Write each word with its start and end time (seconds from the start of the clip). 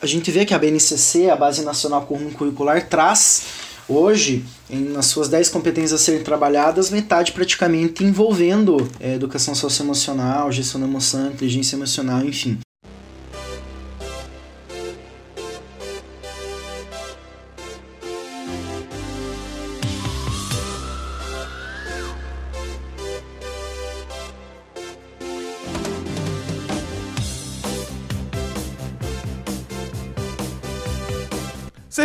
a 0.00 0.06
gente 0.06 0.30
vê 0.30 0.44
que 0.44 0.54
a 0.54 0.58
BNCC, 0.58 1.28
a 1.30 1.36
Base 1.36 1.64
Nacional 1.64 2.02
Comum 2.02 2.30
Curricular, 2.30 2.88
traz 2.88 3.42
hoje, 3.88 4.44
em, 4.70 4.80
nas 4.80 5.06
suas 5.06 5.28
10 5.28 5.48
competências 5.48 6.00
a 6.00 6.04
serem 6.04 6.22
trabalhadas, 6.22 6.90
metade 6.90 7.32
praticamente 7.32 8.04
envolvendo 8.04 8.88
é, 9.00 9.14
educação 9.14 9.54
socioemocional, 9.54 10.52
gestão 10.52 10.80
da 10.80 10.86
emoção, 10.86 11.28
inteligência 11.28 11.76
emocional, 11.76 12.24
enfim. 12.24 12.58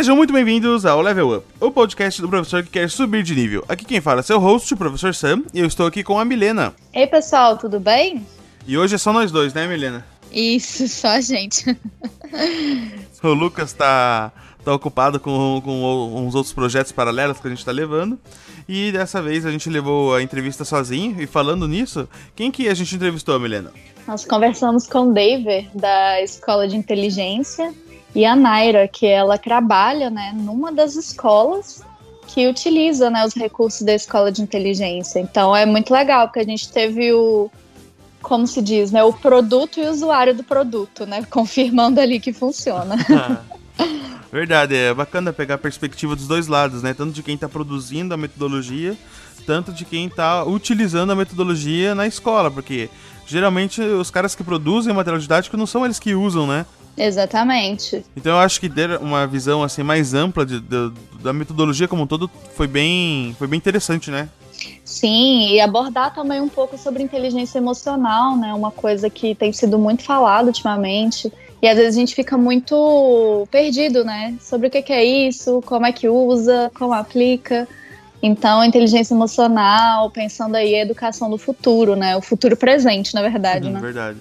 Sejam 0.04 0.16
muito 0.16 0.34
bem-vindos 0.34 0.84
ao 0.84 1.00
Level 1.00 1.38
Up, 1.38 1.46
o 1.58 1.70
podcast 1.70 2.20
do 2.20 2.28
professor 2.28 2.62
que 2.62 2.68
quer 2.68 2.90
subir 2.90 3.22
de 3.22 3.34
nível. 3.34 3.64
Aqui 3.66 3.86
quem 3.86 4.02
fala 4.02 4.20
é 4.20 4.22
seu 4.22 4.38
host, 4.38 4.74
o 4.74 4.76
professor 4.76 5.14
Sam, 5.14 5.44
e 5.54 5.60
eu 5.60 5.66
estou 5.66 5.86
aqui 5.86 6.04
com 6.04 6.18
a 6.18 6.26
Milena. 6.26 6.74
Ei 6.92 7.06
pessoal, 7.06 7.56
tudo 7.56 7.80
bem? 7.80 8.26
E 8.66 8.76
hoje 8.76 8.96
é 8.96 8.98
só 8.98 9.14
nós 9.14 9.32
dois, 9.32 9.54
né, 9.54 9.66
Milena? 9.66 10.06
Isso, 10.30 10.86
só 10.92 11.08
a 11.08 11.22
gente. 11.22 11.74
o 13.22 13.28
Lucas 13.28 13.72
tá, 13.72 14.30
tá 14.62 14.74
ocupado 14.74 15.18
com, 15.18 15.62
com 15.64 16.26
uns 16.26 16.34
outros 16.34 16.52
projetos 16.52 16.92
paralelos 16.92 17.40
que 17.40 17.46
a 17.46 17.50
gente 17.50 17.64
tá 17.64 17.72
levando. 17.72 18.20
E 18.68 18.92
dessa 18.92 19.22
vez 19.22 19.46
a 19.46 19.50
gente 19.50 19.70
levou 19.70 20.14
a 20.14 20.22
entrevista 20.22 20.66
sozinho. 20.66 21.18
E 21.18 21.26
falando 21.26 21.66
nisso, 21.66 22.06
quem 22.36 22.50
que 22.50 22.68
a 22.68 22.74
gente 22.74 22.94
entrevistou, 22.94 23.40
Milena? 23.40 23.72
Nós 24.06 24.26
conversamos 24.26 24.86
com 24.86 25.08
o 25.08 25.14
David, 25.14 25.70
da 25.74 26.20
Escola 26.20 26.68
de 26.68 26.76
Inteligência, 26.76 27.72
e 28.14 28.24
a 28.24 28.36
Naira, 28.36 28.86
que 28.86 29.06
ela 29.06 29.36
trabalha 29.36 30.08
né, 30.08 30.32
numa 30.34 30.70
das 30.70 30.94
escolas 30.94 31.82
que 32.26 32.48
utiliza 32.48 33.10
né, 33.10 33.24
os 33.24 33.34
recursos 33.34 33.82
da 33.82 33.94
escola 33.94 34.30
de 34.30 34.40
inteligência. 34.40 35.18
Então 35.18 35.54
é 35.54 35.66
muito 35.66 35.92
legal, 35.92 36.28
porque 36.28 36.40
a 36.40 36.44
gente 36.44 36.70
teve 36.70 37.12
o, 37.12 37.50
como 38.22 38.46
se 38.46 38.62
diz, 38.62 38.90
né, 38.90 39.02
o 39.02 39.12
produto 39.12 39.78
e 39.78 39.86
o 39.86 39.90
usuário 39.90 40.34
do 40.34 40.44
produto, 40.44 41.06
né, 41.06 41.24
confirmando 41.28 42.00
ali 42.00 42.20
que 42.20 42.32
funciona. 42.32 42.96
Verdade, 44.32 44.74
é 44.74 44.92
bacana 44.92 45.32
pegar 45.32 45.56
a 45.56 45.58
perspectiva 45.58 46.16
dos 46.16 46.26
dois 46.26 46.48
lados, 46.48 46.82
né, 46.82 46.94
tanto 46.94 47.12
de 47.12 47.22
quem 47.22 47.34
está 47.34 47.48
produzindo 47.48 48.14
a 48.14 48.16
metodologia, 48.16 48.96
tanto 49.46 49.72
de 49.72 49.84
quem 49.84 50.06
está 50.06 50.44
utilizando 50.44 51.12
a 51.12 51.16
metodologia 51.16 51.94
na 51.94 52.06
escola, 52.06 52.50
porque 52.50 52.88
geralmente 53.26 53.80
os 53.80 54.10
caras 54.10 54.34
que 54.34 54.42
produzem 54.42 54.92
material 54.92 55.20
didático 55.20 55.56
não 55.56 55.66
são 55.66 55.84
eles 55.84 55.98
que 55.98 56.14
usam, 56.14 56.46
né? 56.46 56.66
Exatamente. 56.96 58.04
Então 58.16 58.32
eu 58.32 58.38
acho 58.38 58.60
que 58.60 58.68
ter 58.68 58.98
uma 58.98 59.26
visão 59.26 59.62
assim 59.62 59.82
mais 59.82 60.14
ampla 60.14 60.46
de, 60.46 60.60
de, 60.60 60.92
da 61.20 61.32
metodologia 61.32 61.88
como 61.88 62.02
um 62.02 62.06
todo 62.06 62.30
foi 62.54 62.66
bem, 62.66 63.34
foi 63.38 63.46
bem 63.46 63.56
interessante, 63.56 64.10
né? 64.10 64.28
Sim, 64.84 65.52
e 65.52 65.60
abordar 65.60 66.14
também 66.14 66.40
um 66.40 66.48
pouco 66.48 66.78
sobre 66.78 67.02
inteligência 67.02 67.58
emocional, 67.58 68.36
né? 68.36 68.54
Uma 68.54 68.70
coisa 68.70 69.10
que 69.10 69.34
tem 69.34 69.52
sido 69.52 69.78
muito 69.78 70.02
falada 70.02 70.48
ultimamente. 70.48 71.32
E 71.60 71.68
às 71.68 71.76
vezes 71.76 71.96
a 71.96 71.98
gente 71.98 72.14
fica 72.14 72.36
muito 72.36 73.48
perdido, 73.50 74.04
né? 74.04 74.36
Sobre 74.40 74.68
o 74.68 74.70
que 74.70 74.92
é 74.92 75.04
isso, 75.04 75.62
como 75.66 75.86
é 75.86 75.92
que 75.92 76.08
usa, 76.08 76.70
como 76.74 76.92
aplica. 76.92 77.66
Então, 78.22 78.64
inteligência 78.64 79.14
emocional, 79.14 80.10
pensando 80.10 80.54
aí 80.54 80.74
a 80.74 80.82
educação 80.82 81.28
do 81.28 81.36
futuro, 81.36 81.96
né? 81.96 82.16
O 82.16 82.22
futuro 82.22 82.56
presente, 82.56 83.14
na 83.14 83.22
verdade, 83.22 83.66
uhum, 83.66 83.72
né? 83.72 83.80
Verdade. 83.80 84.18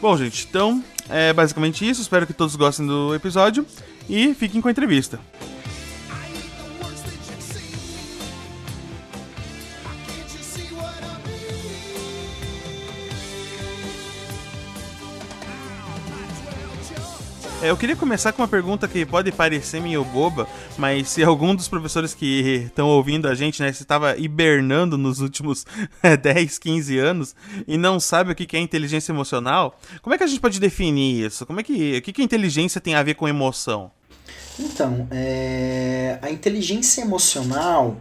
Bom, 0.00 0.16
gente, 0.16 0.46
então 0.48 0.82
é 1.08 1.32
basicamente 1.32 1.88
isso. 1.88 2.02
Espero 2.02 2.26
que 2.26 2.32
todos 2.32 2.56
gostem 2.56 2.86
do 2.86 3.14
episódio 3.14 3.66
e 4.08 4.34
fiquem 4.34 4.60
com 4.60 4.68
a 4.68 4.70
entrevista. 4.70 5.18
Eu 17.68 17.76
queria 17.76 17.96
começar 17.96 18.32
com 18.32 18.42
uma 18.42 18.48
pergunta 18.48 18.86
que 18.86 19.04
pode 19.04 19.32
parecer 19.32 19.80
meio 19.80 20.04
boba, 20.04 20.48
mas 20.78 21.08
se 21.08 21.22
algum 21.22 21.54
dos 21.54 21.68
professores 21.68 22.14
que 22.14 22.64
estão 22.66 22.88
ouvindo 22.88 23.28
a 23.28 23.34
gente, 23.34 23.60
né, 23.62 23.72
se 23.72 23.82
estava 23.82 24.16
hibernando 24.16 24.96
nos 24.96 25.20
últimos 25.20 25.66
10, 26.22 26.58
15 26.58 26.98
anos 26.98 27.34
e 27.66 27.76
não 27.76 27.98
sabe 27.98 28.32
o 28.32 28.34
que 28.34 28.56
é 28.56 28.60
inteligência 28.60 29.12
emocional, 29.12 29.78
como 30.02 30.14
é 30.14 30.18
que 30.18 30.24
a 30.24 30.26
gente 30.26 30.40
pode 30.40 30.60
definir 30.60 31.26
isso? 31.26 31.44
Como 31.44 31.60
é 31.60 31.62
que, 31.62 31.98
o 31.98 32.02
que, 32.02 32.12
que 32.12 32.22
inteligência 32.22 32.80
tem 32.80 32.94
a 32.94 33.02
ver 33.02 33.14
com 33.14 33.28
emoção? 33.28 33.90
Então, 34.58 35.06
é, 35.10 36.18
a 36.22 36.30
inteligência 36.30 37.02
emocional 37.02 38.00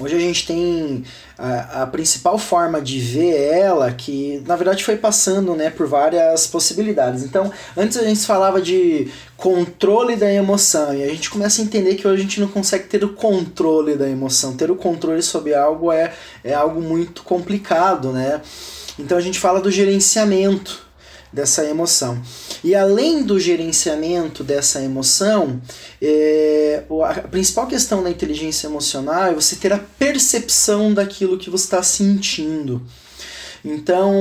Hoje 0.00 0.16
a 0.16 0.18
gente 0.18 0.44
tem 0.44 1.04
a, 1.38 1.82
a, 1.82 1.86
principal 1.86 2.36
forma 2.36 2.80
de 2.80 2.98
ver 2.98 3.36
ela, 3.52 3.92
que 3.92 4.42
na 4.44 4.56
verdade 4.56 4.82
foi 4.82 4.96
passando 4.96 5.54
né, 5.54 5.70
por 5.70 5.86
várias 5.86 6.48
possibilidades. 6.48 7.22
Então, 7.22 7.52
antes 7.76 7.96
a 7.96 8.02
gente 8.02 8.26
falava 8.26 8.60
de 8.60 9.08
controle 9.36 10.16
da 10.16 10.32
emoção, 10.32 10.92
e 10.92 11.04
a 11.04 11.08
gente 11.08 11.30
começa 11.30 11.62
a 11.62 11.64
entender 11.64 11.94
que 11.94 12.08
hoje 12.08 12.20
a 12.20 12.24
gente 12.24 12.40
não 12.40 12.48
consegue 12.48 12.88
ter 12.88 13.04
o 13.04 13.12
controle 13.12 13.94
da 13.94 14.08
emoção. 14.08 14.56
Ter 14.56 14.68
o 14.68 14.76
controle 14.76 15.22
sobre 15.22 15.54
algo 15.54 15.92
é, 15.92 16.12
é 16.42 16.52
algo 16.52 16.80
muito 16.80 17.22
complicado, 17.22 18.10
né? 18.10 18.40
Então 18.98 19.16
a 19.16 19.20
gente 19.20 19.38
fala 19.38 19.60
do 19.60 19.70
gerenciamento 19.70 20.83
dessa 21.34 21.64
emoção. 21.64 22.22
E 22.62 22.74
além 22.74 23.24
do 23.24 23.40
gerenciamento 23.40 24.44
dessa 24.44 24.80
emoção, 24.80 25.60
é, 26.00 26.84
a 27.04 27.14
principal 27.28 27.66
questão 27.66 28.02
da 28.02 28.08
inteligência 28.08 28.68
emocional 28.68 29.24
é 29.24 29.34
você 29.34 29.56
ter 29.56 29.72
a 29.72 29.78
percepção 29.78 30.94
daquilo 30.94 31.36
que 31.36 31.50
você 31.50 31.64
está 31.64 31.82
sentindo. 31.82 32.80
Então, 33.64 34.12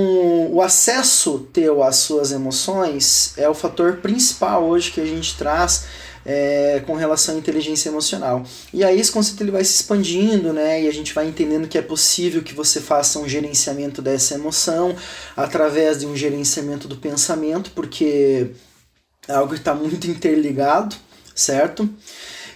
o 0.52 0.62
acesso 0.62 1.48
teu 1.52 1.84
às 1.84 1.98
suas 1.98 2.32
emoções 2.32 3.34
é 3.38 3.48
o 3.48 3.54
fator 3.54 3.98
principal 3.98 4.64
hoje 4.64 4.92
que 4.92 5.02
a 5.02 5.06
gente 5.06 5.38
traz 5.38 5.86
é, 6.26 6.82
com 6.86 6.94
relação 6.94 7.36
à 7.36 7.38
inteligência 7.38 7.90
emocional. 7.90 8.44
E 8.74 8.84
aí 8.84 9.00
esse 9.00 9.12
conceito 9.12 9.42
ele 9.42 9.52
vai 9.52 9.64
se 9.64 9.76
expandindo, 9.76 10.54
né? 10.54 10.84
E 10.84 10.88
a 10.88 10.94
gente 10.94 11.14
vai 11.14 11.28
entendendo 11.28 11.68
que 11.68 11.78
é 11.78 11.82
possível 11.82 12.42
que 12.42 12.54
você 12.54 12.80
faça 12.80 13.20
um 13.20 13.28
gerenciamento 13.28 14.02
dessa 14.02 14.36
emoção 14.36 14.96
através 15.36 16.00
de 16.00 16.06
um 16.06 16.16
gerenciamento 16.16 16.88
do 16.88 16.98
pensamento, 16.98 17.72
porque 17.72 18.52
é 19.28 19.34
algo 19.34 19.54
que 19.54 19.60
está 19.60 19.74
muito 19.74 20.08
interligado, 20.08 20.96
certo? 21.36 21.90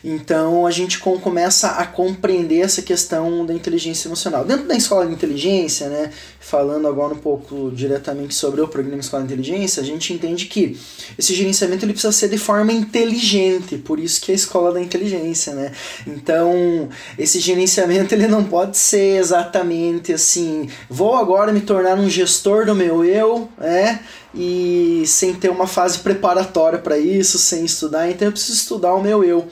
Então 0.03 0.65
a 0.65 0.71
gente 0.71 0.99
com, 0.99 1.19
começa 1.19 1.71
a 1.71 1.85
compreender 1.85 2.61
essa 2.61 2.81
questão 2.81 3.45
da 3.45 3.53
inteligência 3.53 4.07
emocional. 4.07 4.45
Dentro 4.45 4.67
da 4.67 4.75
escola 4.75 5.05
de 5.05 5.13
inteligência, 5.13 5.89
né, 5.89 6.11
falando 6.39 6.87
agora 6.87 7.13
um 7.13 7.17
pouco 7.17 7.71
diretamente 7.73 8.33
sobre 8.33 8.61
o 8.61 8.67
programa 8.67 9.01
Escola 9.01 9.23
de 9.23 9.33
Inteligência, 9.33 9.81
a 9.81 9.85
gente 9.85 10.13
entende 10.13 10.45
que 10.45 10.79
esse 11.17 11.33
gerenciamento 11.33 11.83
ele 11.83 11.93
precisa 11.93 12.13
ser 12.13 12.29
de 12.29 12.37
forma 12.37 12.71
inteligente, 12.71 13.77
por 13.77 13.99
isso 13.99 14.21
que 14.21 14.31
é 14.31 14.33
a 14.33 14.35
escola 14.35 14.71
da 14.71 14.81
inteligência, 14.81 15.53
né? 15.53 15.71
Então, 16.05 16.89
esse 17.17 17.39
gerenciamento 17.39 18.13
ele 18.13 18.27
não 18.27 18.43
pode 18.43 18.77
ser 18.77 19.19
exatamente 19.19 20.13
assim, 20.13 20.69
vou 20.89 21.15
agora 21.15 21.51
me 21.51 21.61
tornar 21.61 21.97
um 21.97 22.09
gestor 22.09 22.65
do 22.65 22.75
meu 22.75 23.03
eu, 23.03 23.49
né? 23.57 23.99
E 24.33 25.03
sem 25.05 25.33
ter 25.33 25.49
uma 25.49 25.67
fase 25.67 25.99
preparatória 25.99 26.77
para 26.77 26.97
isso, 26.97 27.37
sem 27.37 27.65
estudar, 27.65 28.09
então 28.09 28.27
eu 28.27 28.31
preciso 28.31 28.57
estudar 28.57 28.93
o 28.93 29.01
meu 29.01 29.23
eu 29.23 29.47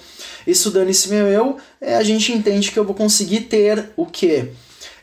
estudando 0.45 0.89
esse 0.89 1.09
meu 1.09 1.28
eu, 1.28 1.57
é, 1.79 1.95
a 1.95 2.03
gente 2.03 2.31
entende 2.31 2.72
que 2.72 2.79
eu 2.79 2.85
vou 2.85 2.95
conseguir 2.95 3.41
ter 3.41 3.91
o 3.95 4.06
quê? 4.06 4.51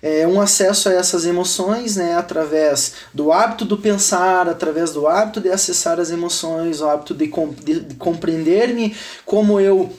É, 0.02 0.26
um 0.26 0.40
acesso 0.40 0.88
a 0.88 0.92
essas 0.92 1.24
emoções 1.24 1.94
né, 1.94 2.16
através 2.16 2.94
do 3.14 3.30
hábito 3.30 3.64
do 3.64 3.78
pensar, 3.78 4.48
através 4.48 4.92
do 4.92 5.06
hábito 5.06 5.40
de 5.40 5.48
acessar 5.48 6.00
as 6.00 6.10
emoções, 6.10 6.80
o 6.80 6.88
hábito 6.88 7.14
de, 7.14 7.30
de, 7.62 7.80
de 7.80 7.94
compreender-me 7.94 8.96
como 9.24 9.60
eu 9.60 9.92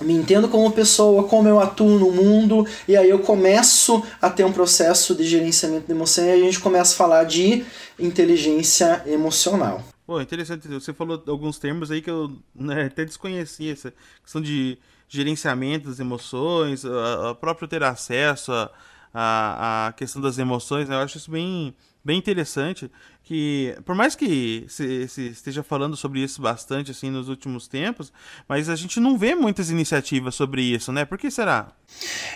me 0.00 0.14
entendo 0.14 0.48
como 0.48 0.70
pessoa, 0.72 1.24
como 1.24 1.48
eu 1.48 1.60
atuo 1.60 1.98
no 1.98 2.10
mundo, 2.10 2.66
e 2.88 2.96
aí 2.96 3.08
eu 3.08 3.18
começo 3.20 4.02
a 4.20 4.30
ter 4.30 4.44
um 4.44 4.52
processo 4.52 5.14
de 5.14 5.24
gerenciamento 5.24 5.86
de 5.86 5.92
emoção 5.92 6.24
e 6.24 6.32
a 6.32 6.38
gente 6.38 6.58
começa 6.58 6.94
a 6.94 6.96
falar 6.96 7.24
de 7.24 7.64
inteligência 7.98 9.02
emocional. 9.06 9.82
Pô, 10.10 10.20
interessante. 10.20 10.66
Você 10.66 10.92
falou 10.92 11.22
alguns 11.28 11.56
termos 11.56 11.88
aí 11.88 12.02
que 12.02 12.10
eu 12.10 12.36
né, 12.52 12.86
até 12.86 13.04
desconhecia. 13.04 13.72
Essa 13.72 13.94
questão 14.20 14.42
de 14.42 14.76
gerenciamento 15.08 15.88
das 15.88 16.00
emoções, 16.00 16.84
a, 16.84 17.30
a 17.30 17.34
próprio 17.36 17.68
ter 17.68 17.84
acesso 17.84 18.50
a, 18.50 18.72
a, 19.14 19.86
a 19.86 19.92
questão 19.92 20.20
das 20.20 20.36
emoções. 20.36 20.88
Né? 20.88 20.96
Eu 20.96 20.98
acho 20.98 21.16
isso 21.16 21.30
bem, 21.30 21.72
bem 22.04 22.18
interessante 22.18 22.90
que 23.22 23.76
por 23.84 23.94
mais 23.94 24.16
que 24.16 24.64
se, 24.68 25.06
se, 25.06 25.28
esteja 25.28 25.62
falando 25.62 25.96
sobre 25.96 26.20
isso 26.20 26.42
bastante 26.42 26.90
assim 26.90 27.10
nos 27.10 27.28
últimos 27.28 27.68
tempos, 27.68 28.12
mas 28.48 28.68
a 28.68 28.74
gente 28.74 28.98
não 28.98 29.16
vê 29.16 29.34
muitas 29.34 29.70
iniciativas 29.70 30.34
sobre 30.34 30.62
isso, 30.62 30.90
né? 30.90 31.04
Por 31.04 31.16
que 31.16 31.30
será? 31.30 31.68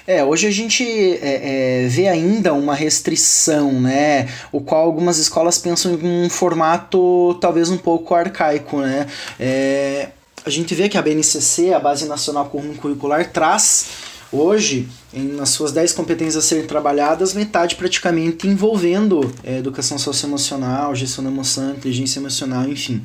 É, 0.06 0.22
hoje 0.22 0.46
a 0.46 0.50
gente 0.50 0.84
é, 0.84 1.84
é, 1.84 1.88
vê 1.88 2.06
ainda 2.06 2.52
uma 2.52 2.75
restrição, 2.75 3.81
né? 3.81 4.28
O 4.52 4.61
qual 4.61 4.82
algumas 4.82 5.19
escolas 5.19 5.58
pensam 5.58 5.94
em 5.94 6.26
um 6.26 6.31
formato 6.31 7.37
talvez 7.40 7.70
um 7.70 7.78
pouco 7.78 8.14
arcaico, 8.14 8.81
né? 8.81 9.08
É, 9.40 10.11
a 10.46 10.50
gente 10.50 10.75
vê 10.75 10.88
que 10.88 10.99
a 10.99 11.02
BNCC, 11.02 11.72
a 11.72 11.81
Base 11.81 12.06
Nacional 12.06 12.44
Comum 12.50 12.75
Curricular, 12.75 13.32
traz 13.32 14.13
Hoje, 14.35 14.89
em, 15.13 15.29
nas 15.29 15.51
suas 15.51 15.71
10 15.71 15.93
competências 15.93 16.45
a 16.45 16.47
serem 16.47 16.67
trabalhadas, 16.67 17.35
metade 17.35 17.77
praticamente 17.77 18.49
envolvendo 18.49 19.33
é, 19.45 19.59
educação 19.59 19.97
socioemocional, 19.97 20.93
gestão 20.93 21.23
da 21.23 21.31
emoção, 21.31 21.71
inteligência 21.71 22.19
emocional, 22.19 22.69
enfim. 22.69 23.01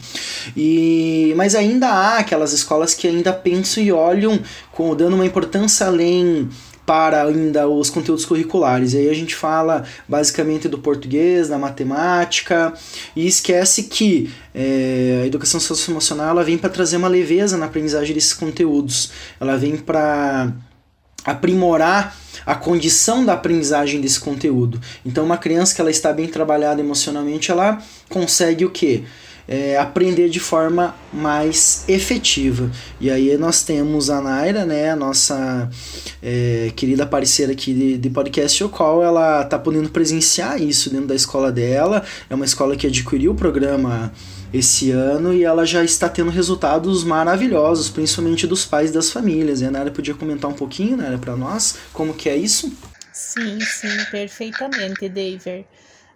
E, 0.58 1.31
mas 1.38 1.54
ainda 1.54 1.88
há 1.88 2.18
aquelas 2.18 2.52
escolas 2.52 2.96
que 2.96 3.08
ainda 3.08 3.31
pensam 3.31 3.84
e 3.84 3.92
olham 3.92 4.40
com, 4.72 4.96
dando 4.96 5.14
uma 5.14 5.26
importância 5.26 5.86
além 5.86 6.50
para 6.84 7.22
ainda 7.22 7.70
os 7.70 7.92
conteúdos 7.92 8.26
curriculares. 8.26 8.94
E 8.94 8.98
aí 8.98 9.10
a 9.10 9.14
gente 9.14 9.36
fala 9.36 9.84
basicamente 10.08 10.68
do 10.68 10.80
português, 10.80 11.48
da 11.48 11.60
matemática, 11.60 12.74
e 13.16 13.28
esquece 13.28 13.84
que 13.84 14.34
é, 14.56 15.20
a 15.22 15.28
educação 15.28 15.60
socioemocional 15.60 16.30
ela 16.30 16.44
vem 16.44 16.58
para 16.58 16.72
trazer 16.72 16.98
uma 16.98 17.08
leveza 17.08 17.56
na 17.56 17.68
aprendizagem 17.68 18.16
desses 18.16 18.34
conteúdos. 18.34 19.12
Ela 19.40 19.56
vem 19.56 19.78
para 19.78 20.52
aprimorar 21.31 22.16
a 22.46 22.56
condição 22.56 23.26
da 23.26 23.34
aprendizagem 23.34 24.02
desse 24.02 24.20
conteúdo. 24.20 24.80
Então, 25.06 25.24
uma 25.24 25.38
criança 25.38 25.76
que 25.76 25.81
ela 25.81 25.92
está 25.92 26.12
bem 26.12 26.28
trabalhada 26.28 26.81
emocionalmente, 26.81 27.52
ela 27.52 27.78
consegue 28.10 28.66
o 28.66 28.70
quê? 28.70 29.04
É, 29.48 29.78
aprender 29.78 30.30
de 30.30 30.40
forma 30.40 30.96
mais 31.12 31.84
efetiva. 31.88 32.70
E 33.02 33.10
aí 33.10 33.36
nós 33.36 33.64
temos 33.64 34.12
a 34.12 34.22
Naira, 34.22 34.64
né, 34.64 34.92
a 34.92 34.96
nossa 34.96 35.68
é, 36.22 36.72
querida 36.76 37.04
parceira 37.06 37.52
aqui 37.52 37.74
de, 37.74 37.98
de 37.98 38.10
podcast, 38.12 38.64
o 38.64 38.70
qual 38.70 39.04
ela 39.04 39.42
está 39.42 39.58
podendo 39.58 39.90
presenciar 39.90 40.62
isso 40.62 40.92
dentro 40.92 41.08
da 41.08 41.16
escola 41.16 41.52
dela. 41.52 42.04
É 42.30 42.36
uma 42.36 42.46
escola 42.46 42.76
que 42.76 42.86
adquiriu 42.86 43.31
o 43.31 43.36
programa 43.36 44.12
esse 44.54 44.92
ano 44.92 45.34
e 45.34 45.44
ela 45.44 45.66
já 45.66 45.84
está 45.84 46.10
tendo 46.10 46.31
resultados 46.31 47.04
maravilhosos, 47.04 47.90
principalmente 47.90 48.48
dos 48.48 48.66
pais 48.66 48.92
das 48.92 49.12
famílias. 49.12 49.62
E 49.62 49.66
a 49.66 49.72
Nara 49.72 49.92
podia 49.92 50.13
comentar 50.13 50.50
um 50.50 50.56
pouquinho, 50.56 50.98
Nara, 50.98 51.18
para 51.18 51.36
nós, 51.36 51.78
como 51.94 52.13
que 52.13 52.30
é 52.30 52.36
isso? 52.36 52.72
Sim, 53.13 53.60
sim, 53.60 54.06
perfeitamente, 54.12 55.07
David. 55.10 55.66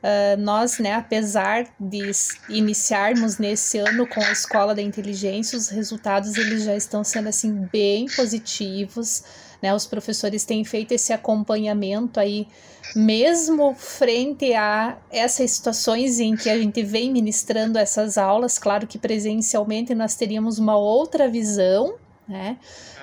Uh, 0.03 0.35
nós, 0.37 0.79
né, 0.79 0.95
apesar 0.95 1.65
de 1.79 2.11
iniciarmos 2.49 3.37
nesse 3.37 3.77
ano 3.77 4.05
com 4.05 4.21
a 4.21 4.31
Escola 4.31 4.75
da 4.75 4.81
Inteligência, 4.81 5.57
os 5.57 5.69
resultados 5.69 6.35
eles 6.35 6.63
já 6.65 6.75
estão 6.75 7.05
sendo 7.05 7.29
assim 7.29 7.67
bem 7.71 8.07
positivos, 8.13 9.23
né? 9.63 9.73
Os 9.73 9.87
professores 9.87 10.43
têm 10.43 10.65
feito 10.65 10.91
esse 10.91 11.13
acompanhamento 11.13 12.19
aí 12.19 12.45
mesmo 12.93 13.73
frente 13.73 14.53
a 14.53 14.97
essas 15.09 15.51
situações 15.51 16.19
em 16.19 16.35
que 16.35 16.49
a 16.49 16.59
gente 16.59 16.83
vem 16.83 17.09
ministrando 17.09 17.79
essas 17.79 18.17
aulas, 18.17 18.59
claro 18.59 18.85
que 18.85 18.97
presencialmente 18.97 19.95
nós 19.95 20.15
teríamos 20.15 20.59
uma 20.59 20.75
outra 20.75 21.29
visão, 21.29 21.95
né? 22.27 22.57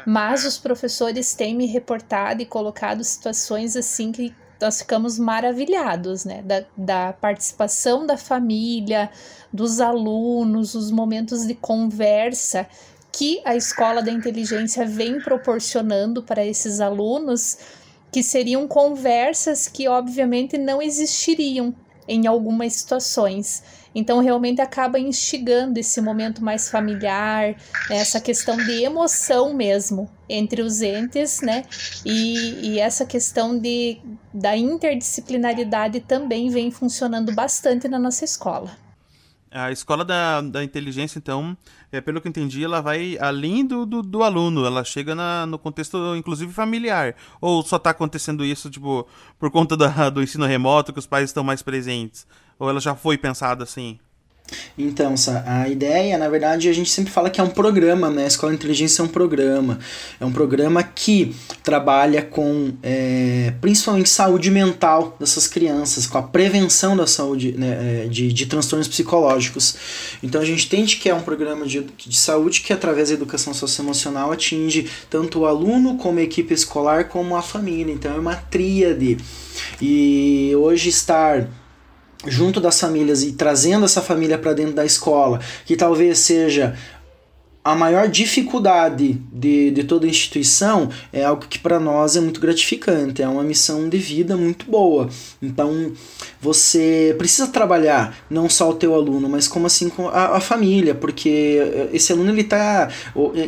Mas 0.06 0.44
os 0.44 0.58
professores 0.58 1.32
têm 1.32 1.54
me 1.54 1.64
reportado 1.64 2.42
e 2.42 2.46
colocado 2.46 3.02
situações 3.02 3.74
assim 3.74 4.12
que 4.12 4.34
nós 4.60 4.80
ficamos 4.80 5.18
maravilhados, 5.18 6.26
né? 6.26 6.42
Da, 6.42 6.64
da 6.76 7.12
participação 7.14 8.06
da 8.06 8.18
família, 8.18 9.10
dos 9.50 9.80
alunos, 9.80 10.74
os 10.74 10.90
momentos 10.90 11.46
de 11.46 11.54
conversa 11.54 12.66
que 13.12 13.40
a 13.44 13.56
escola 13.56 14.02
da 14.02 14.12
inteligência 14.12 14.86
vem 14.86 15.20
proporcionando 15.20 16.22
para 16.22 16.44
esses 16.44 16.80
alunos 16.80 17.58
que 18.12 18.22
seriam 18.22 18.66
conversas 18.66 19.68
que 19.68 19.88
obviamente 19.88 20.58
não 20.58 20.82
existiriam 20.82 21.74
em 22.08 22.26
algumas 22.26 22.72
situações. 22.72 23.62
Então, 23.94 24.20
realmente 24.20 24.60
acaba 24.60 24.98
instigando 24.98 25.78
esse 25.78 26.00
momento 26.00 26.44
mais 26.44 26.70
familiar, 26.70 27.56
né, 27.88 27.96
essa 27.96 28.20
questão 28.20 28.56
de 28.56 28.84
emoção 28.84 29.52
mesmo 29.54 30.08
entre 30.28 30.62
os 30.62 30.80
entes, 30.80 31.40
né? 31.40 31.64
E, 32.04 32.68
e 32.68 32.78
essa 32.78 33.04
questão 33.04 33.58
de, 33.58 34.00
da 34.32 34.56
interdisciplinaridade 34.56 36.00
também 36.00 36.50
vem 36.50 36.70
funcionando 36.70 37.32
bastante 37.32 37.88
na 37.88 37.98
nossa 37.98 38.24
escola. 38.24 38.70
A 39.50 39.72
escola 39.72 40.04
da, 40.04 40.40
da 40.40 40.62
inteligência, 40.62 41.18
então, 41.18 41.56
é, 41.92 42.00
pelo 42.00 42.20
que 42.20 42.28
eu 42.28 42.30
entendi, 42.30 42.64
ela 42.64 42.80
vai 42.80 43.18
além 43.18 43.66
do, 43.66 43.84
do, 43.84 44.02
do 44.02 44.22
aluno, 44.22 44.64
ela 44.64 44.84
chega 44.84 45.14
na, 45.14 45.46
no 45.46 45.58
contexto, 45.58 46.14
inclusive, 46.16 46.52
familiar. 46.52 47.16
Ou 47.40 47.62
só 47.62 47.76
está 47.76 47.90
acontecendo 47.90 48.44
isso, 48.44 48.70
tipo, 48.70 49.06
por 49.38 49.50
conta 49.50 49.76
da, 49.76 50.08
do 50.10 50.22
ensino 50.22 50.46
remoto, 50.46 50.92
que 50.92 50.98
os 50.98 51.06
pais 51.06 51.30
estão 51.30 51.42
mais 51.42 51.62
presentes? 51.62 52.26
Ou 52.58 52.68
ela 52.68 52.80
já 52.80 52.94
foi 52.94 53.18
pensada 53.18 53.64
assim? 53.64 53.98
Então, 54.76 55.14
a 55.46 55.68
ideia, 55.68 56.16
na 56.16 56.28
verdade, 56.28 56.68
a 56.68 56.72
gente 56.72 56.90
sempre 56.90 57.12
fala 57.12 57.30
que 57.30 57.40
é 57.40 57.44
um 57.44 57.50
programa, 57.50 58.10
né? 58.10 58.24
A 58.24 58.26
Escola 58.26 58.52
Inteligência 58.52 59.02
é 59.02 59.04
um 59.04 59.08
programa. 59.08 59.78
É 60.18 60.24
um 60.24 60.32
programa 60.32 60.82
que 60.82 61.34
trabalha 61.62 62.22
com, 62.22 62.72
é, 62.82 63.52
principalmente, 63.60 64.08
saúde 64.08 64.50
mental 64.50 65.16
dessas 65.18 65.46
crianças, 65.46 66.06
com 66.06 66.18
a 66.18 66.22
prevenção 66.22 66.96
da 66.96 67.06
saúde, 67.06 67.52
né, 67.56 68.04
é, 68.04 68.08
de, 68.08 68.32
de 68.32 68.46
transtornos 68.46 68.88
psicológicos. 68.88 69.76
Então, 70.22 70.40
a 70.40 70.44
gente 70.44 70.66
entende 70.66 70.96
que 70.96 71.08
é 71.08 71.14
um 71.14 71.22
programa 71.22 71.66
de, 71.66 71.82
de 71.82 72.16
saúde 72.16 72.60
que, 72.60 72.72
através 72.72 73.08
da 73.08 73.14
educação 73.14 73.52
socioemocional, 73.52 74.32
atinge 74.32 74.88
tanto 75.08 75.40
o 75.40 75.46
aluno, 75.46 75.96
como 75.96 76.18
a 76.18 76.22
equipe 76.22 76.54
escolar, 76.54 77.08
como 77.08 77.36
a 77.36 77.42
família. 77.42 77.92
Então, 77.92 78.14
é 78.14 78.18
uma 78.18 78.36
tríade. 78.36 79.18
E 79.80 80.52
hoje 80.56 80.88
estar 80.88 81.46
junto 82.26 82.60
das 82.60 82.78
famílias 82.78 83.22
e 83.22 83.32
trazendo 83.32 83.84
essa 83.84 84.02
família 84.02 84.38
para 84.38 84.52
dentro 84.52 84.74
da 84.74 84.84
escola, 84.84 85.40
que 85.64 85.76
talvez 85.76 86.18
seja 86.18 86.76
a 87.62 87.74
maior 87.74 88.08
dificuldade 88.08 89.20
de, 89.30 89.70
de 89.70 89.84
toda 89.84 90.06
instituição 90.06 90.88
é 91.12 91.24
algo 91.24 91.44
que 91.46 91.58
para 91.58 91.78
nós 91.78 92.16
é 92.16 92.20
muito 92.20 92.40
gratificante, 92.40 93.22
é 93.22 93.28
uma 93.28 93.42
missão 93.42 93.86
de 93.86 93.98
vida 93.98 94.34
muito 94.34 94.64
boa. 94.64 95.10
Então 95.42 95.92
você 96.40 97.14
precisa 97.18 97.48
trabalhar 97.48 98.16
não 98.30 98.48
só 98.48 98.70
o 98.70 98.74
teu 98.74 98.94
aluno, 98.94 99.28
mas 99.28 99.46
como 99.46 99.66
assim 99.66 99.90
com 99.90 100.08
a, 100.08 100.38
a 100.38 100.40
família, 100.40 100.94
porque 100.94 101.88
esse 101.92 102.12
aluno 102.12 102.30
ele 102.30 102.40
está 102.40 102.88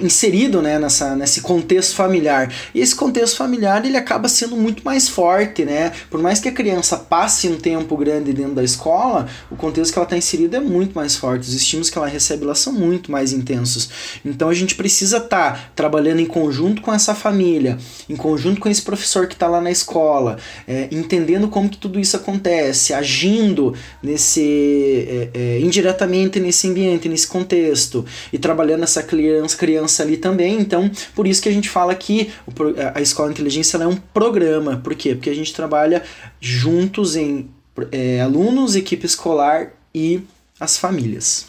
inserido 0.03 0.61
né, 0.61 0.79
nessa, 0.79 1.17
nesse 1.17 1.41
contexto 1.41 1.95
familiar. 1.95 2.53
E 2.75 2.81
esse 2.81 2.95
contexto 2.95 3.37
familiar 3.37 3.83
ele 3.85 3.97
acaba 3.97 4.29
sendo 4.29 4.57
muito 4.57 4.85
mais 4.85 5.09
forte, 5.09 5.65
né? 5.65 5.91
Por 6.11 6.21
mais 6.21 6.39
que 6.39 6.49
a 6.49 6.53
criança 6.53 6.99
passe 6.99 7.49
um 7.49 7.57
tempo 7.57 7.97
grande 7.97 8.35
dentro 8.35 8.55
da 8.55 8.63
escola, 8.63 9.27
o 9.51 9.57
contexto 9.57 9.91
que 9.91 9.99
ela 9.99 10.05
está 10.05 10.19
inserida 10.19 10.59
é 10.59 10.61
muito 10.61 10.95
mais 10.95 11.17
forte. 11.17 11.49
Os 11.49 11.55
estímulos 11.55 11.89
que 11.89 11.97
ela 11.97 12.07
recebe 12.07 12.45
lá 12.45 12.55
são 12.55 12.75
muito 12.75 13.11
mais 13.11 13.33
intensos. 13.33 14.02
Então 14.25 14.49
a 14.49 14.55
gente 14.55 14.75
precisa 14.75 15.19
estar 15.19 15.53
tá 15.53 15.71
trabalhando 15.75 16.21
em 16.21 16.27
conjunto 16.27 16.83
com 16.83 16.93
essa 16.93 17.15
família, 17.15 17.79
em 18.09 18.17
conjunto 18.17 18.61
com 18.61 18.69
esse 18.69 18.83
professor 18.83 19.27
que 19.27 19.35
está 19.35 19.49
lá 19.49 19.61
na 19.61 19.71
escola, 19.71 20.39
é, 20.67 20.89
entendendo 20.91 21.49
como 21.49 21.69
que 21.69 21.79
tudo 21.79 21.99
isso 21.99 22.17
acontece, 22.17 22.95
agindo 22.95 23.75
nesse 24.03 25.07
é, 25.09 25.31
é, 25.35 25.61
indiretamente 25.61 26.41
nesse 26.41 26.69
ambiente, 26.69 27.09
nesse 27.09 27.27
contexto 27.27 28.05
e 28.33 28.39
trabalhando 28.39 28.85
essa 28.85 29.03
criança, 29.03 29.57
criança 29.57 30.03
ali 30.03 30.17
também. 30.17 30.61
Então 30.61 30.91
por 31.15 31.27
isso 31.27 31.43
que 31.43 31.49
a 31.49 31.53
gente 31.53 31.69
fala 31.69 31.95
que 31.95 32.31
a 32.95 33.01
escola 33.01 33.31
inteligência 33.31 33.77
é 33.79 33.87
um 33.87 33.97
programa. 33.97 34.77
Por 34.83 34.95
quê? 34.95 35.15
Porque 35.15 35.31
a 35.31 35.35
gente 35.35 35.53
trabalha 35.53 36.03
juntos 36.41 37.17
em 37.17 37.49
é, 37.91 38.21
alunos, 38.21 38.77
equipe 38.77 39.07
escolar 39.07 39.73
e 39.95 40.23
as 40.59 40.77
famílias. 40.77 41.47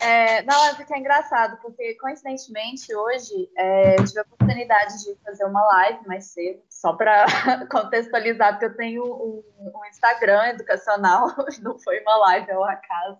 É, 0.00 0.42
não, 0.42 0.64
é 0.66 0.74
porque 0.74 0.94
é 0.94 0.98
engraçado, 0.98 1.58
porque 1.60 1.94
coincidentemente 1.96 2.94
hoje 2.94 3.50
é, 3.56 3.98
eu 3.98 4.04
tive 4.04 4.20
a 4.20 4.22
oportunidade 4.22 5.02
de 5.02 5.16
fazer 5.24 5.44
uma 5.44 5.60
live 5.60 6.06
mais 6.06 6.26
cedo, 6.26 6.62
só 6.70 6.92
para 6.92 7.26
contextualizar, 7.68 8.52
porque 8.52 8.66
eu 8.66 8.76
tenho 8.76 9.04
um, 9.04 9.42
um, 9.58 9.84
Instagram 9.86 10.50
educacional, 10.50 11.26
não 11.62 11.76
foi 11.80 12.00
uma 12.00 12.16
live, 12.18 12.48
é 12.48 12.58
um 12.58 12.64
acaso. 12.64 13.18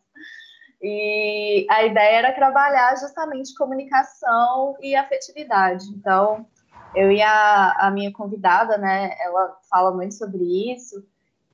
E 0.81 1.67
a 1.69 1.85
ideia 1.85 2.19
era 2.19 2.33
trabalhar 2.33 2.97
justamente 2.97 3.57
comunicação 3.57 4.77
e 4.81 4.95
afetividade. 4.95 5.85
Então, 5.89 6.47
eu 6.95 7.11
e 7.11 7.21
a, 7.21 7.73
a 7.73 7.91
minha 7.91 8.13
convidada, 8.13 8.79
né, 8.79 9.17
ela 9.19 9.59
fala 9.69 9.91
muito 9.91 10.15
sobre 10.15 10.73
isso. 10.73 11.05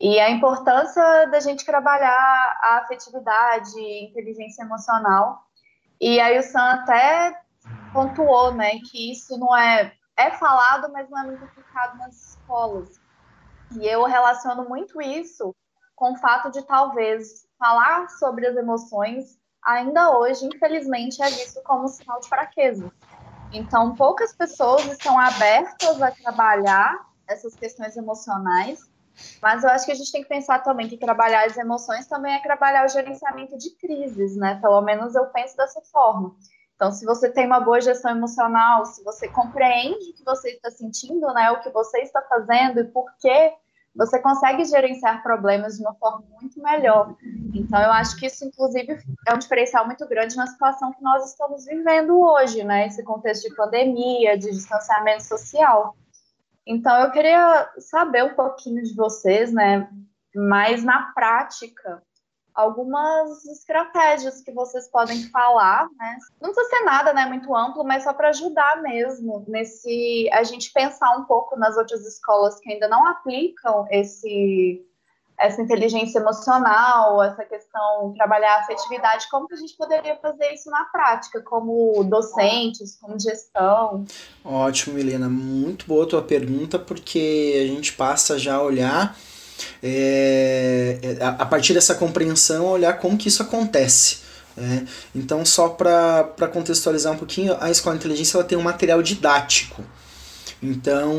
E 0.04 0.20
a 0.20 0.28
importância 0.28 1.02
da 1.30 1.40
gente 1.40 1.64
trabalhar 1.64 2.58
a 2.60 2.76
afetividade, 2.82 3.80
inteligência 4.04 4.62
emocional. 4.62 5.46
E 5.98 6.20
aí 6.20 6.38
o 6.38 6.42
Sam 6.42 6.72
até 6.72 7.40
pontuou, 7.90 8.52
né, 8.52 8.72
que 8.80 9.10
isso 9.10 9.38
não 9.38 9.56
é 9.56 9.94
é 10.14 10.30
falado, 10.32 10.92
mas 10.92 11.08
não 11.08 11.18
é 11.20 11.26
muito 11.28 11.44
aplicado 11.44 11.96
nas 11.96 12.32
escolas. 12.32 13.00
E 13.80 13.86
eu 13.86 14.04
relaciono 14.04 14.68
muito 14.68 15.00
isso 15.00 15.56
com 15.96 16.12
o 16.12 16.18
fato 16.18 16.50
de 16.50 16.60
talvez 16.66 17.48
falar 17.58 18.10
sobre 18.10 18.46
as 18.46 18.56
emoções 18.56 19.38
ainda 19.64 20.18
hoje, 20.18 20.44
infelizmente, 20.44 21.22
é 21.22 21.30
visto 21.30 21.62
como 21.62 21.88
sinal 21.88 22.20
de 22.20 22.28
fraqueza. 22.28 22.92
Então, 23.50 23.94
poucas 23.94 24.36
pessoas 24.36 24.84
estão 24.84 25.18
abertas 25.18 26.02
a 26.02 26.10
trabalhar 26.10 27.08
essas 27.26 27.54
questões 27.54 27.96
emocionais, 27.96 28.92
mas 29.40 29.62
eu 29.62 29.70
acho 29.70 29.86
que 29.86 29.92
a 29.92 29.94
gente 29.94 30.10
tem 30.12 30.22
que 30.22 30.28
pensar 30.28 30.60
também 30.60 30.88
que 30.88 30.96
trabalhar 30.96 31.46
as 31.46 31.56
emoções 31.56 32.06
também 32.06 32.34
é 32.34 32.40
trabalhar 32.40 32.84
o 32.84 32.88
gerenciamento 32.88 33.56
de 33.56 33.70
crises, 33.76 34.36
né? 34.36 34.58
Pelo 34.60 34.80
menos 34.82 35.14
eu 35.14 35.26
penso 35.26 35.56
dessa 35.56 35.80
forma. 35.82 36.34
Então, 36.74 36.90
se 36.90 37.04
você 37.04 37.30
tem 37.30 37.46
uma 37.46 37.60
boa 37.60 37.80
gestão 37.80 38.10
emocional, 38.10 38.84
se 38.84 39.02
você 39.04 39.28
compreende 39.28 40.10
o 40.10 40.14
que 40.14 40.24
você 40.24 40.50
está 40.50 40.70
sentindo, 40.70 41.32
né, 41.32 41.50
o 41.52 41.60
que 41.60 41.70
você 41.70 42.00
está 42.00 42.20
fazendo 42.22 42.80
e 42.80 42.84
por 42.84 43.06
que 43.20 43.52
você 43.94 44.18
consegue 44.18 44.64
gerenciar 44.64 45.22
problemas 45.22 45.76
de 45.76 45.82
uma 45.82 45.94
forma 45.94 46.24
muito 46.40 46.60
melhor. 46.60 47.14
Então, 47.54 47.80
eu 47.80 47.92
acho 47.92 48.16
que 48.18 48.26
isso, 48.26 48.44
inclusive, 48.44 48.98
é 49.28 49.34
um 49.34 49.38
diferencial 49.38 49.86
muito 49.86 50.06
grande 50.08 50.36
na 50.36 50.48
situação 50.48 50.92
que 50.92 51.00
nós 51.00 51.30
estamos 51.30 51.64
vivendo 51.64 52.18
hoje, 52.18 52.64
né? 52.64 52.88
Esse 52.88 53.04
contexto 53.04 53.48
de 53.48 53.54
pandemia, 53.54 54.36
de 54.36 54.50
distanciamento 54.50 55.22
social. 55.22 55.94
Então, 56.66 57.02
eu 57.02 57.10
queria 57.10 57.70
saber 57.78 58.24
um 58.24 58.34
pouquinho 58.34 58.82
de 58.82 58.94
vocês, 58.94 59.52
né? 59.52 59.88
Mais 60.34 60.82
na 60.82 61.12
prática, 61.12 62.02
algumas 62.54 63.44
estratégias 63.46 64.40
que 64.40 64.52
vocês 64.52 64.88
podem 64.88 65.24
falar, 65.30 65.88
né? 65.98 66.18
Não 66.40 66.52
precisa 66.52 66.76
ser 66.76 66.84
nada, 66.84 67.12
né, 67.12 67.26
muito 67.26 67.54
amplo, 67.54 67.84
mas 67.84 68.04
só 68.04 68.12
para 68.12 68.28
ajudar 68.28 68.80
mesmo 68.80 69.44
nesse 69.48 70.28
a 70.32 70.44
gente 70.44 70.72
pensar 70.72 71.16
um 71.16 71.24
pouco 71.24 71.58
nas 71.58 71.76
outras 71.76 72.06
escolas 72.06 72.58
que 72.60 72.72
ainda 72.72 72.88
não 72.88 73.06
aplicam 73.06 73.86
esse 73.90 74.86
essa 75.38 75.60
inteligência 75.60 76.18
emocional, 76.18 77.22
essa 77.22 77.44
questão 77.44 78.14
trabalhar 78.16 78.56
a 78.56 78.60
afetividade, 78.60 79.28
como 79.30 79.48
que 79.48 79.54
a 79.54 79.58
gente 79.58 79.76
poderia 79.76 80.16
fazer 80.16 80.52
isso 80.52 80.70
na 80.70 80.84
prática, 80.84 81.40
como 81.40 82.04
docentes, 82.04 82.96
como 83.00 83.18
gestão? 83.18 84.04
Ótimo, 84.44 84.94
Milena, 84.94 85.28
muito 85.28 85.86
boa 85.86 86.04
a 86.04 86.08
tua 86.08 86.22
pergunta, 86.22 86.78
porque 86.78 87.60
a 87.64 87.66
gente 87.66 87.92
passa 87.92 88.38
já 88.38 88.54
a 88.54 88.62
olhar 88.62 89.16
é, 89.82 90.98
é 91.02 91.24
a 91.24 91.46
partir 91.46 91.74
dessa 91.74 91.94
compreensão, 91.94 92.66
olhar 92.66 92.98
como 92.98 93.16
que 93.16 93.28
isso 93.28 93.42
acontece. 93.42 94.18
Né? 94.56 94.86
Então, 95.14 95.44
só 95.44 95.68
para 95.68 96.48
contextualizar 96.52 97.12
um 97.12 97.18
pouquinho, 97.18 97.56
a 97.60 97.70
Escola 97.70 97.96
Inteligência 97.96 98.36
ela 98.36 98.44
tem 98.44 98.56
um 98.56 98.62
material 98.62 99.02
didático. 99.02 99.82
Então, 100.64 101.12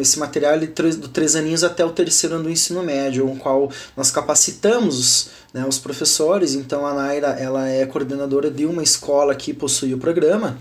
esse 0.00 0.16
material 0.16 0.54
é 0.54 0.58
do 0.58 1.08
três 1.08 1.34
aninhos 1.34 1.64
até 1.64 1.84
o 1.84 1.90
terceiro 1.90 2.36
ano 2.36 2.44
do 2.44 2.50
ensino 2.50 2.84
médio, 2.84 3.28
o 3.28 3.36
qual 3.36 3.68
nós 3.96 4.12
capacitamos 4.12 5.30
né, 5.52 5.66
os 5.66 5.76
professores. 5.76 6.54
Então, 6.54 6.86
a 6.86 6.94
Naira 6.94 7.28
ela 7.30 7.68
é 7.68 7.84
coordenadora 7.84 8.48
de 8.48 8.64
uma 8.64 8.82
escola 8.82 9.34
que 9.34 9.52
possui 9.52 9.92
o 9.92 9.98
programa, 9.98 10.56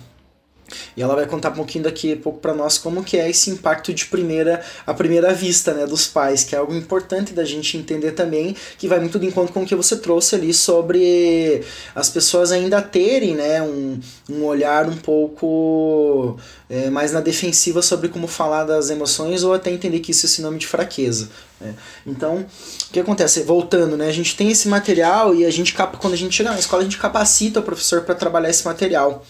e 0.95 1.01
ela 1.01 1.15
vai 1.15 1.25
contar 1.25 1.49
um 1.49 1.53
pouquinho 1.53 1.83
daqui 1.83 2.13
a 2.13 2.17
pouco 2.17 2.39
para 2.39 2.53
nós 2.53 2.77
como 2.77 3.03
que 3.03 3.17
é 3.17 3.29
esse 3.29 3.49
impacto 3.49 3.93
de 3.93 4.05
primeira 4.05 4.63
a 4.85 4.93
primeira 4.93 5.33
vista, 5.33 5.73
né, 5.73 5.85
dos 5.85 6.07
pais, 6.07 6.43
que 6.43 6.55
é 6.55 6.57
algo 6.57 6.73
importante 6.73 7.33
da 7.33 7.45
gente 7.45 7.77
entender 7.77 8.11
também, 8.11 8.55
que 8.77 8.87
vai 8.87 8.99
muito 8.99 9.19
de 9.19 9.27
encontro 9.27 9.53
com 9.53 9.63
o 9.63 9.65
que 9.65 9.75
você 9.75 9.97
trouxe 9.97 10.35
ali 10.35 10.53
sobre 10.53 11.63
as 11.95 12.09
pessoas 12.09 12.51
ainda 12.51 12.81
terem, 12.81 13.35
né, 13.35 13.61
um, 13.61 13.99
um 14.29 14.43
olhar 14.43 14.87
um 14.87 14.97
pouco 14.97 16.37
é, 16.69 16.89
mais 16.89 17.11
na 17.11 17.21
defensiva 17.21 17.81
sobre 17.81 18.09
como 18.09 18.27
falar 18.27 18.63
das 18.63 18.89
emoções 18.89 19.43
ou 19.43 19.53
até 19.53 19.71
entender 19.71 19.99
que 19.99 20.11
isso 20.11 20.25
é 20.25 20.29
sinônimo 20.29 20.59
de 20.59 20.67
fraqueza. 20.67 21.29
Né? 21.59 21.75
Então, 22.05 22.45
o 22.89 22.93
que 22.93 22.99
acontece? 22.99 23.43
Voltando, 23.43 23.97
né, 23.97 24.07
a 24.07 24.13
gente 24.13 24.35
tem 24.35 24.49
esse 24.49 24.67
material 24.67 25.35
e 25.35 25.45
a 25.45 25.49
gente 25.49 25.75
quando 25.99 26.13
a 26.13 26.17
gente 26.17 26.35
chega 26.35 26.51
na 26.51 26.59
escola 26.59 26.81
a 26.81 26.85
gente 26.85 26.97
capacita 26.97 27.59
o 27.59 27.63
professor 27.63 28.01
para 28.01 28.15
trabalhar 28.15 28.49
esse 28.49 28.65
material. 28.65 29.25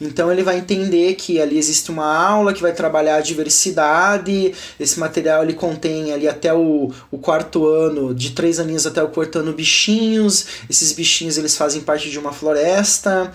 Então 0.00 0.30
ele 0.32 0.42
vai 0.42 0.58
entender 0.58 1.14
que 1.14 1.40
ali 1.40 1.58
existe 1.58 1.90
uma 1.90 2.06
aula 2.06 2.52
que 2.52 2.62
vai 2.62 2.72
trabalhar 2.72 3.16
a 3.16 3.20
diversidade. 3.20 4.52
Esse 4.78 4.98
material 4.98 5.42
ele 5.42 5.54
contém 5.54 6.12
ali 6.12 6.28
até 6.28 6.52
o, 6.52 6.92
o 7.10 7.18
quarto 7.18 7.66
ano, 7.66 8.14
de 8.14 8.30
três 8.30 8.58
aninhos 8.58 8.86
até 8.86 9.02
o 9.02 9.08
quarto 9.08 9.38
ano, 9.38 9.52
bichinhos. 9.52 10.46
Esses 10.68 10.92
bichinhos 10.92 11.38
eles 11.38 11.56
fazem 11.56 11.82
parte 11.82 12.10
de 12.10 12.18
uma 12.18 12.32
floresta. 12.32 13.32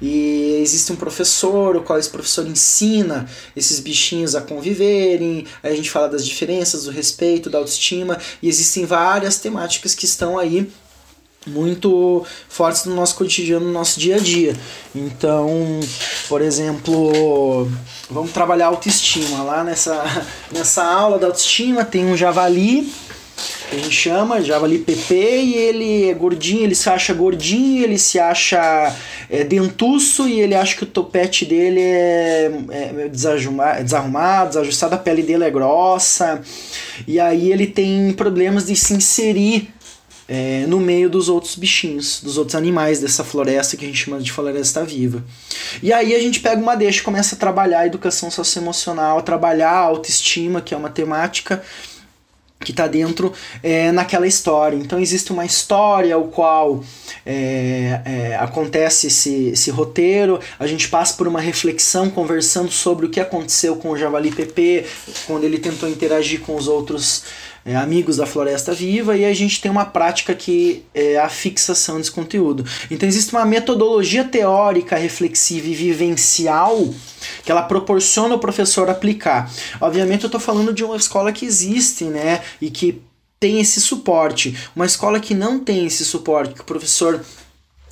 E 0.00 0.58
existe 0.60 0.92
um 0.92 0.96
professor, 0.96 1.76
o 1.76 1.82
qual 1.82 1.98
esse 1.98 2.10
professor 2.10 2.46
ensina 2.46 3.28
esses 3.56 3.80
bichinhos 3.80 4.34
a 4.34 4.40
conviverem. 4.40 5.46
Aí 5.62 5.72
a 5.72 5.76
gente 5.76 5.90
fala 5.90 6.08
das 6.08 6.26
diferenças, 6.26 6.84
do 6.84 6.90
respeito, 6.90 7.50
da 7.50 7.58
autoestima. 7.58 8.18
E 8.42 8.48
existem 8.48 8.84
várias 8.84 9.38
temáticas 9.38 9.94
que 9.94 10.04
estão 10.04 10.38
aí 10.38 10.70
muito 11.46 12.24
fortes 12.48 12.84
no 12.84 12.94
nosso 12.94 13.14
cotidiano, 13.14 13.66
no 13.66 13.72
nosso 13.72 13.98
dia 13.98 14.16
a 14.16 14.18
dia. 14.18 14.54
Então, 14.94 15.80
por 16.28 16.42
exemplo, 16.42 17.68
vamos 18.10 18.32
trabalhar 18.32 18.66
autoestima. 18.66 19.42
Lá 19.42 19.64
nessa, 19.64 20.04
nessa 20.52 20.84
aula 20.84 21.18
da 21.18 21.26
autoestima 21.26 21.84
tem 21.84 22.04
um 22.06 22.16
javali, 22.16 22.92
que 23.70 23.76
a 23.76 23.78
gente 23.78 23.94
chama 23.94 24.42
javali 24.42 24.78
PP, 24.78 25.14
e 25.14 25.54
ele 25.54 26.10
é 26.10 26.14
gordinho, 26.14 26.64
ele 26.64 26.74
se 26.74 26.88
acha 26.88 27.14
gordinho, 27.14 27.84
ele 27.84 27.98
se 27.98 28.18
acha 28.18 28.94
é, 29.30 29.44
dentuço 29.44 30.26
e 30.26 30.40
ele 30.40 30.54
acha 30.54 30.74
que 30.74 30.84
o 30.84 30.86
topete 30.86 31.44
dele 31.44 31.80
é, 31.80 32.50
é 32.70 33.08
desarrumado, 33.08 34.48
desajustado, 34.48 34.94
a 34.94 34.98
pele 34.98 35.22
dele 35.22 35.44
é 35.44 35.50
grossa, 35.50 36.40
e 37.06 37.20
aí 37.20 37.52
ele 37.52 37.66
tem 37.66 38.12
problemas 38.12 38.66
de 38.66 38.74
se 38.74 38.94
inserir 38.94 39.68
é, 40.28 40.66
no 40.66 40.78
meio 40.78 41.08
dos 41.08 41.28
outros 41.28 41.56
bichinhos, 41.56 42.20
dos 42.22 42.36
outros 42.36 42.54
animais 42.54 43.00
dessa 43.00 43.24
floresta 43.24 43.76
que 43.76 43.84
a 43.84 43.88
gente 43.88 44.04
chama 44.04 44.20
de 44.20 44.30
floresta 44.30 44.84
viva. 44.84 45.24
E 45.82 45.92
aí 45.92 46.14
a 46.14 46.20
gente 46.20 46.40
pega 46.40 46.60
uma 46.60 46.76
deixa 46.76 47.00
e 47.00 47.02
começa 47.02 47.34
a 47.34 47.38
trabalhar 47.38 47.80
a 47.80 47.86
educação 47.86 48.30
socioemocional, 48.30 49.22
trabalhar 49.22 49.70
a 49.70 49.78
autoestima, 49.78 50.60
que 50.60 50.74
é 50.74 50.76
uma 50.76 50.90
temática 50.90 51.62
que 52.60 52.72
está 52.72 52.86
dentro 52.86 53.32
é, 53.62 53.92
naquela 53.92 54.26
história. 54.26 54.76
Então 54.76 54.98
existe 54.98 55.32
uma 55.32 55.44
história 55.44 56.18
o 56.18 56.28
qual 56.28 56.82
é, 57.24 58.00
é, 58.04 58.36
acontece 58.36 59.06
esse, 59.06 59.50
esse 59.50 59.70
roteiro, 59.70 60.40
a 60.58 60.66
gente 60.66 60.88
passa 60.88 61.16
por 61.16 61.28
uma 61.28 61.40
reflexão 61.40 62.10
conversando 62.10 62.70
sobre 62.70 63.06
o 63.06 63.10
que 63.10 63.20
aconteceu 63.20 63.76
com 63.76 63.90
o 63.90 63.96
Javali 63.96 64.32
PP, 64.32 64.86
quando 65.26 65.44
ele 65.44 65.58
tentou 65.58 65.88
interagir 65.88 66.40
com 66.40 66.56
os 66.56 66.66
outros 66.66 67.24
é, 67.68 67.76
amigos 67.76 68.16
da 68.16 68.24
Floresta 68.24 68.72
Viva, 68.72 69.14
e 69.14 69.26
a 69.26 69.34
gente 69.34 69.60
tem 69.60 69.70
uma 69.70 69.84
prática 69.84 70.34
que 70.34 70.84
é 70.94 71.18
a 71.18 71.28
fixação 71.28 71.98
desse 71.98 72.10
conteúdo. 72.10 72.64
Então 72.90 73.06
existe 73.06 73.30
uma 73.32 73.44
metodologia 73.44 74.24
teórica, 74.24 74.96
reflexiva 74.96 75.68
e 75.68 75.74
vivencial 75.74 76.88
que 77.44 77.52
ela 77.52 77.62
proporciona 77.62 78.34
o 78.34 78.38
professor 78.38 78.88
aplicar. 78.88 79.52
Obviamente 79.82 80.24
eu 80.24 80.28
estou 80.28 80.40
falando 80.40 80.72
de 80.72 80.82
uma 80.82 80.96
escola 80.96 81.30
que 81.30 81.44
existe, 81.44 82.04
né, 82.04 82.40
e 82.58 82.70
que 82.70 83.02
tem 83.38 83.60
esse 83.60 83.82
suporte. 83.82 84.56
Uma 84.74 84.86
escola 84.86 85.20
que 85.20 85.34
não 85.34 85.60
tem 85.60 85.84
esse 85.84 86.06
suporte, 86.06 86.54
que 86.54 86.62
o 86.62 86.64
professor 86.64 87.22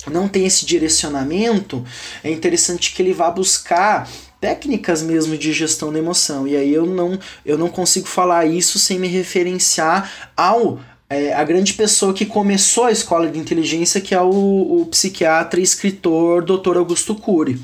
não 0.07 0.27
tem 0.27 0.47
esse 0.47 0.65
direcionamento, 0.65 1.85
é 2.23 2.31
interessante 2.31 2.93
que 2.95 3.01
ele 3.01 3.13
vá 3.13 3.29
buscar 3.29 4.09
técnicas 4.39 5.01
mesmo 5.01 5.37
de 5.37 5.51
gestão 5.51 5.91
da 5.91 5.99
emoção. 5.99 6.47
E 6.47 6.55
aí 6.55 6.73
eu 6.73 6.85
não, 6.85 7.19
eu 7.45 7.57
não 7.57 7.69
consigo 7.69 8.07
falar 8.07 8.45
isso 8.45 8.77
sem 8.79 8.99
me 8.99 9.07
referenciar 9.07 10.29
ao 10.35 10.79
é, 11.09 11.33
a 11.33 11.43
grande 11.43 11.73
pessoa 11.73 12.13
que 12.13 12.25
começou 12.25 12.85
a 12.85 12.91
escola 12.91 13.29
de 13.29 13.39
inteligência, 13.39 14.01
que 14.01 14.13
é 14.13 14.21
o, 14.21 14.81
o 14.81 14.85
psiquiatra 14.87 15.59
e 15.59 15.63
escritor 15.63 16.43
Dr. 16.43 16.77
Augusto 16.77 17.15
Cury 17.15 17.59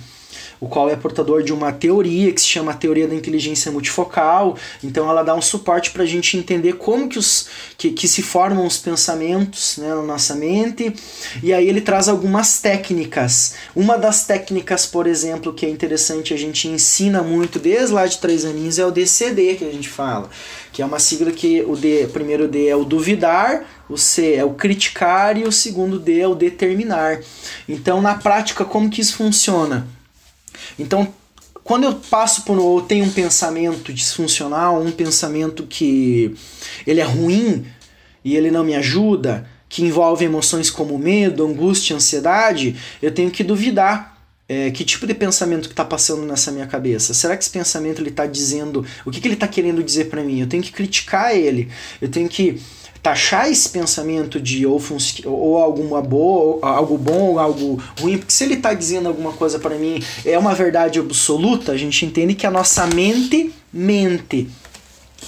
o 0.63 0.67
qual 0.70 0.89
é 0.89 0.96
portador 0.96 1.43
de 1.43 1.51
uma 1.51 1.74
teoria 1.74 2.32
que 2.32 2.39
se 2.39 2.48
chama 2.48 2.74
teoria 2.74 3.05
da 3.05 3.13
inteligência 3.13 3.70
multifocal. 3.70 4.58
Então 4.82 5.10
ela 5.10 5.22
dá 5.22 5.36
um 5.36 5.41
suporte 5.41 5.91
para 5.91 6.03
a 6.03 6.05
gente 6.05 6.38
entender 6.38 6.77
como 6.77 7.10
que, 7.10 7.20
os, 7.20 7.50
que, 7.77 7.91
que 7.91 8.08
se 8.08 8.22
formam 8.22 8.65
os 8.65 8.77
pensamentos 8.77 9.75
né, 9.77 9.89
na 9.89 10.01
nossa 10.01 10.34
mente. 10.36 10.93
E 11.43 11.51
aí 11.53 11.67
ele 11.67 11.82
traz 11.82 12.08
algumas 12.08 12.62
técnicas. 12.62 13.55
Uma 13.75 13.98
das 13.98 14.25
técnicas, 14.25 14.86
por 14.86 15.05
exemplo, 15.05 15.53
que 15.53 15.65
é 15.65 15.70
interessante, 15.70 16.34
a 16.34 16.38
gente 16.38 16.70
ensina 16.70 17.22
muito 17.22 17.60
desde 17.60 17.93
lá 17.93 18.05
de 18.05 18.17
três 18.20 18.46
aninhos, 18.46 18.79
é 18.79 18.86
o 18.86 18.91
DCD 18.91 19.55
que 19.55 19.65
a 19.65 19.72
gente 19.72 19.89
fala. 19.89 20.29
Que 20.72 20.82
é 20.82 20.86
uma 20.86 20.98
sigla 20.98 21.34
que 21.34 21.62
o 21.67 21.75
D, 21.75 22.08
primeiro 22.08 22.48
D 22.48 22.70
é 22.70 22.75
o 22.75 22.86
duvidar, 22.86 23.65
o 23.89 23.98
C 23.98 24.36
é 24.36 24.46
o 24.46 24.53
criticar 24.53 25.38
e 25.38 25.43
o 25.43 25.51
segundo 25.51 26.00
D 26.00 26.22
é 26.22 26.27
o 26.27 26.34
determinar. 26.34 27.20
Então, 27.67 28.01
na 28.01 28.15
prática, 28.15 28.63
como 28.63 28.89
que 28.89 29.01
isso 29.01 29.17
funciona? 29.17 29.86
Então, 30.77 31.13
quando 31.63 31.86
eu 31.86 31.96
passo 31.96 32.44
por 32.44 32.60
ou 32.60 32.82
tenho 32.82 33.06
um 33.06 33.12
pensamento 33.12 33.94
disfuncional, 33.94 34.82
um 34.82 34.92
pensamento 34.92 35.63
que 35.63 36.36
ele 36.86 37.00
é 37.00 37.03
ruim 37.03 37.65
e 38.24 38.36
ele 38.36 38.51
não 38.51 38.63
me 38.63 38.75
ajuda, 38.75 39.48
que 39.70 39.84
envolve 39.84 40.25
emoções 40.25 40.70
como 40.70 40.98
medo, 40.98 41.46
angústia, 41.46 41.96
ansiedade, 41.96 42.75
eu 43.01 43.12
tenho 43.12 43.32
que 43.32 43.44
duvidar 43.44 44.13
é, 44.48 44.70
que 44.72 44.84
tipo 44.84 45.08
de 45.08 45.13
pensamento 45.13 45.68
que 45.68 45.74
está 45.74 45.86
passando 45.86 46.24
nessa 46.25 46.51
minha 46.51 46.68
cabeça? 46.68 47.13
Será 47.13 47.36
que 47.38 47.44
esse 47.44 47.50
pensamento 47.50 48.01
ele 48.01 48.10
está 48.10 48.25
dizendo 48.25 48.86
o 49.06 49.10
que, 49.10 49.22
que 49.22 49.27
ele 49.27 49.36
está 49.36 49.48
querendo 49.48 49.82
dizer 49.82 50.10
para 50.10 50.24
mim? 50.24 50.42
Eu 50.42 50.48
tenho 50.48 50.62
que 50.62 50.72
criticar 50.72 51.36
ele, 51.36 51.70
eu 52.01 52.10
tenho 52.10 52.27
que 52.27 52.62
taxar 53.04 53.52
esse 53.52 53.68
pensamento 53.68 54.40
de 54.40 54.66
ou, 54.66 54.82
ou 55.26 55.58
alguma 55.58 56.02
boa, 56.02 56.56
ou 56.56 56.66
algo 56.66 56.98
bom 56.98 57.32
ou 57.32 57.40
algo 57.40 57.84
ruim, 58.00 58.18
porque 58.18 58.32
se 58.32 58.46
ele 58.46 58.54
está 58.54 58.74
dizendo 58.74 59.10
alguma 59.10 59.34
coisa 59.34 59.60
para 59.60 59.76
mim 59.76 60.02
é 60.26 60.40
uma 60.40 60.56
verdade 60.56 61.00
absoluta, 61.00 61.74
a 61.74 61.78
gente 61.78 62.06
entende 62.06 62.34
que 62.34 62.48
a 62.48 62.52
nossa 62.52 62.88
mente 62.88 63.54
mente 63.74 64.50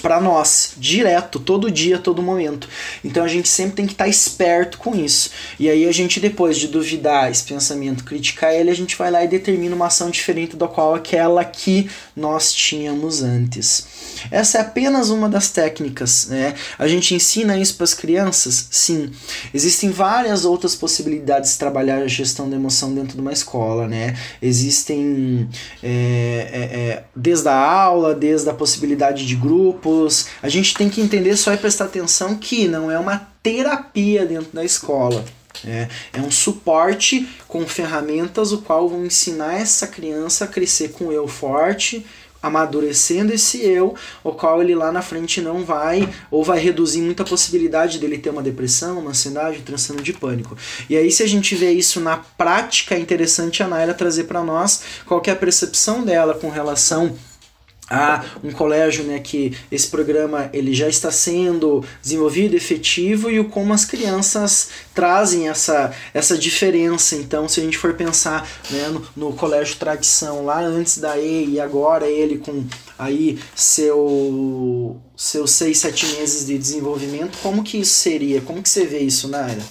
para 0.02 0.22
nós, 0.22 0.74
direto, 0.78 1.40
todo 1.40 1.72
dia, 1.72 1.98
todo 1.98 2.22
momento. 2.22 2.70
Então 3.04 3.24
a 3.24 3.28
gente 3.28 3.48
sempre 3.48 3.78
tem 3.78 3.86
que 3.86 3.94
estar 3.94 4.04
tá 4.06 4.10
esperto 4.10 4.78
com 4.78 4.96
isso. 4.96 5.32
E 5.60 5.70
aí 5.70 5.88
a 5.88 5.92
gente, 5.92 6.20
depois 6.20 6.58
de 6.58 6.68
duvidar 6.68 7.32
esse 7.32 7.44
pensamento, 7.44 8.04
criticar 8.04 8.54
ele, 8.54 8.70
a 8.70 8.76
gente 8.76 8.96
vai 8.96 9.10
lá 9.10 9.24
e 9.24 9.28
determina 9.28 9.76
uma 9.76 9.88
ação 9.88 10.10
diferente 10.10 10.56
da 10.56 10.68
qual 10.68 10.94
aquela 10.94 11.44
que 11.44 11.90
nós 12.16 12.54
tínhamos 12.54 13.24
antes. 13.24 13.88
Essa 14.32 14.58
é 14.58 14.62
apenas 14.62 15.10
uma 15.10 15.30
das 15.30 15.50
técnicas, 15.50 16.28
né? 16.28 16.54
A 16.78 16.88
gente 16.88 17.14
ensina 17.14 17.58
isso 17.58 17.76
para 17.76 17.84
as 17.84 17.94
crianças? 17.94 18.68
Sim. 18.72 19.12
Existem 19.54 19.90
várias 19.90 20.46
outras 20.46 20.76
possibilidades 20.76 21.54
de 21.54 21.60
trabalhar 21.60 21.98
a 21.98 22.08
gestão 22.08 22.50
da 22.50 22.56
emoção 22.56 22.94
dentro 22.94 23.16
de 23.16 23.22
uma 23.22 23.34
escola, 23.34 23.88
né? 23.88 24.18
Existem 24.42 25.50
é, 25.82 25.90
é, 26.52 26.60
é, 26.60 27.04
desde 27.16 27.48
a 27.48 27.56
aula, 27.56 28.14
desde 28.14 28.50
a 28.50 28.54
possibilidade 28.54 29.26
de 29.26 29.36
grupos. 29.36 30.28
A 30.42 30.50
gente 30.50 30.74
tem 30.74 30.90
que 30.90 31.02
entender 31.02 31.36
só 31.38 31.54
e 31.54 31.58
prestar 31.58 31.86
atenção 31.86 32.36
que 32.36 32.68
não 32.68 32.90
é 32.90 32.98
uma 32.98 33.28
terapia 33.42 34.26
dentro 34.26 34.52
da 34.54 34.64
escola. 34.64 35.24
É, 35.66 35.88
é 36.14 36.20
um 36.20 36.32
suporte 36.32 37.28
com 37.48 37.66
ferramentas 37.66 38.52
o 38.52 38.62
qual 38.62 38.90
vão 38.90 39.06
ensinar 39.06 39.54
essa 39.54 39.88
criança 39.88 40.46
a 40.46 40.48
crescer 40.48 40.90
com 40.90 41.12
eu 41.12 41.28
forte, 41.28 42.06
amadurecendo 42.46 43.34
esse 43.34 43.60
eu, 43.66 43.96
o 44.24 44.32
qual 44.32 44.62
ele 44.62 44.76
lá 44.76 44.92
na 44.92 45.02
frente 45.02 45.42
não 45.42 45.66
vai, 45.66 46.08
ou 46.30 46.44
vai 46.44 46.60
reduzir 46.60 47.02
muita 47.02 47.24
possibilidade 47.24 47.98
dele 47.98 48.20
ter 48.20 48.30
uma 48.30 48.44
depressão, 48.44 49.00
uma 49.00 49.10
ansiedade, 49.10 49.60
um 49.60 49.64
transtorno 49.64 50.04
de 50.04 50.14
pânico. 50.14 50.56
E 50.88 50.96
aí, 50.96 51.12
se 51.12 51.24
a 51.24 51.28
gente 51.28 51.56
vê 51.56 51.72
isso 51.72 52.00
na 52.00 52.18
prática, 52.18 52.94
é 52.94 53.00
interessante 53.00 53.64
a 53.64 53.68
Naila 53.68 53.96
trazer 53.96 54.26
para 54.26 54.44
nós 54.44 54.82
qual 55.08 55.22
é 55.26 55.32
a 55.32 55.36
percepção 55.36 56.04
dela 56.04 56.36
com 56.36 56.50
relação 56.50 57.18
a 57.90 58.26
um 58.44 58.52
colégio 58.52 59.04
né, 59.04 59.20
que 59.20 59.56
esse 59.72 59.88
programa 59.88 60.50
ele 60.52 60.74
já 60.74 60.88
está 60.88 61.12
sendo 61.12 61.84
desenvolvido, 62.02 62.56
efetivo 62.56 63.30
e 63.30 63.40
o 63.40 63.46
como 63.46 63.74
as 63.74 63.86
crianças 63.86 64.70
trazem 64.94 65.50
essa, 65.50 65.94
essa 66.14 66.38
diferença. 66.38 67.16
Então, 67.16 67.48
se 67.48 67.60
a 67.60 67.64
gente 67.64 67.78
for 67.78 67.94
pensar 67.94 68.48
né, 68.72 68.88
no, 68.90 69.06
no 69.16 69.34
colégio 69.34 69.78
tradição 69.78 70.46
lá 70.46 70.60
antes 70.62 70.98
da 70.98 71.18
E 71.18 71.46
e 71.52 71.60
agora 71.60 72.08
ele 72.08 72.38
com 72.38 72.66
aí 72.98 73.40
seu 73.56 75.00
seus 75.16 75.52
seis, 75.52 75.78
sete 75.78 76.06
meses 76.08 76.46
de 76.48 76.58
desenvolvimento, 76.58 77.38
como 77.42 77.64
que 77.64 77.78
isso 77.78 77.96
seria? 77.96 78.42
Como 78.42 78.62
que 78.62 78.70
você 78.70 78.86
vê 78.86 79.00
isso, 79.00 79.28
Naira? 79.28 79.62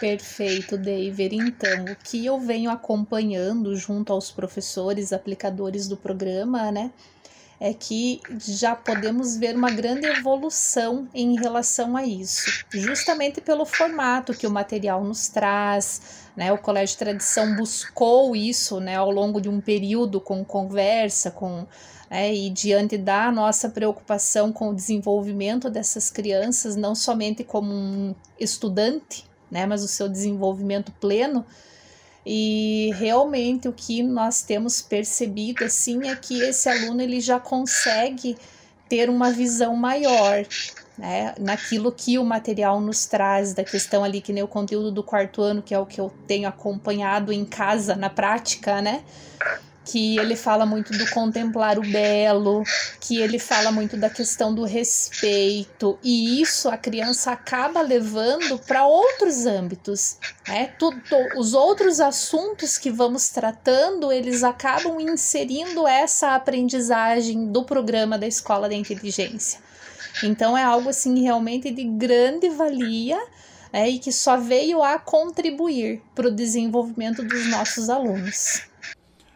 Perfeito, 0.00 0.76
David. 0.76 1.36
Então, 1.36 1.84
o 1.84 1.96
que 1.96 2.26
eu 2.26 2.38
venho 2.38 2.70
acompanhando 2.70 3.74
junto 3.76 4.12
aos 4.12 4.30
professores 4.30 5.12
aplicadores 5.12 5.86
do 5.86 5.96
programa, 5.96 6.70
né? 6.72 6.90
É 7.60 7.72
que 7.72 8.20
já 8.38 8.74
podemos 8.74 9.36
ver 9.36 9.56
uma 9.56 9.70
grande 9.70 10.06
evolução 10.06 11.08
em 11.14 11.38
relação 11.38 11.96
a 11.96 12.04
isso, 12.04 12.64
justamente 12.70 13.40
pelo 13.40 13.64
formato 13.64 14.34
que 14.34 14.46
o 14.46 14.50
material 14.50 15.04
nos 15.04 15.28
traz. 15.28 16.24
Né? 16.36 16.52
O 16.52 16.58
Colégio 16.58 16.98
Tradição 16.98 17.54
buscou 17.54 18.34
isso 18.34 18.80
né, 18.80 18.96
ao 18.96 19.10
longo 19.10 19.40
de 19.40 19.48
um 19.48 19.60
período 19.60 20.20
com 20.20 20.44
conversa, 20.44 21.30
com 21.30 21.66
é, 22.10 22.32
e 22.32 22.50
diante 22.50 22.98
da 22.98 23.32
nossa 23.32 23.68
preocupação 23.68 24.52
com 24.52 24.68
o 24.68 24.74
desenvolvimento 24.74 25.70
dessas 25.70 26.10
crianças, 26.10 26.76
não 26.76 26.94
somente 26.94 27.42
como 27.42 27.72
um 27.72 28.14
estudante, 28.38 29.24
né, 29.50 29.66
mas 29.66 29.82
o 29.82 29.88
seu 29.88 30.08
desenvolvimento 30.08 30.92
pleno, 30.92 31.44
e 32.26 32.90
realmente 32.94 33.68
o 33.68 33.72
que 33.72 34.02
nós 34.02 34.42
temos 34.42 34.80
percebido 34.80 35.64
assim 35.64 36.08
é 36.08 36.16
que 36.16 36.40
esse 36.40 36.68
aluno 36.68 37.02
ele 37.02 37.20
já 37.20 37.38
consegue 37.38 38.36
ter 38.88 39.10
uma 39.10 39.30
visão 39.30 39.76
maior 39.76 40.46
né, 40.96 41.34
naquilo 41.38 41.90
que 41.90 42.18
o 42.18 42.24
material 42.24 42.80
nos 42.80 43.06
traz, 43.06 43.52
da 43.52 43.64
questão 43.64 44.04
ali 44.04 44.20
que 44.20 44.32
nem 44.32 44.42
o 44.42 44.48
conteúdo 44.48 44.90
do 44.90 45.02
quarto 45.02 45.42
ano, 45.42 45.62
que 45.62 45.74
é 45.74 45.78
o 45.78 45.86
que 45.86 46.00
eu 46.00 46.12
tenho 46.26 46.48
acompanhado 46.48 47.32
em 47.32 47.44
casa, 47.44 47.96
na 47.96 48.08
prática, 48.08 48.80
né? 48.80 49.02
Que 49.84 50.18
ele 50.18 50.34
fala 50.34 50.64
muito 50.64 50.96
do 50.96 51.08
contemplar 51.10 51.78
o 51.78 51.82
belo, 51.82 52.64
que 53.00 53.20
ele 53.20 53.38
fala 53.38 53.70
muito 53.70 53.96
da 53.96 54.08
questão 54.08 54.54
do 54.54 54.64
respeito, 54.64 55.98
e 56.02 56.40
isso 56.40 56.68
a 56.68 56.76
criança 56.76 57.32
acaba 57.32 57.82
levando 57.82 58.58
para 58.58 58.86
outros 58.86 59.44
âmbitos. 59.46 60.16
Né? 60.48 60.72
Tudo, 60.78 61.00
os 61.36 61.52
outros 61.52 62.00
assuntos 62.00 62.78
que 62.78 62.90
vamos 62.90 63.28
tratando, 63.28 64.10
eles 64.10 64.42
acabam 64.42 64.98
inserindo 65.00 65.86
essa 65.86 66.34
aprendizagem 66.34 67.46
do 67.52 67.64
programa 67.64 68.18
da 68.18 68.26
Escola 68.26 68.68
da 68.68 68.74
Inteligência. 68.74 69.60
Então 70.22 70.56
é 70.56 70.62
algo 70.62 70.88
assim 70.88 71.22
realmente 71.22 71.70
de 71.70 71.84
grande 71.84 72.48
valia 72.48 73.20
é, 73.72 73.88
e 73.88 73.98
que 73.98 74.12
só 74.12 74.36
veio 74.36 74.82
a 74.82 74.98
contribuir 75.00 76.00
para 76.14 76.28
o 76.28 76.30
desenvolvimento 76.30 77.24
dos 77.24 77.46
nossos 77.48 77.90
alunos. 77.90 78.62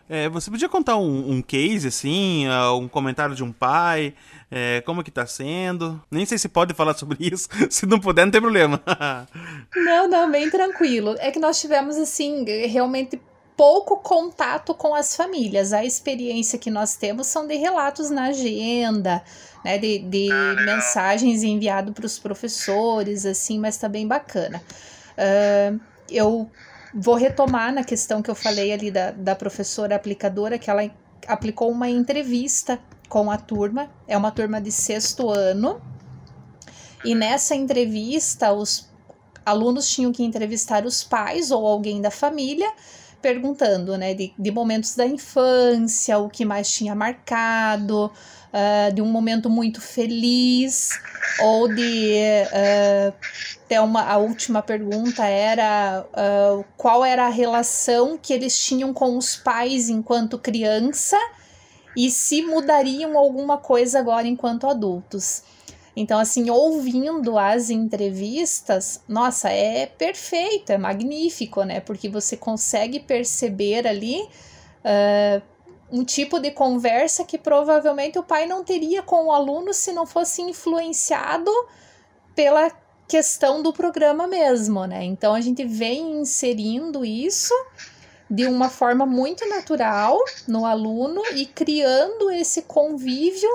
É, 0.08 0.28
você 0.28 0.50
podia 0.50 0.68
contar 0.68 0.96
um, 0.96 1.32
um 1.32 1.42
case, 1.42 1.88
assim, 1.88 2.46
uh, 2.48 2.74
um 2.78 2.88
comentário 2.88 3.34
de 3.34 3.44
um 3.44 3.52
pai, 3.52 4.14
é, 4.50 4.80
como 4.80 5.04
que 5.04 5.10
tá 5.10 5.26
sendo? 5.26 6.02
Nem 6.10 6.24
sei 6.24 6.38
se 6.38 6.48
pode 6.48 6.72
falar 6.72 6.94
sobre 6.94 7.18
isso, 7.20 7.48
se 7.68 7.84
não 7.84 8.00
puder 8.00 8.24
não 8.24 8.32
tem 8.32 8.40
problema. 8.40 8.82
não, 9.76 10.08
não, 10.08 10.30
bem 10.30 10.50
tranquilo. 10.50 11.14
É 11.18 11.30
que 11.30 11.38
nós 11.38 11.60
tivemos, 11.60 11.96
assim, 11.96 12.44
realmente 12.66 13.20
pouco 13.54 13.98
contato 13.98 14.72
com 14.72 14.94
as 14.94 15.14
famílias. 15.14 15.72
A 15.72 15.84
experiência 15.84 16.58
que 16.58 16.70
nós 16.70 16.96
temos 16.96 17.26
são 17.26 17.46
de 17.46 17.56
relatos 17.56 18.08
na 18.08 18.28
agenda, 18.28 19.22
né, 19.64 19.76
de, 19.76 19.98
de 19.98 20.28
mensagens 20.64 21.42
enviadas 21.42 21.92
para 21.92 22.06
os 22.06 22.18
professores, 22.18 23.26
assim, 23.26 23.58
mas 23.58 23.76
tá 23.76 23.88
bem 23.88 24.06
bacana. 24.06 24.62
Uh, 25.18 25.80
eu 26.08 26.48
vou 26.94 27.14
retomar 27.14 27.72
na 27.72 27.84
questão 27.84 28.22
que 28.22 28.30
eu 28.30 28.34
falei 28.34 28.72
ali 28.72 28.90
da, 28.90 29.10
da 29.10 29.34
professora 29.34 29.96
aplicadora, 29.96 30.58
que 30.58 30.70
ela 30.70 30.90
aplicou 31.26 31.70
uma 31.70 31.88
entrevista 31.88 32.78
com 33.08 33.30
a 33.30 33.36
turma, 33.36 33.90
é 34.06 34.16
uma 34.16 34.30
turma 34.30 34.60
de 34.60 34.70
sexto 34.70 35.30
ano, 35.30 35.80
e 37.04 37.14
nessa 37.14 37.54
entrevista 37.54 38.52
os 38.52 38.88
alunos 39.44 39.88
tinham 39.88 40.12
que 40.12 40.22
entrevistar 40.22 40.84
os 40.84 41.02
pais 41.02 41.50
ou 41.50 41.66
alguém 41.66 42.00
da 42.00 42.10
família, 42.10 42.70
perguntando, 43.20 43.96
né, 43.96 44.14
de, 44.14 44.32
de 44.38 44.50
momentos 44.50 44.94
da 44.94 45.06
infância, 45.06 46.18
o 46.18 46.28
que 46.28 46.44
mais 46.44 46.70
tinha 46.70 46.94
marcado, 46.94 48.12
uh, 48.52 48.92
de 48.94 49.02
um 49.02 49.06
momento 49.06 49.48
muito 49.48 49.80
feliz, 49.80 50.90
ou 51.40 51.68
de 51.68 52.14
uh, 53.70 53.82
uma, 53.82 54.02
a 54.02 54.16
última 54.16 54.62
pergunta 54.62 55.24
era 55.24 56.04
uh, 56.12 56.64
qual 56.76 57.04
era 57.04 57.26
a 57.26 57.30
relação 57.30 58.18
que 58.18 58.32
eles 58.32 58.58
tinham 58.58 58.92
com 58.92 59.16
os 59.16 59.36
pais 59.36 59.88
enquanto 59.88 60.38
criança 60.38 61.18
e 61.96 62.10
se 62.10 62.42
mudariam 62.42 63.16
alguma 63.16 63.58
coisa 63.58 63.98
agora 63.98 64.26
enquanto 64.26 64.66
adultos. 64.66 65.42
Então, 65.96 66.20
assim, 66.20 66.48
ouvindo 66.48 67.36
as 67.36 67.70
entrevistas, 67.70 69.02
nossa, 69.08 69.50
é 69.50 69.84
perfeito, 69.86 70.70
é 70.70 70.78
magnífico, 70.78 71.64
né? 71.64 71.80
Porque 71.80 72.08
você 72.08 72.36
consegue 72.36 73.00
perceber 73.00 73.84
ali 73.84 74.20
uh, 74.22 75.42
um 75.90 76.04
tipo 76.04 76.38
de 76.38 76.50
conversa 76.50 77.24
que 77.24 77.38
provavelmente 77.38 78.18
o 78.18 78.22
pai 78.22 78.46
não 78.46 78.62
teria 78.62 79.02
com 79.02 79.26
o 79.26 79.32
aluno 79.32 79.72
se 79.72 79.92
não 79.92 80.06
fosse 80.06 80.42
influenciado 80.42 81.50
pela 82.34 82.70
questão 83.06 83.62
do 83.62 83.72
programa 83.72 84.26
mesmo, 84.26 84.84
né? 84.84 85.02
Então 85.02 85.34
a 85.34 85.40
gente 85.40 85.64
vem 85.64 86.20
inserindo 86.20 87.04
isso 87.04 87.54
de 88.30 88.46
uma 88.46 88.68
forma 88.68 89.06
muito 89.06 89.48
natural 89.48 90.18
no 90.46 90.66
aluno 90.66 91.22
e 91.34 91.46
criando 91.46 92.30
esse 92.30 92.62
convívio 92.62 93.48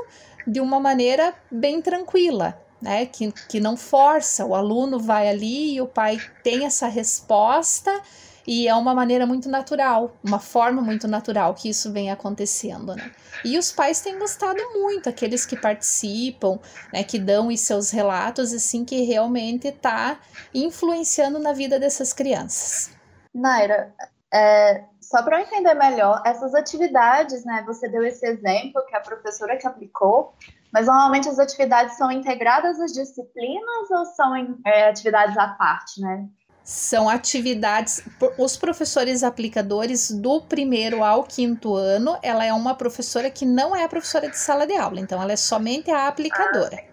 de 0.47 0.59
uma 0.59 0.79
maneira 0.79 1.35
bem 1.51 1.81
tranquila, 1.81 2.59
né? 2.81 3.05
Que, 3.05 3.31
que 3.47 3.59
não 3.59 3.77
força, 3.77 4.43
o 4.43 4.55
aluno 4.55 4.99
vai 4.99 5.29
ali 5.29 5.75
e 5.75 5.81
o 5.81 5.85
pai 5.85 6.19
tem 6.43 6.65
essa 6.65 6.87
resposta 6.87 8.01
e 8.45 8.67
é 8.67 8.75
uma 8.75 8.93
maneira 8.93 9.25
muito 9.25 9.49
natural, 9.49 10.15
uma 10.23 10.39
forma 10.39 10.81
muito 10.81 11.07
natural 11.07 11.53
que 11.53 11.69
isso 11.69 11.91
vem 11.91 12.11
acontecendo, 12.11 12.95
né? 12.95 13.11
E 13.43 13.57
os 13.57 13.71
pais 13.71 14.01
têm 14.01 14.19
gostado 14.19 14.59
muito, 14.73 15.09
aqueles 15.09 15.45
que 15.45 15.55
participam, 15.55 16.59
né, 16.91 17.03
que 17.03 17.19
dão 17.19 17.47
os 17.47 17.59
seus 17.61 17.91
relatos, 17.91 18.53
assim, 18.53 18.85
que 18.85 19.01
realmente 19.03 19.67
está 19.67 20.19
influenciando 20.53 21.39
na 21.39 21.53
vida 21.53 21.79
dessas 21.79 22.13
crianças. 22.13 22.91
Naira, 23.33 23.93
é, 24.33 24.83
Só 25.01 25.21
para 25.21 25.39
eu 25.39 25.45
entender 25.45 25.73
melhor, 25.75 26.21
essas 26.25 26.55
atividades, 26.55 27.45
né? 27.45 27.63
Você 27.67 27.87
deu 27.87 28.03
esse 28.03 28.25
exemplo 28.25 28.83
que 28.87 28.95
a 28.95 29.01
professora 29.01 29.57
que 29.57 29.67
aplicou, 29.67 30.33
mas 30.71 30.87
normalmente 30.87 31.29
as 31.29 31.37
atividades 31.37 31.95
são 31.97 32.11
integradas 32.11 32.79
às 32.79 32.91
disciplinas 32.91 33.91
ou 33.91 34.05
são 34.05 34.57
é, 34.65 34.89
atividades 34.89 35.37
à 35.37 35.49
parte, 35.49 36.01
né? 36.01 36.27
São 36.63 37.09
atividades. 37.09 38.01
Os 38.37 38.55
professores 38.55 39.21
aplicadores 39.21 40.09
do 40.11 40.41
primeiro 40.41 41.03
ao 41.03 41.23
quinto 41.23 41.75
ano, 41.75 42.17
ela 42.23 42.45
é 42.45 42.53
uma 42.53 42.73
professora 42.73 43.29
que 43.29 43.45
não 43.45 43.75
é 43.75 43.83
a 43.83 43.89
professora 43.89 44.29
de 44.29 44.37
sala 44.37 44.65
de 44.65 44.75
aula, 44.75 45.01
então 45.01 45.21
ela 45.21 45.33
é 45.33 45.35
somente 45.35 45.91
a 45.91 46.07
aplicadora. 46.07 46.83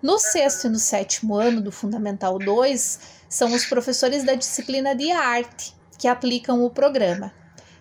No 0.00 0.18
sexto 0.18 0.66
e 0.66 0.70
no 0.70 0.78
sétimo 0.78 1.34
ano 1.34 1.60
do 1.60 1.70
Fundamental 1.70 2.38
2, 2.38 2.98
são 3.28 3.52
os 3.52 3.66
professores 3.66 4.24
da 4.24 4.34
disciplina 4.34 4.94
de 4.94 5.12
arte 5.12 5.74
que 5.98 6.08
aplicam 6.08 6.64
o 6.64 6.70
programa. 6.70 7.32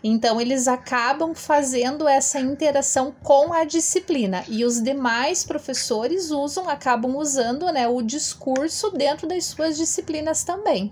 Então, 0.04 0.41
eles 0.41 0.67
acabam 0.67 1.34
fazendo 1.34 2.08
essa 2.08 2.39
interação 2.39 3.15
com 3.24 3.54
a 3.54 3.63
disciplina 3.63 4.44
e 4.48 4.65
os 4.65 4.82
demais 4.82 5.44
professores 5.44 6.32
usam, 6.32 6.67
acabam 6.67 7.15
usando 7.15 7.72
né, 7.72 7.88
o 7.88 8.02
discurso 8.02 8.89
dentro 8.91 9.28
das 9.28 9.46
suas 9.46 9.78
disciplinas 9.78 10.44
também. 10.44 10.91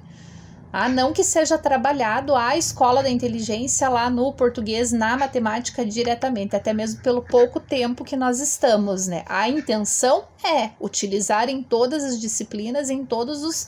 Ah, 0.72 0.88
não 0.88 1.12
que 1.12 1.24
seja 1.24 1.58
trabalhado 1.58 2.36
a 2.36 2.56
escola 2.56 3.02
da 3.02 3.10
inteligência 3.10 3.90
lá 3.90 4.08
no 4.08 4.32
português, 4.32 4.92
na 4.92 5.18
matemática 5.18 5.84
diretamente, 5.84 6.56
até 6.56 6.74
mesmo 6.74 7.02
pelo 7.02 7.24
pouco 7.24 7.60
tempo 7.60 8.06
que 8.06 8.16
nós 8.16 8.40
estamos, 8.40 9.08
né? 9.08 9.26
A 9.28 9.50
intenção 9.50 10.26
é 10.44 10.70
utilizar 10.80 11.50
em 11.50 11.64
todas 11.64 12.04
as 12.04 12.20
disciplinas, 12.20 12.92
em 12.92 13.04
todos 13.04 13.44
os 13.44 13.68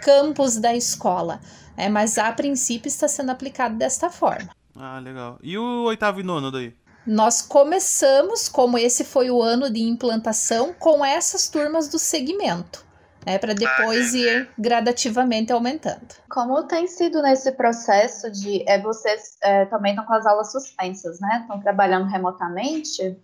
campos 0.00 0.58
da 0.58 0.74
escola, 0.74 1.40
é, 1.74 1.88
mas 1.88 2.18
a 2.18 2.30
princípio 2.32 2.88
está 2.88 3.08
sendo 3.08 3.30
aplicado 3.30 3.76
desta 3.76 4.10
forma. 4.10 4.50
Ah, 4.76 4.98
legal. 4.98 5.38
E 5.42 5.56
o 5.56 5.84
oitavo 5.84 6.20
e 6.20 6.22
nono 6.22 6.50
daí? 6.50 6.74
Nós 7.06 7.40
começamos, 7.40 8.48
como 8.48 8.76
esse 8.76 9.04
foi 9.04 9.30
o 9.30 9.42
ano 9.42 9.70
de 9.70 9.80
implantação, 9.80 10.74
com 10.78 11.02
essas 11.02 11.48
turmas 11.48 11.88
do 11.88 11.98
segmento 11.98 12.91
né, 13.24 13.38
para 13.38 13.54
depois 13.54 14.14
ir 14.14 14.48
gradativamente 14.58 15.52
aumentando. 15.52 16.14
Como 16.28 16.64
tem 16.64 16.86
sido 16.86 17.22
nesse 17.22 17.52
processo 17.52 18.30
de 18.30 18.68
é, 18.68 18.80
vocês 18.80 19.36
é, 19.42 19.64
também 19.66 19.92
estão 19.92 20.04
com 20.04 20.14
as 20.14 20.26
aulas 20.26 20.50
suspensas, 20.52 21.20
né? 21.20 21.40
Estão 21.42 21.60
trabalhando 21.60 22.08
remotamente? 22.08 23.16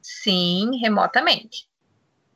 Sim, 0.00 0.78
remotamente. 0.80 1.68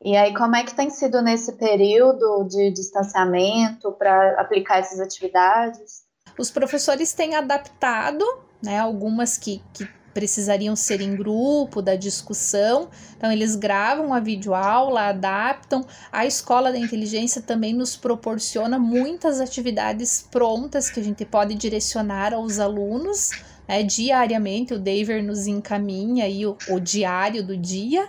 E 0.05 0.17
aí, 0.17 0.35
como 0.35 0.55
é 0.55 0.63
que 0.63 0.75
tem 0.75 0.91
sido 0.91 1.23
nesse 1.23 1.53
período 1.55 2.45
de 2.45 2.71
distanciamento 2.71 3.93
para 3.93 4.41
aplicar 4.41 4.79
essas 4.79 5.01
atividades? 5.01 6.05
Os 6.39 6.51
professores 6.51 7.13
têm 7.13 7.35
adaptado, 7.35 8.25
né, 8.63 8.79
algumas 8.79 9.39
que, 9.39 9.63
que 9.73 9.89
precisariam 10.17 10.75
ser 10.75 11.03
em 11.03 11.15
grupo, 11.15 11.83
da 11.83 11.95
discussão. 11.95 12.89
Então, 13.19 13.31
eles 13.31 13.55
gravam 13.55 14.15
a 14.15 14.19
videoaula, 14.19 15.09
adaptam. 15.09 15.85
A 16.11 16.25
escola 16.25 16.73
da 16.73 16.79
inteligência 16.79 17.43
também 17.43 17.75
nos 17.75 17.97
proporciona 17.97 18.79
muitas 18.79 19.43
atividades 19.43 20.27
prontas 20.31 20.89
que 20.89 20.99
a 20.99 21.03
gente 21.03 21.23
pode 21.27 21.55
direcionar 21.55 22.33
aos 22.33 22.59
alunos. 22.59 23.33
Né? 23.69 23.83
Diariamente, 23.83 24.73
o 24.73 24.79
Daver 24.79 25.23
nos 25.23 25.47
encaminha 25.47 26.25
aí 26.25 26.47
o, 26.47 26.57
o 26.71 26.81
diário 26.81 27.47
do 27.47 27.55
dia 27.55 28.09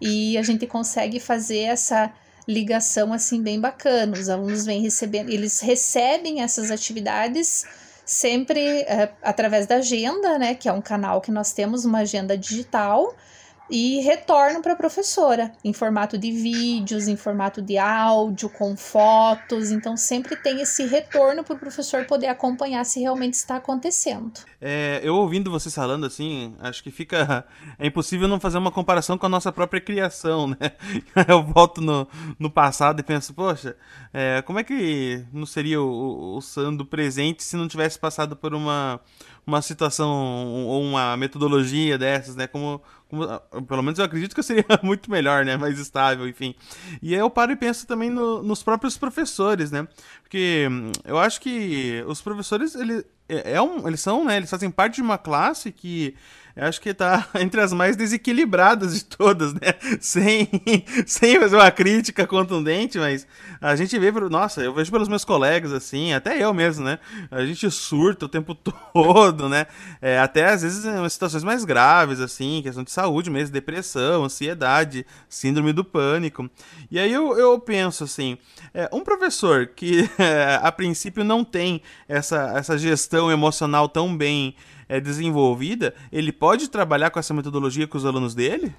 e 0.00 0.38
a 0.38 0.42
gente 0.42 0.64
consegue 0.64 1.18
fazer 1.18 1.62
essa 1.62 2.12
ligação 2.46 3.12
assim 3.12 3.42
bem 3.42 3.60
bacana. 3.60 4.16
Os 4.16 4.28
alunos 4.28 4.64
vêm 4.64 4.80
recebendo, 4.80 5.28
eles 5.28 5.58
recebem 5.58 6.40
essas 6.40 6.70
atividades 6.70 7.64
sempre 8.08 8.80
é, 8.80 9.12
através 9.22 9.66
da 9.66 9.76
agenda, 9.76 10.38
né, 10.38 10.54
que 10.54 10.66
é 10.66 10.72
um 10.72 10.80
canal 10.80 11.20
que 11.20 11.30
nós 11.30 11.52
temos, 11.52 11.84
uma 11.84 11.98
agenda 11.98 12.36
digital, 12.38 13.14
e 13.70 14.00
retorno 14.00 14.62
para 14.62 14.72
a 14.72 14.76
professora 14.76 15.52
em 15.64 15.72
formato 15.72 16.16
de 16.16 16.30
vídeos, 16.30 17.08
em 17.08 17.16
formato 17.16 17.60
de 17.60 17.76
áudio, 17.76 18.48
com 18.48 18.76
fotos. 18.76 19.70
Então, 19.70 19.96
sempre 19.96 20.36
tem 20.36 20.60
esse 20.60 20.84
retorno 20.86 21.44
para 21.44 21.54
o 21.54 21.58
professor 21.58 22.04
poder 22.06 22.28
acompanhar 22.28 22.84
se 22.84 23.00
realmente 23.00 23.34
está 23.34 23.56
acontecendo. 23.56 24.32
É, 24.60 25.00
eu 25.02 25.14
ouvindo 25.14 25.50
vocês 25.50 25.74
falando 25.74 26.06
assim, 26.06 26.54
acho 26.60 26.82
que 26.82 26.90
fica. 26.90 27.44
É 27.78 27.86
impossível 27.86 28.26
não 28.26 28.40
fazer 28.40 28.58
uma 28.58 28.72
comparação 28.72 29.16
com 29.18 29.26
a 29.26 29.28
nossa 29.28 29.52
própria 29.52 29.80
criação, 29.80 30.48
né? 30.48 30.56
Eu 31.28 31.42
volto 31.42 31.80
no, 31.80 32.08
no 32.38 32.50
passado 32.50 33.00
e 33.00 33.02
penso, 33.02 33.34
poxa, 33.34 33.76
é, 34.12 34.42
como 34.42 34.58
é 34.58 34.64
que 34.64 35.24
não 35.32 35.46
seria 35.46 35.80
o, 35.80 36.36
o 36.36 36.40
Sando 36.40 36.84
presente 36.84 37.42
se 37.42 37.56
não 37.56 37.68
tivesse 37.68 37.98
passado 37.98 38.34
por 38.34 38.54
uma 38.54 39.00
uma 39.48 39.62
situação 39.62 40.10
ou 40.66 40.82
uma 40.82 41.16
metodologia 41.16 41.96
dessas, 41.96 42.36
né? 42.36 42.46
Como, 42.46 42.82
pelo 43.66 43.82
menos 43.82 43.98
eu 43.98 44.04
acredito 44.04 44.34
que 44.34 44.42
seria 44.42 44.64
muito 44.82 45.10
melhor, 45.10 45.44
né? 45.44 45.56
Mais 45.56 45.78
estável, 45.78 46.28
enfim. 46.28 46.54
E 47.00 47.14
aí 47.14 47.20
eu 47.20 47.30
paro 47.30 47.52
e 47.52 47.56
penso 47.56 47.86
também 47.86 48.10
no, 48.10 48.42
nos 48.42 48.62
próprios 48.62 48.98
professores, 48.98 49.70
né? 49.70 49.88
Porque 50.28 50.68
hum, 50.70 50.92
eu 51.06 51.18
acho 51.18 51.40
que 51.40 52.04
os 52.06 52.20
professores, 52.20 52.74
ele, 52.74 53.02
é, 53.26 53.54
é 53.54 53.62
um, 53.62 53.88
eles 53.88 54.00
são, 54.00 54.26
né? 54.26 54.36
Eles 54.36 54.50
fazem 54.50 54.70
parte 54.70 54.96
de 54.96 55.02
uma 55.02 55.16
classe 55.16 55.72
que 55.72 56.14
acho 56.58 56.80
que 56.80 56.92
tá 56.92 57.28
entre 57.40 57.60
as 57.60 57.72
mais 57.72 57.96
desequilibradas 57.96 58.94
de 58.94 59.04
todas, 59.04 59.54
né? 59.54 59.60
Sem, 60.00 60.48
sem 61.06 61.38
fazer 61.38 61.56
uma 61.56 61.70
crítica 61.70 62.26
contundente, 62.26 62.98
mas 62.98 63.26
a 63.60 63.76
gente 63.76 63.96
vê, 63.98 64.10
nossa, 64.10 64.60
eu 64.60 64.74
vejo 64.74 64.90
pelos 64.90 65.08
meus 65.08 65.24
colegas, 65.24 65.72
assim, 65.72 66.12
até 66.12 66.42
eu 66.42 66.52
mesmo, 66.52 66.84
né? 66.84 66.98
A 67.30 67.44
gente 67.44 67.70
surta 67.70 68.26
o 68.26 68.28
tempo 68.28 68.54
todo, 68.92 69.48
né? 69.48 69.66
É, 70.00 70.18
até 70.18 70.46
às 70.46 70.62
vezes 70.62 70.84
em 70.84 71.08
situações 71.08 71.44
mais 71.44 71.64
graves, 71.64 72.20
assim, 72.20 72.60
questão 72.62 72.84
de 72.84 72.90
saúde 72.90 73.30
mesmo, 73.30 73.52
depressão, 73.52 74.24
ansiedade, 74.24 75.06
síndrome 75.28 75.72
do 75.72 75.84
pânico. 75.84 76.48
E 76.90 76.98
aí 76.98 77.12
eu, 77.12 77.36
eu 77.38 77.58
penso 77.58 78.04
assim, 78.04 78.38
é, 78.74 78.88
um 78.92 79.00
professor 79.00 79.68
que 79.68 80.08
a 80.62 80.72
princípio 80.72 81.24
não 81.24 81.44
tem 81.44 81.80
essa, 82.08 82.52
essa 82.56 82.76
gestão 82.76 83.30
emocional 83.30 83.88
tão 83.88 84.16
bem 84.16 84.54
é, 84.88 85.00
desenvolvida, 85.00 85.94
ele 86.10 86.32
pode 86.32 86.68
trabalhar 86.68 87.10
com 87.10 87.18
essa 87.18 87.34
metodologia 87.34 87.86
com 87.86 87.98
os 87.98 88.06
alunos 88.06 88.34
dele? 88.34 88.74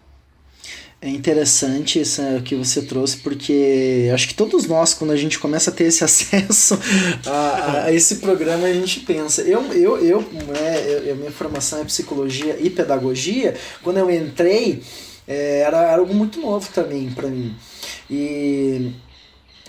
É 1.01 1.07
interessante 1.07 2.01
isso 2.01 2.21
que 2.43 2.55
você 2.55 2.81
trouxe, 2.81 3.17
porque 3.17 4.11
acho 4.13 4.27
que 4.27 4.33
todos 4.33 4.65
nós, 4.67 4.93
quando 4.93 5.11
a 5.11 5.15
gente 5.15 5.39
começa 5.39 5.69
a 5.69 5.73
ter 5.73 5.85
esse 5.85 6.03
acesso 6.03 6.77
a, 7.25 7.83
a 7.85 7.93
esse 7.93 8.17
programa, 8.17 8.67
a 8.67 8.73
gente 8.73 8.99
pensa. 9.01 9.41
Eu, 9.43 9.63
eu, 9.71 9.97
eu, 10.03 10.21
né, 10.21 11.09
eu, 11.09 11.15
minha 11.15 11.31
formação 11.31 11.79
é 11.79 11.85
psicologia 11.85 12.57
e 12.59 12.69
pedagogia, 12.69 13.55
quando 13.81 13.97
eu 13.97 14.11
entrei, 14.11 14.83
é, 15.25 15.61
era, 15.61 15.83
era 15.83 15.99
algo 15.99 16.13
muito 16.13 16.41
novo 16.41 16.69
também 16.73 17.09
para 17.11 17.29
mim. 17.29 17.55
E 18.09 18.91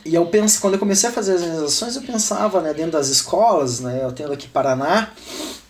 e 0.05 0.15
eu 0.15 0.27
penso, 0.27 0.61
quando 0.61 0.75
eu 0.75 0.81
comecei 0.81 1.09
a 1.09 1.13
fazer 1.13 1.35
as 1.35 1.43
organizações, 1.43 1.97
eu 1.97 2.03
pensava, 2.03 2.61
né, 2.61 2.73
dentro 2.73 2.93
das 2.93 3.09
escolas, 3.09 3.81
né, 3.81 4.01
eu 4.03 4.13
tendo 4.13 4.33
aqui 4.33 4.49
Paraná, 4.49 5.11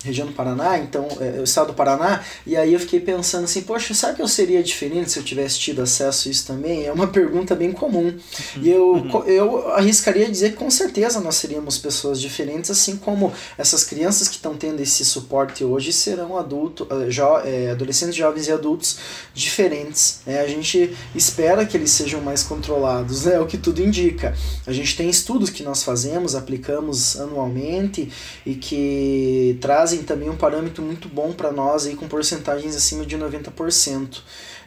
região 0.02 0.26
do 0.26 0.32
Paraná, 0.32 0.78
então, 0.78 1.06
é, 1.20 1.40
o 1.40 1.44
estado 1.44 1.68
do 1.68 1.74
Paraná, 1.74 2.22
e 2.46 2.56
aí 2.56 2.72
eu 2.72 2.80
fiquei 2.80 3.00
pensando 3.00 3.44
assim, 3.44 3.62
poxa, 3.62 3.92
sabe 3.92 4.16
que 4.16 4.22
eu 4.22 4.28
seria 4.28 4.62
diferente 4.62 5.10
se 5.10 5.18
eu 5.18 5.22
tivesse 5.22 5.58
tido 5.58 5.82
acesso 5.82 6.28
a 6.28 6.30
isso 6.30 6.46
também? 6.46 6.86
É 6.86 6.92
uma 6.92 7.06
pergunta 7.06 7.54
bem 7.54 7.70
comum. 7.72 8.14
E 8.62 8.70
eu, 8.70 8.92
uhum. 8.92 9.24
eu 9.24 9.72
arriscaria 9.72 10.28
dizer 10.28 10.52
que 10.52 10.56
com 10.56 10.70
certeza 10.70 11.20
nós 11.20 11.34
seríamos 11.34 11.76
pessoas 11.76 12.20
diferentes, 12.20 12.70
assim 12.70 12.96
como 12.96 13.32
essas 13.58 13.84
crianças 13.84 14.28
que 14.28 14.36
estão 14.36 14.56
tendo 14.56 14.80
esse 14.80 15.04
suporte 15.04 15.64
hoje 15.64 15.92
serão 15.92 16.36
adultos, 16.36 16.86
eh, 16.90 17.10
jo, 17.10 17.38
é, 17.44 17.70
adolescentes, 17.70 18.14
jovens 18.16 18.48
e 18.48 18.52
adultos 18.52 18.98
diferentes. 19.34 20.20
É, 20.26 20.40
a 20.40 20.46
gente 20.46 20.96
espera 21.14 21.66
que 21.66 21.76
eles 21.76 21.90
sejam 21.90 22.20
mais 22.22 22.42
controlados, 22.42 23.24
né, 23.24 23.34
é 23.34 23.40
o 23.40 23.46
que 23.46 23.58
tudo 23.58 23.82
indica. 23.82 24.34
A 24.66 24.72
gente 24.72 24.96
tem 24.96 25.10
estudos 25.10 25.50
que 25.50 25.62
nós 25.62 25.82
fazemos, 25.82 26.34
aplicamos 26.34 27.20
anualmente 27.20 28.10
e 28.46 28.54
que 28.54 29.58
trazem 29.60 29.89
trazem 29.90 30.02
também 30.02 30.30
um 30.30 30.36
parâmetro 30.36 30.82
muito 30.82 31.08
bom 31.08 31.32
para 31.32 31.50
nós 31.50 31.86
aí 31.86 31.96
com 31.96 32.06
porcentagens 32.06 32.76
acima 32.76 33.04
de 33.04 33.16
90% 33.18 34.20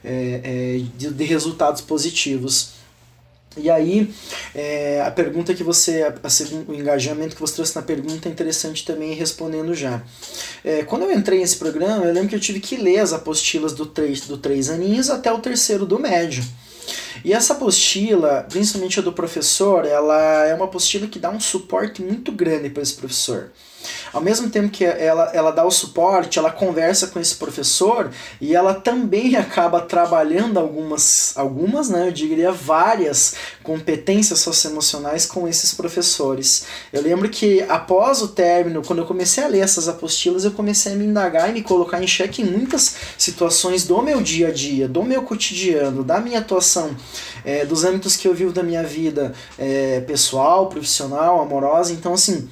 é, 0.03 0.41
é, 0.43 0.81
de, 0.97 1.12
de 1.12 1.23
resultados 1.23 1.81
positivos. 1.81 2.73
E 3.55 3.69
aí, 3.69 4.12
é, 4.55 5.01
a 5.05 5.12
pergunta 5.12 5.53
que 5.53 5.63
você, 5.63 6.01
a, 6.01 6.09
a, 6.09 6.71
o 6.71 6.73
engajamento 6.73 7.36
que 7.36 7.41
você 7.41 7.53
trouxe 7.53 7.75
na 7.75 7.83
pergunta 7.83 8.27
é 8.27 8.31
interessante 8.31 8.83
também 8.83 9.13
respondendo 9.13 9.73
já. 9.75 10.01
É, 10.63 10.83
quando 10.83 11.03
eu 11.03 11.12
entrei 11.12 11.39
nesse 11.39 11.57
programa, 11.57 12.03
eu 12.03 12.13
lembro 12.13 12.29
que 12.29 12.36
eu 12.36 12.39
tive 12.39 12.59
que 12.59 12.75
ler 12.75 12.99
as 12.99 13.13
apostilas 13.13 13.73
do 13.73 13.86
três, 13.86 14.21
do 14.21 14.38
três 14.38 14.69
aninhos 14.69 15.09
até 15.09 15.31
o 15.31 15.39
terceiro 15.39 15.86
do 15.86 15.99
médio. 15.99 16.43
E 17.23 17.31
essa 17.31 17.53
apostila, 17.53 18.45
principalmente 18.49 18.99
a 18.99 19.03
do 19.03 19.13
professor, 19.13 19.86
ela 19.86 20.45
é 20.45 20.53
uma 20.53 20.65
apostila 20.65 21.07
que 21.07 21.19
dá 21.19 21.29
um 21.29 21.39
suporte 21.39 22.01
muito 22.01 22.31
grande 22.31 22.69
para 22.71 22.81
esse 22.81 22.95
professor. 22.95 23.51
Ao 24.13 24.21
mesmo 24.21 24.49
tempo 24.49 24.69
que 24.69 24.86
ela, 24.86 25.32
ela 25.34 25.52
dá 25.52 25.65
o 25.65 25.71
suporte, 25.71 26.38
ela 26.38 26.52
conversa 26.52 27.08
com 27.08 27.19
esse 27.19 27.36
professor 27.36 28.12
e 28.39 28.56
ela 28.56 28.76
também 28.76 29.36
acaba 29.38 29.82
trabalhando 29.82 30.60
algumas, 30.60 31.34
algumas, 31.36 31.89
né, 31.89 32.08
eu 32.08 32.12
diria 32.12 32.52
várias 32.52 33.36
competências 33.63 34.39
socioemocionais 34.39 35.26
com 35.26 35.47
esses 35.47 35.73
professores. 35.73 36.65
Eu 36.91 37.02
lembro 37.02 37.28
que 37.30 37.62
após 37.63 38.21
o 38.21 38.28
término, 38.28 38.84
quando 38.84 38.99
eu 38.99 39.06
comecei 39.06 39.43
a 39.43 39.47
ler 39.47 39.60
essas 39.60 39.88
apostilas, 39.88 40.45
eu 40.45 40.52
comecei 40.52 40.93
a 40.93 40.95
me 40.95 41.06
indagar 41.06 41.49
e 41.49 41.54
me 41.54 41.63
colocar 41.63 42.02
em 42.02 42.08
xeque 42.08 42.43
em 42.43 42.45
muitas 42.45 42.95
situações 43.17 43.86
do 43.86 44.02
meu 44.02 44.21
dia 44.21 44.49
a 44.49 44.52
dia, 44.52 44.88
do 44.88 45.02
meu 45.02 45.23
cotidiano, 45.23 46.04
da 46.04 46.19
minha 46.19 46.39
atuação, 46.39 46.95
é, 47.43 47.65
dos 47.65 47.84
âmbitos 47.84 48.15
que 48.15 48.28
eu 48.28 48.34
vivo 48.34 48.52
da 48.52 48.62
minha 48.62 48.84
vida 48.84 49.34
é, 49.58 50.02
pessoal, 50.02 50.67
profissional, 50.67 51.41
amorosa. 51.41 51.93
Então, 51.93 52.13
assim, 52.13 52.47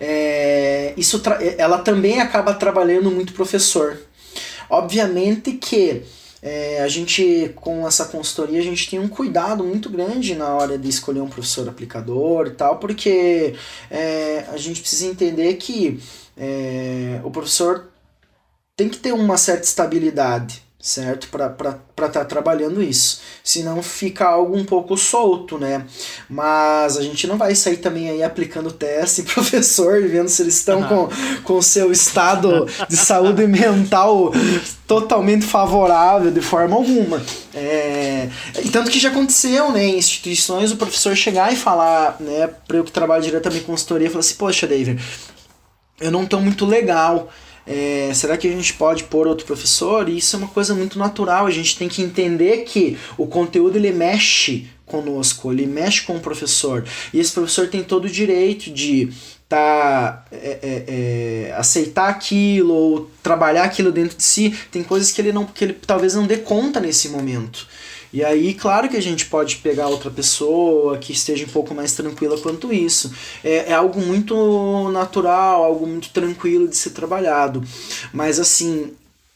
é, 0.00 0.94
isso 0.96 1.22
ela 1.56 1.78
também 1.78 2.20
acaba 2.20 2.54
trabalhando 2.54 3.10
muito 3.10 3.32
professor. 3.32 3.98
Obviamente 4.70 5.52
que 5.52 6.02
é, 6.42 6.80
a 6.82 6.88
gente, 6.88 7.52
com 7.56 7.86
essa 7.86 8.04
consultoria, 8.04 8.60
a 8.60 8.64
gente 8.64 8.88
tem 8.88 8.98
um 8.98 9.08
cuidado 9.08 9.64
muito 9.64 9.90
grande 9.90 10.34
na 10.34 10.54
hora 10.54 10.78
de 10.78 10.88
escolher 10.88 11.20
um 11.20 11.28
professor 11.28 11.68
aplicador 11.68 12.46
e 12.46 12.50
tal, 12.50 12.78
porque 12.78 13.54
é, 13.90 14.44
a 14.48 14.56
gente 14.56 14.80
precisa 14.80 15.06
entender 15.06 15.54
que 15.54 16.00
é, 16.36 17.20
o 17.24 17.30
professor 17.30 17.88
tem 18.76 18.88
que 18.88 18.98
ter 18.98 19.12
uma 19.12 19.36
certa 19.36 19.64
estabilidade 19.64 20.67
certo? 20.88 21.28
Para 21.28 21.48
estar 21.48 22.08
tá 22.08 22.24
trabalhando 22.24 22.82
isso. 22.82 23.20
Senão 23.44 23.82
fica 23.82 24.26
algo 24.26 24.56
um 24.56 24.64
pouco 24.64 24.96
solto, 24.96 25.58
né? 25.58 25.84
Mas 26.30 26.96
a 26.96 27.02
gente 27.02 27.26
não 27.26 27.36
vai 27.36 27.54
sair 27.54 27.76
também 27.76 28.08
aí 28.08 28.22
aplicando 28.22 28.72
teste 28.72 29.22
professor, 29.34 30.00
vendo 30.08 30.28
se 30.28 30.40
eles 30.40 30.54
estão 30.54 30.82
com, 30.84 31.08
com 31.44 31.58
o 31.58 31.62
seu 31.62 31.92
estado 31.92 32.66
de 32.88 32.96
saúde 32.96 33.44
mental 33.46 34.32
totalmente 34.86 35.44
favorável 35.44 36.30
de 36.30 36.40
forma 36.40 36.74
alguma. 36.74 37.22
É, 37.52 38.30
e 38.64 38.70
tanto 38.70 38.90
que 38.90 38.98
já 38.98 39.10
aconteceu, 39.10 39.70
né, 39.70 39.84
em 39.84 39.98
instituições, 39.98 40.72
o 40.72 40.76
professor 40.76 41.14
chegar 41.14 41.52
e 41.52 41.56
falar, 41.56 42.16
né, 42.18 42.48
para 42.66 42.78
eu 42.78 42.84
que 42.84 42.90
trabalho 42.90 43.22
diretamente 43.22 43.64
com 43.64 43.72
consultoria, 43.72 44.08
falar 44.08 44.20
assim, 44.20 44.36
poxa, 44.36 44.66
David, 44.66 44.98
eu 46.00 46.10
não 46.10 46.22
estou 46.22 46.40
muito 46.40 46.64
legal 46.64 47.28
é, 47.68 48.10
será 48.14 48.38
que 48.38 48.48
a 48.48 48.50
gente 48.50 48.72
pode 48.72 49.04
pôr 49.04 49.26
outro 49.26 49.44
professor? 49.44 50.08
E 50.08 50.16
isso 50.16 50.34
é 50.34 50.38
uma 50.38 50.48
coisa 50.48 50.74
muito 50.74 50.98
natural. 50.98 51.46
A 51.46 51.50
gente 51.50 51.76
tem 51.76 51.88
que 51.88 52.00
entender 52.00 52.64
que 52.64 52.96
o 53.18 53.26
conteúdo 53.26 53.76
ele 53.76 53.92
mexe 53.92 54.66
conosco, 54.86 55.52
ele 55.52 55.66
mexe 55.66 56.02
com 56.02 56.16
o 56.16 56.20
professor. 56.20 56.82
E 57.12 57.20
esse 57.20 57.32
professor 57.32 57.68
tem 57.68 57.84
todo 57.84 58.06
o 58.06 58.10
direito 58.10 58.70
de 58.70 59.12
tá 59.46 60.24
é, 60.30 60.58
é, 60.62 60.84
é, 61.48 61.54
aceitar 61.56 62.08
aquilo 62.08 62.74
ou 62.74 63.10
trabalhar 63.22 63.64
aquilo 63.64 63.90
dentro 63.90 64.14
de 64.14 64.22
si 64.22 64.54
tem 64.70 64.82
coisas 64.82 65.10
que 65.10 65.22
ele 65.22 65.32
não 65.32 65.46
que 65.46 65.64
ele 65.64 65.72
talvez 65.72 66.14
não 66.14 66.26
dê 66.26 66.36
conta 66.36 66.78
nesse 66.78 67.08
momento 67.08 67.66
e 68.12 68.24
aí, 68.24 68.54
claro 68.54 68.88
que 68.88 68.96
a 68.96 69.02
gente 69.02 69.26
pode 69.26 69.56
pegar 69.56 69.88
outra 69.88 70.10
pessoa 70.10 70.96
que 70.98 71.12
esteja 71.12 71.44
um 71.44 71.48
pouco 71.48 71.74
mais 71.74 71.92
tranquila 71.92 72.38
quanto 72.38 72.72
isso. 72.72 73.12
É, 73.44 73.70
é 73.70 73.72
algo 73.72 74.00
muito 74.00 74.90
natural, 74.90 75.64
algo 75.64 75.86
muito 75.86 76.10
tranquilo 76.10 76.68
de 76.68 76.76
ser 76.76 76.90
trabalhado. 76.90 77.62
Mas 78.12 78.40
assim, 78.40 78.92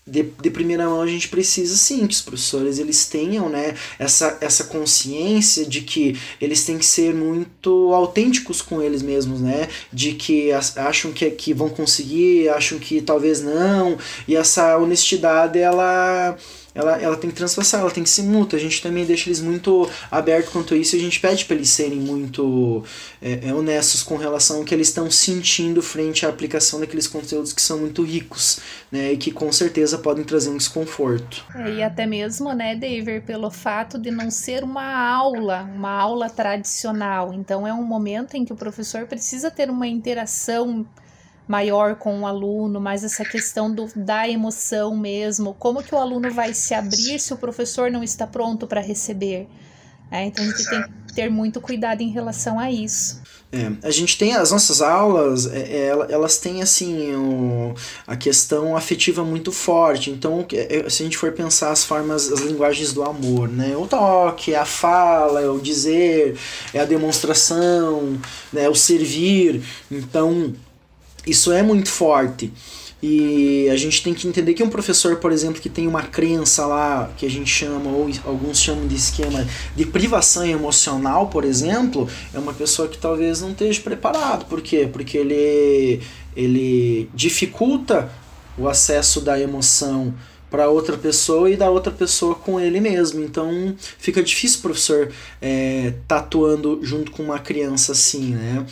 de, 0.06 0.22
de 0.22 0.50
primeira 0.50 0.87
mão 0.87 1.00
a 1.00 1.06
gente 1.06 1.28
precisa 1.28 1.76
sim 1.76 2.06
que 2.06 2.14
os 2.14 2.20
professores 2.20 2.78
eles 2.78 3.06
tenham 3.06 3.48
né, 3.48 3.74
essa, 3.98 4.37
essa 4.40 4.64
consciência 4.64 5.64
de 5.64 5.82
que 5.82 6.18
eles 6.40 6.64
têm 6.64 6.76
que 6.76 6.85
ser 6.85 7.14
muito 7.14 7.92
autênticos 7.94 8.61
com 8.61 8.82
eles 8.82 9.00
mesmos, 9.02 9.40
né? 9.40 9.68
De 9.92 10.14
que 10.14 10.50
acham 10.76 11.12
que, 11.12 11.30
que 11.30 11.54
vão 11.54 11.68
conseguir, 11.68 12.48
acham 12.48 12.78
que 12.78 13.00
talvez 13.00 13.40
não, 13.40 13.96
e 14.26 14.35
essa 14.35 14.76
honestidade 14.78 15.58
ela 15.58 16.37
ela, 16.74 17.00
ela 17.00 17.16
tem 17.16 17.30
que 17.30 17.37
transpassar, 17.37 17.80
ela 17.80 17.90
tem 17.90 18.02
que 18.02 18.11
ser 18.11 18.22
mútua. 18.22 18.58
A 18.58 18.62
gente 18.62 18.80
também 18.82 19.04
deixa 19.04 19.28
eles 19.28 19.40
muito 19.40 19.88
abertos 20.11 20.52
quanto 20.52 20.74
a 20.74 20.76
isso 20.76 20.96
e 20.96 20.98
a 20.98 21.02
gente 21.02 21.20
pede 21.20 21.44
para 21.44 21.56
eles 21.56 21.70
serem 21.70 21.98
muito 21.98 22.85
é, 23.20 23.48
é, 23.48 23.54
honestos 23.54 24.02
com 24.02 24.16
relação 24.16 24.58
ao 24.58 24.64
que 24.64 24.74
eles 24.74 24.88
estão 24.88 25.11
sentindo 25.11 25.82
frente 25.82 26.24
à 26.24 26.28
aplicação 26.28 26.80
daqueles 26.80 27.06
conteúdos 27.06 27.52
que 27.52 27.61
são 27.61 27.78
muito 27.78 28.02
ricos, 28.02 28.61
né, 28.90 29.12
e 29.12 29.16
que 29.16 29.30
com 29.30 29.50
certeza 29.52 29.98
podem 29.98 30.24
trazer 30.24 30.50
um 30.50 30.56
desconforto. 30.56 31.44
É, 31.54 31.70
e 31.74 31.82
até 31.82 32.06
mesmo, 32.06 32.52
né, 32.52 32.74
David, 32.74 33.20
pelo 33.26 33.50
fato 33.50 33.98
de 33.98 34.11
não 34.11 34.30
ser 34.30 34.64
uma 34.64 34.85
aula, 34.85 35.62
uma 35.74 35.90
aula 35.90 36.30
tradicional. 36.30 37.32
Então 37.32 37.66
é 37.66 37.72
um 37.72 37.85
momento 37.85 38.35
em 38.35 38.44
que 38.44 38.52
o 38.52 38.56
professor 38.56 39.06
precisa 39.06 39.50
ter 39.50 39.70
uma 39.70 39.87
interação 39.87 40.87
maior 41.46 41.96
com 41.96 42.20
o 42.20 42.26
aluno, 42.26 42.81
mais 42.81 43.05
essa 43.05 43.24
questão 43.24 43.72
do, 43.72 43.88
da 43.96 44.28
emoção 44.28 44.96
mesmo, 44.96 45.55
como 45.55 45.83
que 45.83 45.94
o 45.94 45.98
aluno 45.98 46.31
vai 46.31 46.55
se 46.55 46.74
abrir 46.74 47.18
se 47.18 47.35
o 47.35 47.37
professor 47.37 47.90
não 47.90 48.02
está 48.02 48.26
pronto 48.26 48.66
para 48.66 48.81
receber. 48.81 49.48
É, 50.11 50.24
então 50.24 50.44
a 50.44 50.48
gente 50.48 50.68
tem 50.68 50.83
que 50.83 51.14
ter 51.14 51.31
muito 51.31 51.61
cuidado 51.61 52.02
em 52.02 52.11
relação 52.11 52.59
a 52.59 52.70
isso. 52.70 53.22
É, 53.50 53.70
a 53.87 53.90
gente 53.90 54.16
tem 54.16 54.35
as 54.35 54.50
nossas 54.50 54.81
aulas, 54.81 55.46
é, 55.46 55.59
é 55.59 55.87
elas 56.09 56.38
têm 56.38 56.62
assim 56.62 57.14
o, 57.14 57.74
a 58.07 58.16
questão 58.16 58.74
afetiva 58.74 59.22
muito 59.24 59.52
forte. 59.52 60.11
Então, 60.11 60.46
é, 60.52 60.88
se 60.88 61.02
a 61.02 61.05
gente 61.05 61.18
for 61.18 61.33
pensar 61.33 61.70
as 61.70 61.85
formas, 61.85 62.33
as 62.33 62.40
linguagens 62.40 62.94
do 62.94 63.02
amor, 63.02 63.48
né? 63.48 63.76
O 63.76 63.87
toque, 63.87 64.55
a 64.55 64.64
fala, 64.64 65.52
o 65.52 65.61
dizer, 65.61 66.38
é 66.72 66.81
a 66.81 66.85
demonstração, 66.87 68.18
né? 68.50 68.70
o 68.70 68.74
servir. 68.74 69.62
Então, 69.90 70.55
isso 71.26 71.52
é 71.52 71.62
muito 71.62 71.88
forte. 71.88 72.52
E 73.02 73.68
a 73.68 73.76
gente 73.76 74.00
tem 74.00 74.14
que 74.14 74.28
entender 74.28 74.54
que 74.54 74.62
um 74.62 74.70
professor, 74.70 75.16
por 75.16 75.32
exemplo, 75.32 75.61
que 75.61 75.68
tem 75.68 75.88
uma 75.88 76.02
crença 76.02 76.64
lá, 76.64 77.11
que 77.16 77.26
a 77.26 77.30
gente 77.30 77.50
chama, 77.50 77.90
ou 77.90 78.08
alguns 78.24 78.61
chamam 78.61 78.87
de 78.87 78.94
esquema 78.94 79.44
de 79.74 79.85
privação 79.85 80.46
emocional, 80.46 81.26
por 81.26 81.44
exemplo, 81.44 82.08
é 82.32 82.38
uma 82.38 82.54
pessoa 82.54 82.87
que 82.87 82.96
talvez 82.96 83.40
não 83.40 83.50
esteja 83.50 83.80
preparado. 83.80 84.44
Por 84.44 84.61
quê? 84.61 84.88
Porque 84.90 85.18
ele, 85.18 86.00
ele 86.37 87.11
dificulta 87.12 88.08
o 88.56 88.68
acesso 88.68 89.20
da 89.20 89.40
emoção 89.40 90.14
para 90.52 90.68
outra 90.68 90.98
pessoa 90.98 91.50
e 91.50 91.56
da 91.56 91.70
outra 91.70 91.90
pessoa 91.90 92.34
com 92.34 92.60
ele 92.60 92.78
mesmo. 92.78 93.24
Então 93.24 93.74
fica 93.78 94.22
difícil 94.22 94.58
o 94.58 94.62
professor 94.62 95.10
é, 95.40 95.94
tatuando 96.06 96.84
junto 96.84 97.10
com 97.10 97.22
uma 97.22 97.38
criança 97.38 97.92
assim, 97.92 98.34
né? 98.34 98.66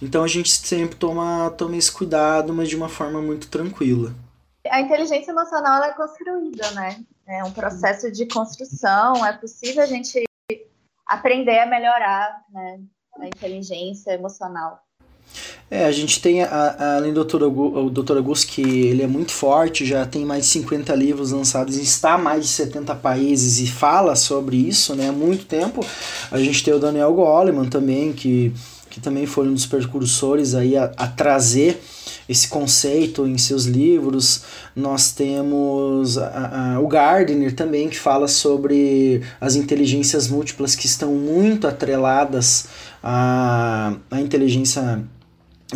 Então 0.00 0.22
a 0.22 0.28
gente 0.28 0.50
sempre 0.50 0.94
toma, 0.94 1.50
toma 1.50 1.76
esse 1.76 1.90
cuidado, 1.90 2.54
mas 2.54 2.68
de 2.68 2.76
uma 2.76 2.88
forma 2.88 3.20
muito 3.20 3.48
tranquila. 3.48 4.14
A 4.70 4.80
inteligência 4.80 5.32
emocional 5.32 5.82
é 5.82 5.92
construída, 5.92 6.70
né? 6.70 7.04
É 7.26 7.42
um 7.42 7.50
processo 7.50 8.10
de 8.12 8.26
construção. 8.26 9.26
É 9.26 9.32
possível 9.32 9.82
a 9.82 9.86
gente 9.86 10.24
aprender 11.04 11.58
a 11.58 11.66
melhorar 11.66 12.44
né, 12.50 12.80
a 13.18 13.26
inteligência 13.26 14.12
emocional. 14.12 14.80
É, 15.70 15.86
a 15.86 15.92
gente 15.92 16.20
tem, 16.20 16.42
a, 16.42 16.96
além 16.96 17.12
do 17.12 17.24
Dr. 17.24 17.44
o 17.44 17.90
Dr. 17.90 18.18
Augusto, 18.18 18.46
que 18.48 18.62
ele 18.62 19.02
é 19.02 19.06
muito 19.06 19.32
forte, 19.32 19.84
já 19.84 20.04
tem 20.06 20.24
mais 20.24 20.44
de 20.44 20.50
50 20.50 20.94
livros 20.94 21.32
lançados, 21.32 21.76
está 21.76 22.18
mais 22.18 22.44
de 22.44 22.50
70 22.50 22.94
países 22.96 23.60
e 23.60 23.66
fala 23.66 24.14
sobre 24.14 24.56
isso 24.56 24.94
né, 24.94 25.08
há 25.08 25.12
muito 25.12 25.46
tempo. 25.46 25.84
A 26.30 26.38
gente 26.38 26.62
tem 26.62 26.74
o 26.74 26.78
Daniel 26.78 27.12
Goleman 27.12 27.68
também, 27.68 28.12
que, 28.12 28.52
que 28.90 29.00
também 29.00 29.26
foi 29.26 29.48
um 29.48 29.54
dos 29.54 29.66
precursores 29.66 30.54
aí 30.54 30.76
a, 30.76 30.92
a 30.96 31.06
trazer 31.06 31.80
esse 32.28 32.48
conceito 32.48 33.26
em 33.26 33.36
seus 33.36 33.64
livros. 33.64 34.42
Nós 34.76 35.12
temos 35.12 36.18
a, 36.18 36.74
a, 36.76 36.80
o 36.80 36.86
Gardner 36.86 37.54
também, 37.54 37.88
que 37.88 37.98
fala 37.98 38.28
sobre 38.28 39.22
as 39.40 39.56
inteligências 39.56 40.28
múltiplas 40.28 40.74
que 40.74 40.86
estão 40.86 41.14
muito 41.14 41.66
atreladas 41.66 42.66
à, 43.02 43.94
à 44.10 44.20
inteligência 44.20 45.04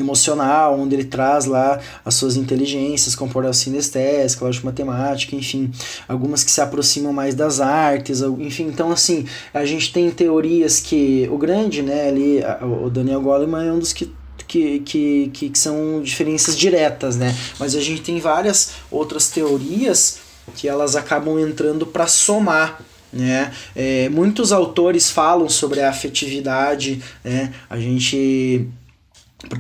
emocional, 0.00 0.78
onde 0.78 0.94
ele 0.94 1.04
traz 1.04 1.44
lá 1.44 1.80
as 2.04 2.14
suas 2.14 2.36
inteligências, 2.36 3.14
comportamental 3.14 3.54
sinestésica, 3.54 4.44
lógico 4.44 4.66
matemática, 4.66 5.34
enfim, 5.36 5.70
algumas 6.08 6.42
que 6.42 6.50
se 6.50 6.60
aproximam 6.60 7.12
mais 7.12 7.34
das 7.34 7.60
artes, 7.60 8.20
enfim, 8.20 8.64
então 8.64 8.90
assim, 8.90 9.26
a 9.54 9.64
gente 9.64 9.92
tem 9.92 10.10
teorias 10.10 10.80
que 10.80 11.28
o 11.30 11.38
grande, 11.38 11.82
né, 11.82 12.08
ali, 12.08 12.40
o 12.84 12.90
Daniel 12.90 13.20
Goleman 13.20 13.66
é 13.66 13.72
um 13.72 13.78
dos 13.78 13.92
que 13.92 14.12
que, 14.46 14.78
que, 14.80 15.30
que, 15.30 15.58
são 15.58 16.00
diferenças 16.00 16.56
diretas, 16.56 17.16
né? 17.16 17.36
Mas 17.58 17.74
a 17.74 17.80
gente 17.82 18.00
tem 18.00 18.18
várias 18.18 18.70
outras 18.90 19.28
teorias 19.28 20.20
que 20.56 20.66
elas 20.66 20.96
acabam 20.96 21.38
entrando 21.38 21.84
para 21.84 22.06
somar 22.06 22.80
né? 23.12 23.52
É, 23.74 24.08
muitos 24.10 24.52
autores 24.52 25.10
falam 25.10 25.48
sobre 25.48 25.80
a 25.80 25.90
afetividade, 25.90 27.02
né? 27.24 27.52
A 27.68 27.78
gente 27.78 28.68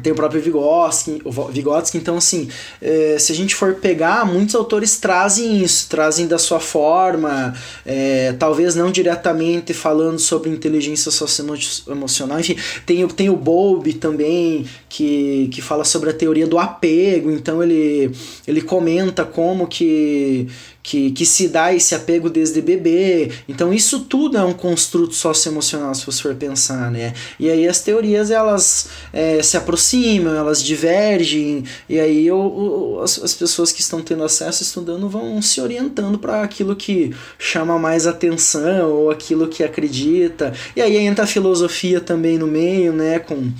tem 0.02 0.12
o 0.12 0.14
próprio 0.14 0.40
Vygotsky, 0.40 1.20
o 1.24 1.30
Vygotsky 1.30 1.98
então 1.98 2.16
assim, 2.16 2.48
é, 2.80 3.16
se 3.18 3.32
a 3.32 3.34
gente 3.34 3.54
for 3.54 3.74
pegar, 3.74 4.26
muitos 4.26 4.54
autores 4.54 4.98
trazem 4.98 5.62
isso, 5.62 5.88
trazem 5.88 6.26
da 6.26 6.38
sua 6.38 6.60
forma, 6.60 7.54
é, 7.84 8.34
talvez 8.38 8.74
não 8.74 8.90
diretamente 8.90 9.72
falando 9.72 10.18
sobre 10.18 10.50
inteligência 10.50 11.10
socioemocional, 11.10 12.40
enfim, 12.40 12.56
tem, 12.84 13.06
tem 13.08 13.30
o 13.30 13.36
Bowlby 13.36 13.94
também, 13.94 14.66
que, 14.88 15.48
que 15.52 15.62
fala 15.62 15.84
sobre 15.84 16.10
a 16.10 16.12
teoria 16.14 16.46
do 16.46 16.58
apego, 16.58 17.30
então 17.30 17.62
ele, 17.62 18.10
ele 18.46 18.60
comenta 18.60 19.24
como 19.24 19.66
que, 19.66 20.48
que, 20.82 21.10
que 21.10 21.26
se 21.26 21.48
dá 21.48 21.74
esse 21.74 21.94
apego 21.94 22.30
desde 22.30 22.62
bebê. 22.62 23.30
Então 23.48 23.72
isso 23.72 24.00
tudo 24.00 24.38
é 24.38 24.44
um 24.44 24.52
construto 24.52 25.14
socioemocional, 25.14 25.94
se 25.94 26.06
você 26.06 26.22
for 26.22 26.34
pensar, 26.34 26.90
né? 26.90 27.12
E 27.38 27.50
aí 27.50 27.68
as 27.68 27.80
teorias 27.80 28.30
elas 28.30 28.88
é, 29.12 29.42
se 29.42 29.56
aproximam, 29.56 30.34
elas 30.34 30.62
divergem, 30.62 31.64
e 31.88 32.00
aí 32.00 32.26
eu, 32.26 33.00
as, 33.02 33.22
as 33.22 33.34
pessoas 33.34 33.72
que 33.72 33.80
estão 33.80 34.00
tendo 34.00 34.24
acesso 34.24 34.62
estudando 34.62 35.08
vão 35.08 35.42
se 35.42 35.60
orientando 35.60 36.18
para 36.18 36.42
aquilo 36.42 36.74
que 36.74 37.14
chama 37.38 37.78
mais 37.78 38.06
atenção 38.06 38.90
ou 38.90 39.10
aquilo 39.10 39.48
que 39.48 39.62
acredita. 39.62 40.52
E 40.74 40.80
aí 40.80 40.96
entra 40.96 41.24
a 41.24 41.28
filosofia 41.28 42.00
também 42.00 42.38
no 42.38 42.46
meio, 42.46 42.92
né? 42.92 43.18
Com 43.18 43.52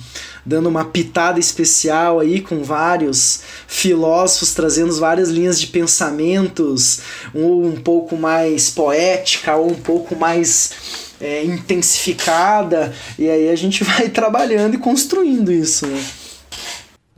dando 0.45 0.67
uma 0.67 0.85
pitada 0.85 1.39
especial 1.39 2.19
aí 2.19 2.41
com 2.41 2.63
vários 2.63 3.41
filósofos 3.67 4.53
trazendo 4.53 4.95
várias 4.95 5.29
linhas 5.29 5.59
de 5.59 5.67
pensamentos, 5.67 7.01
um, 7.33 7.67
um 7.67 7.75
pouco 7.75 8.15
mais 8.17 8.69
poética 8.69 9.55
ou 9.55 9.71
um 9.71 9.75
pouco 9.75 10.15
mais 10.15 11.09
é, 11.21 11.43
intensificada, 11.43 12.93
e 13.17 13.29
aí 13.29 13.49
a 13.49 13.55
gente 13.55 13.83
vai 13.85 14.09
trabalhando 14.09 14.75
e 14.75 14.77
construindo 14.77 15.51
isso. 15.51 15.85
Né? 15.87 16.03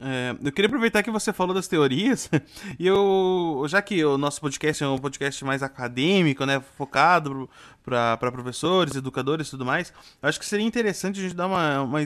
É, 0.03 0.35
eu 0.43 0.51
queria 0.51 0.65
aproveitar 0.65 1.03
que 1.03 1.11
você 1.11 1.31
falou 1.31 1.53
das 1.53 1.67
teorias, 1.67 2.27
e 2.79 2.87
eu, 2.87 3.63
já 3.67 3.83
que 3.83 4.03
o 4.03 4.17
nosso 4.17 4.41
podcast 4.41 4.83
é 4.83 4.87
um 4.87 4.97
podcast 4.97 5.45
mais 5.45 5.61
acadêmico, 5.61 6.43
né, 6.43 6.59
focado 6.75 7.47
para 7.83 8.31
professores, 8.31 8.95
educadores 8.95 9.47
e 9.47 9.51
tudo 9.51 9.63
mais, 9.63 9.93
acho 10.23 10.39
que 10.39 10.45
seria 10.45 10.65
interessante 10.65 11.19
a 11.19 11.23
gente 11.23 11.35
dar 11.35 11.45
uma, 11.45 11.81
uma 11.83 11.99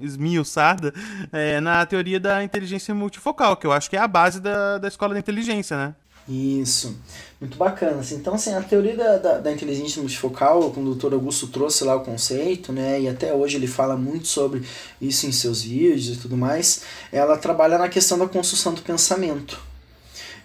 esmiuçada 0.00 0.92
é, 1.32 1.60
na 1.60 1.86
teoria 1.86 2.18
da 2.18 2.42
inteligência 2.42 2.92
multifocal, 2.92 3.56
que 3.56 3.66
eu 3.66 3.72
acho 3.72 3.88
que 3.88 3.96
é 3.96 4.00
a 4.00 4.08
base 4.08 4.40
da, 4.40 4.78
da 4.78 4.88
escola 4.88 5.14
da 5.14 5.20
inteligência, 5.20 5.76
né? 5.76 5.94
Isso, 6.28 6.94
muito 7.40 7.56
bacana. 7.56 8.00
Assim, 8.00 8.16
então, 8.16 8.34
assim, 8.34 8.52
a 8.52 8.60
teoria 8.60 8.94
da, 8.94 9.16
da, 9.16 9.38
da, 9.38 9.52
inteligência 9.52 10.02
multifocal, 10.02 10.60
o 10.60 10.70
doutor 10.70 11.14
Augusto 11.14 11.46
trouxe 11.46 11.84
lá 11.84 11.96
o 11.96 12.04
conceito, 12.04 12.70
né, 12.70 13.00
e 13.00 13.08
até 13.08 13.32
hoje 13.32 13.56
ele 13.56 13.66
fala 13.66 13.96
muito 13.96 14.28
sobre 14.28 14.62
isso 15.00 15.26
em 15.26 15.32
seus 15.32 15.62
vídeos 15.62 16.08
e 16.08 16.20
tudo 16.20 16.36
mais, 16.36 16.82
ela 17.10 17.38
trabalha 17.38 17.78
na 17.78 17.88
questão 17.88 18.18
da 18.18 18.28
construção 18.28 18.74
do 18.74 18.82
pensamento. 18.82 19.58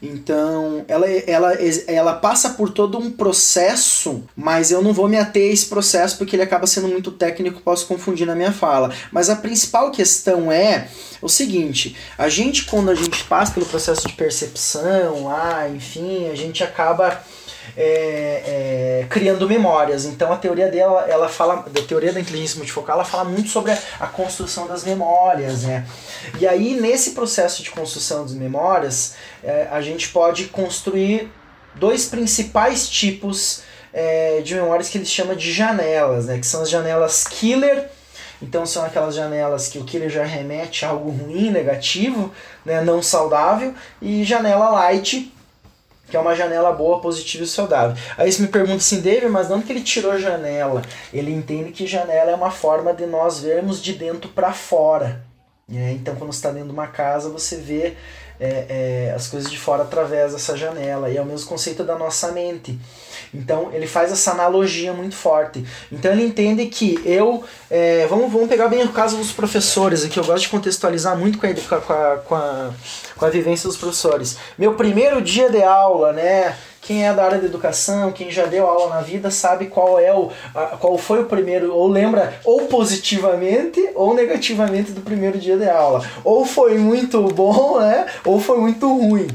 Então, 0.06 0.84
ela, 0.90 1.10
ela, 1.10 1.54
ela 1.88 2.14
passa 2.16 2.50
por 2.50 2.70
todo 2.70 2.98
um 2.98 3.10
processo, 3.10 4.22
mas 4.36 4.70
eu 4.70 4.82
não 4.82 4.92
vou 4.92 5.08
me 5.08 5.18
ater 5.18 5.50
a 5.50 5.54
esse 5.54 5.68
processo 5.68 6.18
porque 6.18 6.36
ele 6.36 6.44
acaba 6.44 6.68
sendo 6.68 6.90
muito 6.90 7.10
técnico, 7.10 7.62
posso 7.62 7.88
confundir 7.88 8.28
na 8.28 8.36
minha 8.36 8.52
fala. 8.52 8.94
Mas 9.14 9.30
a 9.30 9.36
principal 9.38 9.92
questão 9.92 10.52
é 10.52 10.90
o 11.22 11.30
seguinte: 11.30 11.96
a 12.18 12.28
gente, 12.28 12.66
quando 12.66 12.92
a 12.92 12.96
gente 12.96 13.24
passa 13.24 13.54
pelo 13.54 13.66
processo 13.66 14.06
de 14.06 14.14
percepção, 14.14 15.30
ah, 15.30 15.70
enfim, 15.74 16.30
a 16.30 16.36
gente 16.36 16.62
acaba 16.66 17.24
é, 17.76 19.04
é, 19.04 19.06
criando 19.10 19.48
memórias. 19.48 20.06
Então 20.06 20.32
a 20.32 20.38
teoria 20.38 20.70
dela, 20.70 21.06
ela 21.08 21.30
fala, 21.30 21.66
a 21.66 21.82
teoria 21.88 22.14
da 22.14 22.20
inteligência 22.20 22.58
multifocal, 22.58 22.96
ela 22.96 23.06
fala 23.06 23.24
muito 23.24 23.50
sobre 23.50 23.72
a, 23.72 23.80
a, 24.00 24.08
construção 24.08 24.68
das 24.68 24.84
memórias, 24.84 25.64
né? 25.64 25.86
E 26.40 26.48
aí 26.48 26.80
nesse 26.80 27.12
processo 27.12 27.64
de 27.64 27.72
construção 27.72 28.24
das 28.24 28.34
memórias, 28.34 29.16
é, 29.44 29.68
a 29.72 29.82
gente 29.82 30.10
pode 30.10 30.46
construir 30.46 31.32
dois 31.76 32.06
principais 32.06 32.88
tipos 32.88 33.64
é, 33.92 34.42
de 34.42 34.56
memórias 34.56 34.90
que 34.90 34.98
eles 34.98 35.10
chamam 35.10 35.36
de 35.36 35.52
janelas, 35.52 36.26
né? 36.26 36.38
Que 36.38 36.46
são 36.46 36.62
as 36.62 36.70
janelas 36.70 37.26
killer 37.26 37.90
então 38.44 38.66
são 38.66 38.84
aquelas 38.84 39.16
janelas 39.16 39.70
que 39.70 39.80
o 39.80 39.86
killer 39.86 40.10
já 40.10 40.26
remete 40.26 40.86
a 40.86 40.90
algo 40.90 41.10
ruim, 41.10 41.50
negativo, 41.50 42.30
né, 42.66 42.82
não 42.82 43.02
saudável, 43.02 43.74
e 44.02 44.24
janela 44.26 44.70
light, 44.70 45.33
que 46.10 46.18
é 46.18 46.20
uma 46.20 46.36
janela 46.36 46.72
boa, 46.72 47.00
positiva 47.00 47.44
e 47.44 47.48
saudável. 47.48 47.96
Aí 48.18 48.32
você 48.32 48.42
me 48.42 48.48
pergunta 48.48 48.78
assim, 48.78 49.02
David, 49.02 49.30
mas 49.30 49.50
não 49.50 49.62
que 49.62 49.72
ele 49.72 49.82
tirou 49.82 50.18
janela? 50.20 50.82
Ele 51.12 51.32
entende 51.32 51.72
que 51.72 51.88
janela 51.88 52.32
é 52.32 52.36
uma 52.36 52.52
forma 52.52 52.94
de 52.94 53.06
nós 53.06 53.40
vermos 53.40 53.82
de 53.82 53.94
dentro 53.94 54.30
para 54.30 54.54
fora. 54.54 55.24
Né? 55.68 55.94
Então, 55.94 56.16
quando 56.16 56.32
você 56.32 56.40
está 56.40 56.52
dentro 56.52 56.68
de 56.68 56.74
uma 56.74 56.88
casa, 56.88 57.30
você 57.30 57.56
vê 57.58 57.96
é, 58.40 58.66
é, 59.10 59.14
as 59.16 59.28
coisas 59.28 59.50
de 59.50 59.58
fora 59.58 59.84
através 59.84 60.34
dessa 60.34 60.58
janela. 60.58 61.10
E 61.10 61.18
é 61.18 61.22
o 61.22 61.26
mesmo 61.26 61.48
conceito 61.48 61.84
da 61.84 61.98
nossa 61.98 62.32
mente. 62.32 62.78
Então 63.34 63.70
ele 63.74 63.88
faz 63.88 64.12
essa 64.12 64.32
analogia 64.32 64.94
muito 64.94 65.16
forte. 65.16 65.66
Então 65.92 66.12
ele 66.12 66.24
entende 66.24 66.66
que 66.68 67.02
eu. 67.06 67.44
É, 67.70 68.06
vamos, 68.08 68.32
vamos 68.32 68.48
pegar 68.48 68.68
bem 68.68 68.84
o 68.84 68.90
caso 68.90 69.18
dos 69.18 69.32
professores 69.32 70.04
aqui. 70.04 70.18
Eu 70.18 70.24
gosto 70.24 70.44
de 70.44 70.50
contextualizar 70.50 71.18
muito 71.18 71.38
com 71.40 71.48
a, 71.48 71.54
com 71.54 71.94
a, 71.94 72.18
com 72.18 72.36
a, 72.36 72.70
com 73.16 73.26
a 73.26 73.30
vivência 73.30 73.68
dos 73.68 73.78
professores. 73.78 74.38
Meu 74.58 74.76
primeiro 74.76 75.22
dia 75.22 75.50
de 75.50 75.64
aula, 75.64 76.14
né? 76.14 76.56
Quem 76.82 77.08
é 77.08 77.14
da 77.14 77.24
área 77.24 77.40
da 77.40 77.46
educação, 77.46 78.12
quem 78.12 78.30
já 78.30 78.46
deu 78.46 78.68
aula 78.68 78.96
na 78.96 79.02
vida, 79.02 79.32
sabe 79.32 79.68
qual 79.68 79.98
é 79.98 80.14
o 80.14 80.30
qual 80.82 80.98
foi 80.98 81.22
o 81.22 81.26
primeiro, 81.26 81.74
ou 81.74 81.88
lembra 81.88 82.38
ou 82.44 82.66
positivamente 82.66 83.80
ou 83.96 84.14
negativamente 84.14 84.92
do 84.92 85.00
primeiro 85.00 85.40
dia 85.40 85.58
de 85.58 85.70
aula. 85.70 86.06
Ou 86.26 86.46
foi 86.46 86.78
muito 86.78 87.22
bom, 87.30 87.80
né? 87.80 88.06
Ou 88.26 88.38
foi 88.38 88.58
muito 88.58 88.86
ruim. 88.86 89.28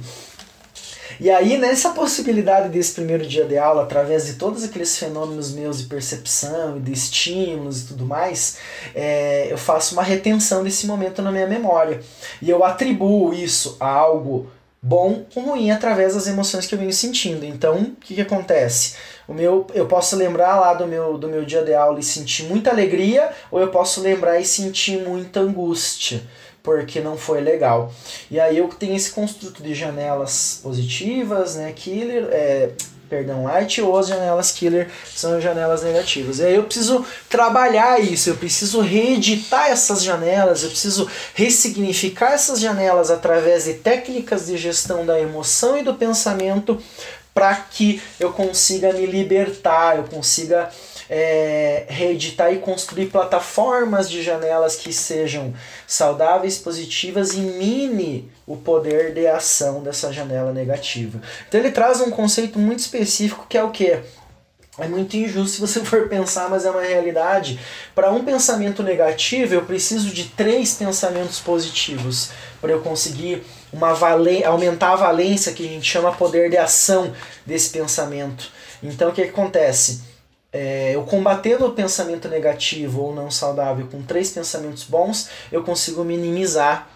E 1.20 1.30
aí, 1.30 1.58
nessa 1.58 1.90
possibilidade 1.90 2.68
desse 2.68 2.94
primeiro 2.94 3.26
dia 3.26 3.44
de 3.44 3.58
aula, 3.58 3.82
através 3.82 4.26
de 4.26 4.34
todos 4.34 4.62
aqueles 4.62 4.96
fenômenos 4.96 5.52
meus 5.52 5.78
de 5.78 5.86
percepção 5.86 6.76
e 6.76 6.80
de 6.80 6.92
estímulos 6.92 7.82
e 7.82 7.86
tudo 7.88 8.06
mais, 8.06 8.58
é, 8.94 9.50
eu 9.50 9.58
faço 9.58 9.94
uma 9.94 10.02
retenção 10.02 10.62
desse 10.62 10.86
momento 10.86 11.20
na 11.20 11.32
minha 11.32 11.46
memória. 11.46 12.00
E 12.40 12.48
eu 12.48 12.62
atribuo 12.62 13.34
isso 13.34 13.76
a 13.80 13.88
algo 13.88 14.48
bom 14.80 15.26
ou 15.34 15.42
ruim 15.42 15.72
através 15.72 16.14
das 16.14 16.28
emoções 16.28 16.66
que 16.66 16.74
eu 16.74 16.78
venho 16.78 16.92
sentindo. 16.92 17.44
Então, 17.44 17.78
o 17.78 17.96
que, 17.96 18.14
que 18.14 18.20
acontece? 18.20 18.94
O 19.26 19.34
meu, 19.34 19.66
eu 19.74 19.86
posso 19.86 20.14
lembrar 20.14 20.60
lá 20.60 20.72
do 20.72 20.86
meu, 20.86 21.18
do 21.18 21.28
meu 21.28 21.44
dia 21.44 21.64
de 21.64 21.74
aula 21.74 21.98
e 21.98 22.02
sentir 22.02 22.44
muita 22.44 22.70
alegria, 22.70 23.28
ou 23.50 23.58
eu 23.58 23.68
posso 23.68 24.00
lembrar 24.00 24.38
e 24.38 24.44
sentir 24.44 25.02
muita 25.02 25.40
angústia 25.40 26.22
porque 26.68 27.00
não 27.00 27.16
foi 27.16 27.40
legal. 27.40 27.90
E 28.30 28.38
aí 28.38 28.58
eu 28.58 28.68
tenho 28.68 28.94
esse 28.94 29.10
construto 29.10 29.62
de 29.62 29.74
janelas 29.74 30.60
positivas, 30.62 31.54
né, 31.54 31.72
killer, 31.74 32.28
é, 32.30 32.72
perdão, 33.08 33.44
light 33.44 33.80
ou 33.80 33.96
as 33.96 34.06
janelas 34.06 34.50
killer 34.50 34.90
são 35.14 35.40
janelas 35.40 35.82
negativas. 35.82 36.40
E 36.40 36.44
aí 36.44 36.56
eu 36.56 36.64
preciso 36.64 37.06
trabalhar 37.26 37.98
isso, 37.98 38.28
eu 38.28 38.36
preciso 38.36 38.82
reeditar 38.82 39.70
essas 39.70 40.02
janelas, 40.02 40.62
eu 40.62 40.68
preciso 40.68 41.08
ressignificar 41.32 42.32
essas 42.32 42.60
janelas 42.60 43.10
através 43.10 43.64
de 43.64 43.72
técnicas 43.72 44.44
de 44.44 44.58
gestão 44.58 45.06
da 45.06 45.18
emoção 45.18 45.78
e 45.78 45.82
do 45.82 45.94
pensamento 45.94 46.78
para 47.32 47.54
que 47.54 48.02
eu 48.20 48.30
consiga 48.30 48.92
me 48.92 49.06
libertar, 49.06 49.96
eu 49.96 50.04
consiga 50.04 50.68
é, 51.08 51.84
reeditar 51.88 52.52
e 52.52 52.58
construir 52.58 53.06
plataformas 53.06 54.10
de 54.10 54.22
janelas 54.22 54.76
que 54.76 54.92
sejam 54.92 55.54
saudáveis, 55.86 56.58
positivas 56.58 57.32
e 57.32 57.38
mine 57.40 58.30
o 58.46 58.56
poder 58.56 59.14
de 59.14 59.26
ação 59.26 59.82
dessa 59.82 60.12
janela 60.12 60.52
negativa. 60.52 61.20
Então 61.48 61.60
ele 61.60 61.70
traz 61.70 62.00
um 62.00 62.10
conceito 62.10 62.58
muito 62.58 62.80
específico 62.80 63.46
que 63.48 63.56
é 63.56 63.62
o 63.62 63.70
que? 63.70 63.98
É 64.78 64.86
muito 64.86 65.16
injusto 65.16 65.56
se 65.56 65.60
você 65.60 65.80
for 65.84 66.08
pensar, 66.08 66.48
mas 66.48 66.64
é 66.64 66.70
uma 66.70 66.82
realidade. 66.82 67.58
Para 67.94 68.12
um 68.12 68.24
pensamento 68.24 68.82
negativo, 68.82 69.54
eu 69.54 69.62
preciso 69.62 70.10
de 70.10 70.24
três 70.24 70.74
pensamentos 70.74 71.40
positivos 71.40 72.30
para 72.60 72.72
eu 72.72 72.80
conseguir 72.80 73.42
uma 73.72 73.90
aumentar 74.46 74.92
a 74.92 74.96
valência 74.96 75.52
que 75.52 75.66
a 75.66 75.68
gente 75.68 75.90
chama 75.90 76.12
poder 76.12 76.48
de 76.48 76.56
ação 76.56 77.12
desse 77.44 77.70
pensamento. 77.70 78.50
Então 78.82 79.10
o 79.10 79.12
que, 79.12 79.22
que 79.24 79.30
acontece? 79.30 80.00
É, 80.52 80.94
eu 80.94 81.04
combatendo 81.04 81.66
o 81.66 81.72
pensamento 81.72 82.28
negativo 82.28 83.02
ou 83.02 83.14
não 83.14 83.30
saudável 83.30 83.86
com 83.86 84.02
três 84.02 84.30
pensamentos 84.30 84.84
bons, 84.84 85.28
eu 85.52 85.62
consigo 85.62 86.04
minimizar 86.04 86.88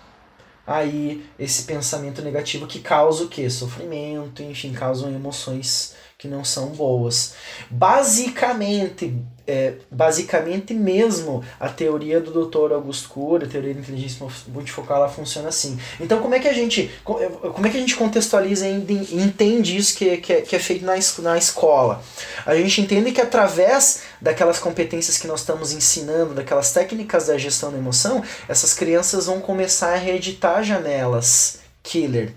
aí 0.66 1.26
esse 1.38 1.64
pensamento 1.64 2.22
negativo 2.22 2.66
que 2.66 2.80
causa 2.80 3.24
o 3.24 3.28
que? 3.28 3.48
Sofrimento, 3.50 4.42
enfim, 4.42 4.72
causam 4.72 5.12
emoções 5.12 5.94
que 6.22 6.28
não 6.28 6.44
são 6.44 6.68
boas. 6.68 7.34
Basicamente, 7.68 9.12
é, 9.44 9.74
basicamente 9.90 10.72
mesmo 10.72 11.42
a 11.58 11.68
teoria 11.68 12.20
do 12.20 12.46
Dr. 12.46 12.72
Augusto 12.72 13.08
Cury, 13.08 13.44
a 13.44 13.48
teoria 13.48 13.74
da 13.74 13.80
inteligência 13.80 14.24
multifocal, 14.46 14.98
ela 14.98 15.08
funciona 15.08 15.48
assim. 15.48 15.76
Então 15.98 16.20
como 16.20 16.32
é 16.36 16.38
que 16.38 16.46
a 16.46 16.52
gente, 16.52 16.88
como 17.02 17.66
é 17.66 17.70
que 17.70 17.76
a 17.76 17.80
gente 17.80 17.96
contextualiza 17.96 18.68
e 18.68 19.20
entende 19.20 19.76
isso 19.76 19.96
que, 19.96 20.18
que, 20.18 20.32
é, 20.32 20.42
que 20.42 20.54
é 20.54 20.60
feito 20.60 20.84
na, 20.84 20.94
na 21.22 21.36
escola? 21.36 22.00
A 22.46 22.54
gente 22.54 22.80
entende 22.80 23.10
que 23.10 23.20
através 23.20 24.02
daquelas 24.20 24.60
competências 24.60 25.18
que 25.18 25.26
nós 25.26 25.40
estamos 25.40 25.72
ensinando, 25.72 26.34
daquelas 26.34 26.72
técnicas 26.72 27.26
da 27.26 27.36
gestão 27.36 27.72
da 27.72 27.78
emoção, 27.78 28.22
essas 28.48 28.72
crianças 28.74 29.26
vão 29.26 29.40
começar 29.40 29.94
a 29.94 29.96
reeditar 29.96 30.62
janelas 30.62 31.58
killer 31.82 32.32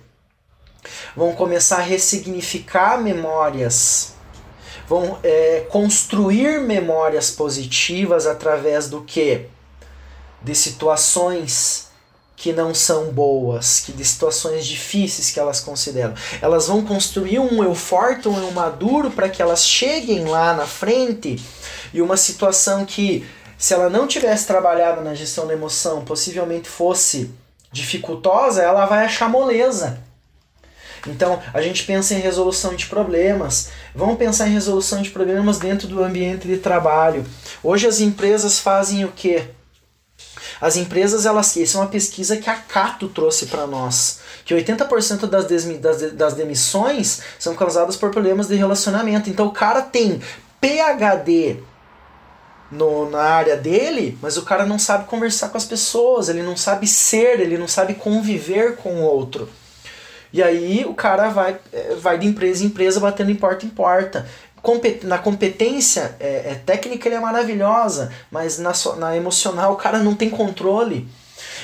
vão 1.15 1.34
começar 1.34 1.78
a 1.78 1.82
ressignificar 1.82 3.02
memórias, 3.02 4.13
vão 4.88 5.19
é, 5.24 5.65
construir 5.69 6.62
memórias 6.62 7.32
positivas 7.32 8.28
através 8.28 8.89
do 8.89 9.02
que? 9.02 9.48
De 10.41 10.54
situações 10.54 11.86
que 12.36 12.52
não 12.52 12.73
são 12.73 13.06
boas, 13.12 13.79
que 13.79 13.92
de 13.92 14.04
situações 14.04 14.65
difíceis 14.65 15.31
que 15.31 15.40
elas 15.40 15.60
consideram. 15.62 16.13
Elas 16.42 16.67
vão 16.67 16.83
construir 16.86 17.40
um 17.40 17.63
eu 17.63 17.73
forte, 17.73 18.27
um 18.27 18.38
eu 18.38 18.52
maduro 18.52 19.10
para 19.10 19.29
que 19.29 19.42
elas 19.42 19.65
cheguem 19.65 20.25
lá 20.25 20.54
na 20.54 20.65
frente 20.65 21.42
e 21.94 22.02
uma 22.02 22.17
situação 22.17 22.86
que 22.86 23.25
se 23.58 23.73
ela 23.73 23.90
não 23.90 24.06
tivesse 24.06 24.46
trabalhado 24.46 25.02
na 25.02 25.13
gestão 25.13 25.48
da 25.48 25.54
emoção, 25.54 26.04
possivelmente 26.04 26.67
fosse 26.67 27.33
dificultosa, 27.71 28.62
ela 28.62 28.86
vai 28.86 29.06
achar 29.06 29.29
moleza. 29.29 30.04
Então, 31.08 31.41
a 31.53 31.62
gente 31.62 31.83
pensa 31.83 32.13
em 32.13 32.19
resolução 32.19 32.75
de 32.75 32.85
problemas. 32.87 33.69
Vamos 33.93 34.17
pensar 34.17 34.47
em 34.47 34.53
resolução 34.53 35.01
de 35.01 35.10
problemas 35.10 35.60
dentro 35.60 35.87
do 35.87 36.03
ambiente 36.03 36.47
de 36.47 36.58
trabalho. 36.58 37.25
Hoje 37.63 37.87
as 37.87 37.99
empresas 37.99 38.60
fazem 38.60 39.06
o 39.06 39.12
quê? 39.12 39.49
As 40.60 40.77
empresas, 40.77 41.25
elas, 41.25 41.56
isso 41.56 41.77
é 41.77 41.81
uma 41.81 41.87
pesquisa 41.87 42.37
que 42.37 42.49
a 42.49 42.56
Cato 42.56 43.08
trouxe 43.10 43.47
para 43.47 43.67
nós, 43.67 44.19
que 44.45 44.53
80% 44.53 45.27
das, 45.27 45.45
das, 45.79 46.12
das 46.13 46.33
demissões 46.33 47.21
são 47.37 47.56
causadas 47.56 47.95
por 47.95 48.10
problemas 48.10 48.47
de 48.47 48.56
relacionamento. 48.56 49.29
Então 49.29 49.47
o 49.47 49.51
cara 49.51 49.81
tem 49.81 50.21
PhD 50.62 51.58
no, 52.71 53.10
na 53.10 53.21
área 53.21 53.58
dele, 53.58 54.17
mas 54.21 54.37
o 54.37 54.43
cara 54.43 54.65
não 54.65 54.79
sabe 54.79 55.06
conversar 55.06 55.49
com 55.49 55.58
as 55.58 55.65
pessoas, 55.65 56.29
ele 56.29 56.41
não 56.41 56.56
sabe 56.56 56.87
ser, 56.87 57.39
ele 57.39 57.58
não 57.58 57.67
sabe 57.67 57.95
conviver 57.95 58.77
com 58.77 58.95
o 58.95 59.03
outro. 59.03 59.49
E 60.36 60.44
aí 60.44 60.83
o 60.86 60.94
cara 60.94 61.29
vai, 61.29 61.58
é, 61.71 61.96
vai 61.96 62.17
de 62.17 62.27
empresa 62.27 62.62
em 62.62 62.67
empresa 62.67 63.00
batendo 63.00 63.31
em 63.31 63.36
porta 63.36 63.65
em 63.65 63.69
porta. 63.69 64.27
Na 65.04 65.17
competência 65.17 66.13
é, 66.19 66.52
é 66.52 66.56
técnica 66.56 67.08
ele 67.08 67.15
é 67.15 67.19
maravilhosa, 67.21 68.12
mas 68.29 68.60
na, 68.60 68.73
na 68.98 69.15
emocional 69.15 69.71
o 69.71 69.77
cara 69.77 70.00
não 70.00 70.13
tem 70.13 70.29
controle. 70.29 71.08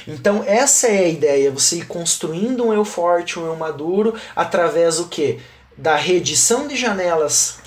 Então 0.08 0.42
essa 0.48 0.88
é 0.88 1.00
a 1.00 1.10
ideia, 1.10 1.52
você 1.52 1.80
ir 1.80 1.86
construindo 1.86 2.66
um 2.66 2.74
eu 2.74 2.86
forte, 2.86 3.38
um 3.38 3.46
eu 3.46 3.58
maduro, 3.58 4.16
através 4.34 4.96
do 5.00 5.08
que? 5.08 5.42
Da 5.78 5.98
redição 5.98 6.66
de 6.66 6.78
janelas 6.78 7.58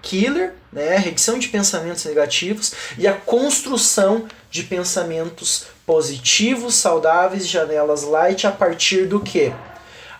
killer, 0.00 0.54
né? 0.72 0.96
redição 0.96 1.38
de 1.38 1.48
pensamentos 1.48 2.06
negativos 2.06 2.72
e 2.96 3.06
a 3.06 3.12
construção 3.12 4.24
de 4.50 4.62
pensamentos 4.62 5.66
positivos, 5.84 6.74
saudáveis, 6.74 7.46
janelas 7.46 8.02
light 8.02 8.46
a 8.46 8.50
partir 8.50 9.04
do 9.04 9.20
que? 9.20 9.52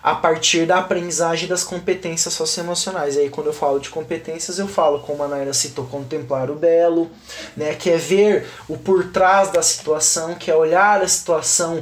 A 0.05 0.13
partir 0.13 0.67
da 0.67 0.77
aprendizagem 0.77 1.49
das 1.49 1.63
competências 1.63 2.31
socioemocionais. 2.35 3.15
E 3.15 3.21
aí 3.21 3.29
quando 3.31 3.47
eu 3.47 3.53
falo 3.53 3.79
de 3.79 3.89
competências, 3.89 4.59
eu 4.59 4.67
falo, 4.67 4.99
como 4.99 5.23
a 5.23 5.27
Naira 5.27 5.51
citou, 5.51 5.83
contemplar 5.87 6.51
o 6.51 6.55
belo, 6.55 7.09
né, 7.57 7.73
que 7.73 7.89
é 7.89 7.97
ver 7.97 8.47
o 8.69 8.77
por 8.77 9.05
trás 9.11 9.49
da 9.49 9.63
situação, 9.63 10.35
que 10.35 10.51
é 10.51 10.55
olhar 10.55 11.01
a 11.01 11.07
situação 11.07 11.79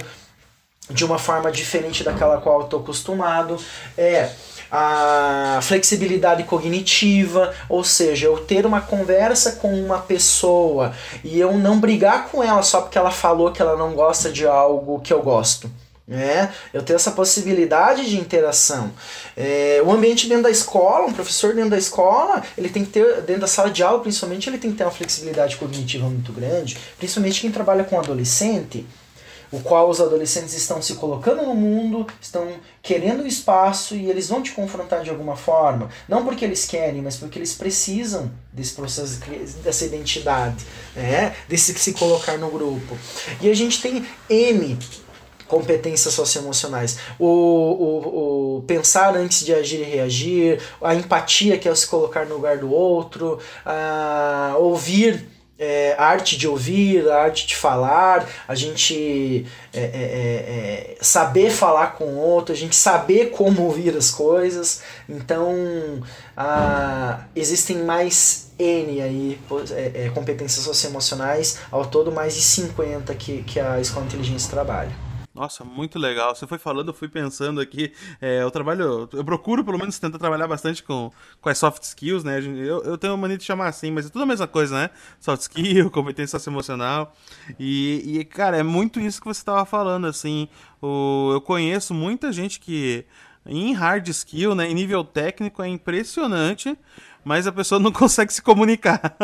de 0.90 1.04
uma 1.04 1.20
forma 1.20 1.52
diferente 1.52 2.02
daquela 2.02 2.40
qual 2.40 2.60
eu 2.60 2.64
estou 2.64 2.80
acostumado, 2.80 3.58
é 3.98 4.30
a 4.72 5.60
flexibilidade 5.62 6.46
cognitiva, 6.46 7.54
ou 7.68 7.84
seja, 7.84 8.28
eu 8.28 8.38
ter 8.38 8.66
uma 8.66 8.80
conversa 8.80 9.52
com 9.58 9.68
uma 9.74 10.00
pessoa 10.00 10.94
e 11.26 11.38
eu 11.42 11.58
não 11.58 11.78
brigar 11.78 12.30
com 12.30 12.42
ela 12.42 12.64
só 12.64 12.80
porque 12.80 12.98
ela 12.98 13.12
falou 13.12 13.52
que 13.52 13.62
ela 13.62 13.76
não 13.76 13.94
gosta 13.94 14.32
de 14.32 14.48
algo 14.48 15.02
que 15.02 15.12
eu 15.12 15.22
gosto. 15.22 15.70
É, 16.10 16.50
eu 16.74 16.84
tenho 16.84 16.98
essa 16.98 17.12
possibilidade 17.12 18.10
de 18.10 18.20
interação. 18.20 18.92
É, 19.38 19.82
o 19.86 19.92
ambiente 19.92 20.28
dentro 20.28 20.44
da 20.44 20.50
escola, 20.50 21.06
um 21.08 21.14
professor 21.14 21.56
dentro 21.56 21.70
da 21.70 21.78
escola, 21.78 22.44
ele 22.58 22.68
tem 22.68 22.84
que 22.84 22.92
ter, 22.92 23.22
dentro 23.22 23.42
da 23.42 23.48
sala 23.48 23.70
de 23.70 23.82
aula, 23.82 24.02
principalmente, 24.02 24.50
ele 24.50 24.58
tem 24.58 24.72
que 24.72 24.78
ter 24.78 24.84
uma 24.84 24.92
flexibilidade 24.92 25.56
cognitiva 25.56 26.10
muito 26.10 26.34
grande, 26.34 26.78
principalmente 26.98 27.40
quem 27.40 27.52
trabalha 27.52 27.86
com 27.86 27.98
adolescente, 27.98 28.86
o 29.50 29.60
qual 29.62 29.88
os 29.88 30.02
adolescentes 30.02 30.54
estão 30.56 30.82
se 30.82 30.96
colocando 30.96 31.44
no 31.44 31.54
mundo, 31.54 32.08
estão 32.20 32.52
querendo 32.82 33.26
espaço 33.26 33.96
e 33.96 34.10
eles 34.10 34.28
vão 34.28 34.42
te 34.42 34.52
confrontar 34.52 35.04
de 35.04 35.12
alguma 35.12 35.36
forma. 35.38 35.90
Não 36.10 36.26
porque 36.26 36.44
eles 36.44 36.66
querem, 36.66 37.04
mas 37.04 37.18
porque 37.18 37.38
eles 37.38 37.54
precisam 37.54 38.32
desse 38.52 38.74
processo, 38.74 39.22
dessa 39.64 39.86
identidade, 39.86 40.66
né? 40.96 41.36
desse 41.48 41.72
se 41.76 41.94
colocar 41.94 42.36
no 42.40 42.50
grupo. 42.50 42.98
E 43.40 43.50
a 43.50 43.54
gente 43.54 43.80
tem 43.80 44.04
M 44.28 44.78
competências 45.48 46.14
socioemocionais. 46.14 46.98
O, 47.20 47.28
o, 47.28 48.58
o 48.58 48.62
pensar 48.64 49.16
antes 49.16 49.46
de 49.46 49.54
agir 49.54 49.82
e 49.82 49.84
reagir, 49.84 50.62
a 50.82 50.96
empatia, 50.96 51.58
que 51.58 51.68
é 51.68 51.76
se 51.76 51.88
colocar 51.88 52.26
no 52.26 52.36
lugar 52.36 52.58
do 52.58 52.72
outro, 52.72 53.40
a 53.66 54.56
ouvir 54.58 55.34
é, 55.64 55.96
a 55.98 56.06
arte 56.06 56.38
de 56.38 56.48
ouvir, 56.48 57.08
a 57.10 57.24
arte 57.24 57.48
de 57.48 57.56
falar, 57.56 58.28
a 58.48 58.56
gente 58.56 59.46
é, 59.74 59.80
é, 59.80 59.84
é, 59.84 60.96
é 60.96 60.98
saber 61.00 61.52
falar 61.52 61.94
com 61.94 62.06
o 62.06 62.18
outro, 62.18 62.54
a 62.54 62.58
gente 62.58 62.76
saber 62.76 63.30
como 63.32 63.62
ouvir 63.64 63.96
as 63.96 64.12
coisas. 64.12 64.82
Então, 65.08 66.02
a, 66.36 67.26
existem 67.36 67.78
mais 67.78 68.52
N 68.60 69.02
aí, 69.02 69.40
é, 69.72 70.10
competências 70.14 70.66
socioemocionais, 70.66 71.60
ao 71.72 71.86
todo 71.86 72.12
mais 72.12 72.36
de 72.36 72.42
50 72.42 73.14
que, 73.16 73.44
que 73.44 73.60
a 73.60 73.80
Escola 73.80 74.06
Inteligência 74.06 74.50
trabalha. 74.50 75.13
Nossa, 75.34 75.64
muito 75.64 75.98
legal. 75.98 76.36
Você 76.36 76.46
foi 76.46 76.60
falando, 76.60 76.90
eu 76.90 76.94
fui 76.94 77.08
pensando 77.08 77.60
aqui. 77.60 77.92
É, 78.22 78.44
eu 78.44 78.52
trabalho. 78.52 79.10
Eu 79.12 79.26
procuro, 79.26 79.66
pelo 79.66 79.80
menos, 79.80 79.98
tentar 79.98 80.20
trabalhar 80.20 80.48
bastante 80.48 80.84
com, 80.84 81.12
com 81.42 81.50
as 81.50 81.58
soft 81.58 81.82
skills, 81.82 82.24
né? 82.24 82.40
Eu, 82.40 82.84
eu 82.84 82.98
tenho 83.00 83.14
uma 83.14 83.18
mania 83.18 83.38
de 83.38 83.44
chamar 83.44 83.68
assim, 83.68 83.90
mas 83.90 84.06
é 84.06 84.10
tudo 84.10 84.22
a 84.22 84.26
mesma 84.28 84.46
coisa, 84.48 84.76
né? 84.76 84.90
Soft 85.20 85.42
skill, 85.42 85.90
competência 85.92 86.38
socioemocional. 86.38 87.16
E, 87.60 88.20
e 88.20 88.26
cara, 88.26 88.58
é 88.58 88.64
muito 88.64 89.00
isso 89.00 89.20
que 89.20 89.26
você 89.28 89.42
estava 89.42 89.66
falando, 89.66 90.06
assim. 90.06 90.48
O, 90.80 91.32
eu 91.34 91.42
conheço 91.42 91.96
muita 91.96 92.32
gente 92.32 92.60
que, 92.60 93.04
em 93.44 93.74
hard 93.74 94.08
skill, 94.10 94.54
né? 94.54 94.70
Em 94.70 94.76
nível 94.76 95.04
técnico, 95.04 95.64
é 95.64 95.68
impressionante 95.68 96.78
mas 97.24 97.48
a 97.48 97.52
pessoa 97.52 97.80
não 97.80 97.92
consegue 97.94 98.34
se 98.34 98.42
comunicar, 98.42 99.16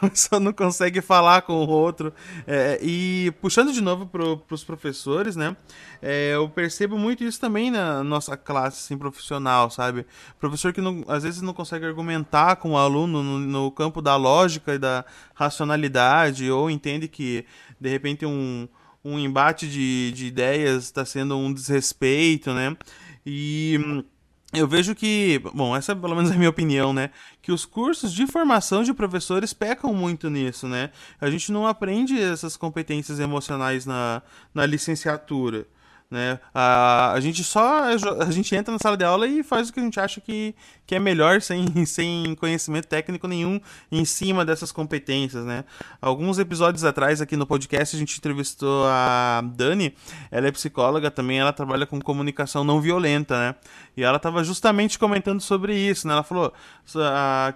a 0.00 0.08
pessoa 0.08 0.40
não 0.40 0.52
consegue 0.52 1.00
falar 1.00 1.42
com 1.42 1.52
o 1.52 1.68
outro. 1.68 2.12
É, 2.46 2.78
e 2.82 3.32
puxando 3.40 3.72
de 3.72 3.80
novo 3.80 4.06
para 4.06 4.54
os 4.54 4.64
professores, 4.64 5.36
né? 5.36 5.56
É, 6.00 6.34
eu 6.34 6.48
percebo 6.48 6.98
muito 6.98 7.22
isso 7.22 7.40
também 7.40 7.70
na 7.70 8.02
nossa 8.02 8.36
classe 8.36 8.84
assim, 8.84 8.98
profissional, 8.98 9.70
sabe? 9.70 10.06
Professor 10.40 10.72
que 10.72 10.80
não, 10.80 11.04
às 11.08 11.22
vezes 11.22 11.42
não 11.42 11.54
consegue 11.54 11.84
argumentar 11.84 12.56
com 12.56 12.72
o 12.72 12.76
aluno 12.76 13.22
no, 13.22 13.38
no 13.38 13.70
campo 13.70 14.00
da 14.00 14.16
lógica 14.16 14.74
e 14.74 14.78
da 14.78 15.04
racionalidade, 15.34 16.50
ou 16.50 16.70
entende 16.70 17.06
que 17.08 17.44
de 17.80 17.88
repente 17.88 18.24
um, 18.24 18.68
um 19.04 19.18
embate 19.18 19.68
de, 19.68 20.12
de 20.12 20.26
ideias 20.26 20.84
está 20.84 21.04
sendo 21.04 21.36
um 21.36 21.52
desrespeito, 21.52 22.52
né? 22.52 22.76
E 23.24 24.04
eu 24.52 24.68
vejo 24.68 24.94
que, 24.94 25.40
bom, 25.54 25.74
essa 25.74 25.96
pelo 25.96 26.14
menos 26.14 26.30
é 26.30 26.34
a 26.34 26.36
minha 26.36 26.50
opinião, 26.50 26.92
né? 26.92 27.10
Que 27.40 27.50
os 27.50 27.64
cursos 27.64 28.12
de 28.12 28.26
formação 28.26 28.82
de 28.82 28.92
professores 28.92 29.52
pecam 29.52 29.94
muito 29.94 30.28
nisso, 30.28 30.68
né? 30.68 30.90
A 31.20 31.30
gente 31.30 31.50
não 31.50 31.66
aprende 31.66 32.20
essas 32.20 32.56
competências 32.56 33.18
emocionais 33.18 33.86
na, 33.86 34.22
na 34.54 34.66
licenciatura. 34.66 35.66
Né? 36.10 36.38
A, 36.52 37.12
a 37.12 37.20
gente 37.20 37.42
só 37.42 37.84
a 37.84 38.30
gente 38.30 38.54
entra 38.54 38.70
na 38.70 38.78
sala 38.78 38.98
de 38.98 39.04
aula 39.04 39.26
e 39.26 39.42
faz 39.42 39.70
o 39.70 39.72
que 39.72 39.80
a 39.80 39.82
gente 39.82 39.98
acha 39.98 40.20
que, 40.20 40.54
que 40.86 40.94
é 40.94 40.98
melhor 40.98 41.40
sem, 41.40 41.66
sem 41.86 42.34
conhecimento 42.34 42.86
técnico 42.86 43.26
nenhum 43.26 43.60
em 43.90 44.04
cima 44.04 44.44
dessas 44.44 44.72
competências, 44.72 45.44
né? 45.44 45.64
Alguns 46.00 46.38
episódios 46.38 46.84
atrás 46.84 47.20
aqui 47.20 47.36
no 47.36 47.46
podcast 47.46 47.94
a 47.94 47.98
gente 47.98 48.18
entrevistou 48.18 48.86
a 48.86 49.42
Dani, 49.54 49.94
ela 50.30 50.48
é 50.48 50.52
psicóloga 50.52 51.10
também, 51.10 51.38
ela 51.38 51.52
trabalha 51.52 51.86
com 51.86 52.00
comunicação 52.00 52.64
não 52.64 52.80
violenta, 52.80 53.38
né? 53.38 53.54
E 53.96 54.02
ela 54.02 54.16
estava 54.16 54.42
justamente 54.42 54.98
comentando 54.98 55.40
sobre 55.40 55.76
isso, 55.76 56.06
né? 56.06 56.14
Ela 56.14 56.22
falou 56.22 56.52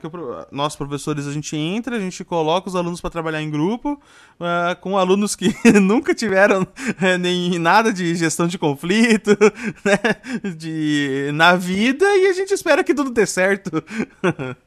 que 0.00 0.08
nós 0.52 0.76
professores 0.76 1.26
a 1.26 1.32
gente 1.32 1.56
entra, 1.56 1.96
a 1.96 2.00
gente 2.00 2.24
coloca 2.24 2.68
os 2.68 2.76
alunos 2.76 3.00
para 3.00 3.10
trabalhar 3.10 3.42
em 3.42 3.50
grupo, 3.50 4.00
uh, 4.40 4.76
com 4.80 4.98
alunos 4.98 5.34
que 5.34 5.54
nunca 5.80 6.14
tiveram 6.14 6.62
uh, 6.62 7.18
nem 7.18 7.58
nada 7.58 7.92
de 7.92 8.14
gestão 8.14 8.46
de 8.46 8.58
conflito, 8.58 9.30
né? 9.84 10.52
De, 10.56 11.30
na 11.32 11.56
vida 11.56 12.04
e 12.16 12.26
a 12.28 12.32
gente 12.32 12.52
espera 12.52 12.84
que 12.84 12.94
tudo 12.94 13.10
dê 13.16 13.26
certo. 13.26 13.82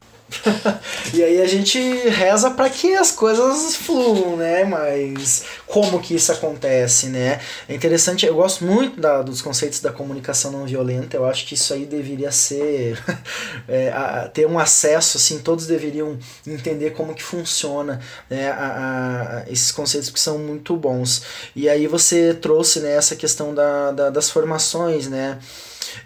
e 1.14 1.24
aí 1.24 1.42
a 1.42 1.48
gente 1.48 1.80
reza 2.08 2.52
para 2.52 2.70
que 2.70 2.96
as 2.96 3.12
coisas 3.12 3.76
fluam, 3.76 4.38
né? 4.38 4.64
Mas 4.64 5.44
como 5.66 6.00
que 6.00 6.16
isso 6.16 6.32
acontece, 6.32 7.08
né? 7.08 7.40
É 7.68 7.74
interessante, 7.74 8.26
eu 8.26 8.36
gosto 8.36 8.64
muito 8.64 9.00
da, 9.00 9.22
dos 9.22 9.42
conceitos 9.42 9.80
da 9.80 9.92
comunicação 9.92 10.52
não 10.52 10.66
violenta, 10.66 11.18
eu 11.18 11.26
acho 11.26 11.46
que 11.48 11.56
isso 11.56 11.74
aí 11.74 11.86
deveria 11.86 12.32
ser 12.32 13.02
é, 13.68 13.90
a, 13.90 14.30
ter 14.32 14.46
um 14.46 14.60
acesso, 14.60 15.18
assim, 15.18 15.40
todos 15.40 15.66
deveriam 15.66 16.18
entender 16.46 16.92
como 16.92 17.16
que 17.16 17.24
funciona 17.24 18.00
né, 18.30 18.52
a, 18.52 19.44
a, 19.46 19.52
esses 19.52 19.72
conceitos 19.72 20.10
que 20.10 20.20
são 20.20 20.38
muito 20.38 20.76
bons. 20.76 21.24
E 21.56 21.68
aí 21.68 21.88
você 21.88 22.34
trouxe 22.34 22.80
né, 22.82 22.96
essa 22.96 23.16
questão 23.16 23.54
da, 23.54 23.92
da 23.92 24.10
das 24.10 24.30
formações, 24.30 25.08
né? 25.08 25.40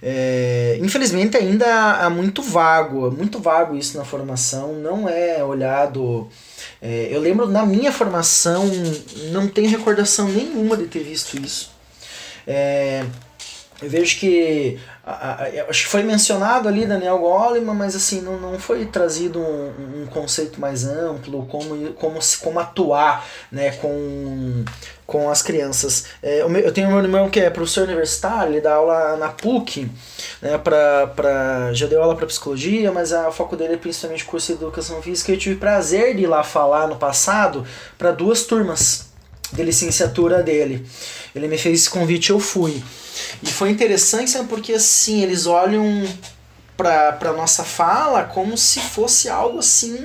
É, 0.01 0.77
infelizmente 0.81 1.37
ainda 1.37 1.65
há 1.93 2.09
muito 2.09 2.41
vago, 2.41 3.11
muito 3.11 3.39
vago 3.39 3.75
isso 3.75 3.97
na 3.97 4.05
formação, 4.05 4.73
não 4.73 5.07
é 5.07 5.43
olhado. 5.43 6.27
É, 6.81 7.07
eu 7.11 7.19
lembro 7.19 7.47
na 7.47 7.65
minha 7.65 7.91
formação, 7.91 8.65
não 9.31 9.47
tenho 9.47 9.69
recordação 9.69 10.27
nenhuma 10.27 10.75
de 10.77 10.85
ter 10.85 11.03
visto 11.03 11.39
isso. 11.41 11.71
É, 12.45 13.05
eu 13.81 13.89
vejo 13.89 14.19
que 14.19 14.79
a, 15.05 15.43
a, 15.43 15.47
acho 15.69 15.83
que 15.83 15.89
foi 15.89 16.03
mencionado 16.03 16.69
ali 16.69 16.85
Daniel 16.85 17.17
Goleman, 17.17 17.73
mas 17.73 17.95
assim 17.95 18.21
não, 18.21 18.39
não 18.39 18.57
foi 18.57 18.85
trazido 18.85 19.39
um, 19.39 20.03
um 20.03 20.05
conceito 20.05 20.61
mais 20.61 20.85
amplo, 20.85 21.45
como, 21.47 21.93
como, 21.93 22.19
como 22.41 22.59
atuar 22.59 23.25
né, 23.51 23.71
com, 23.71 24.63
com 25.05 25.29
as 25.29 25.41
crianças. 25.41 26.05
É, 26.21 26.41
eu 26.41 26.71
tenho 26.71 26.87
um 26.87 26.99
irmão 26.99 27.29
que 27.29 27.39
é 27.39 27.49
professor 27.49 27.83
universitário, 27.83 28.53
ele 28.53 28.61
dá 28.61 28.75
aula 28.75 29.17
na 29.17 29.29
PUC, 29.29 29.91
né, 30.41 30.57
pra, 30.57 31.73
já 31.73 31.87
deu 31.87 32.01
aula 32.01 32.15
para 32.15 32.27
psicologia, 32.27 32.91
mas 32.91 33.11
a, 33.11 33.27
o 33.27 33.31
foco 33.31 33.57
dele 33.57 33.73
é 33.73 33.77
principalmente 33.77 34.23
curso 34.23 34.53
de 34.53 34.63
educação 34.63 35.01
física. 35.01 35.31
Eu 35.31 35.37
tive 35.37 35.55
prazer 35.55 36.15
de 36.15 36.23
ir 36.23 36.27
lá 36.27 36.43
falar 36.43 36.87
no 36.87 36.95
passado 36.95 37.65
para 37.97 38.11
duas 38.11 38.43
turmas 38.43 39.11
de 39.51 39.63
licenciatura 39.63 40.41
dele. 40.41 40.85
Ele 41.35 41.47
me 41.47 41.57
fez 41.57 41.81
esse 41.81 41.89
convite 41.89 42.29
eu 42.29 42.39
fui. 42.39 42.83
E 43.41 43.47
foi 43.47 43.69
interessante, 43.69 44.31
sabe, 44.31 44.47
porque 44.47 44.73
assim, 44.73 45.21
eles 45.21 45.45
olham 45.45 46.03
para 46.77 47.17
a 47.21 47.33
nossa 47.33 47.63
fala 47.63 48.23
como 48.23 48.57
se 48.57 48.79
fosse 48.79 49.29
algo 49.29 49.59
assim 49.59 49.97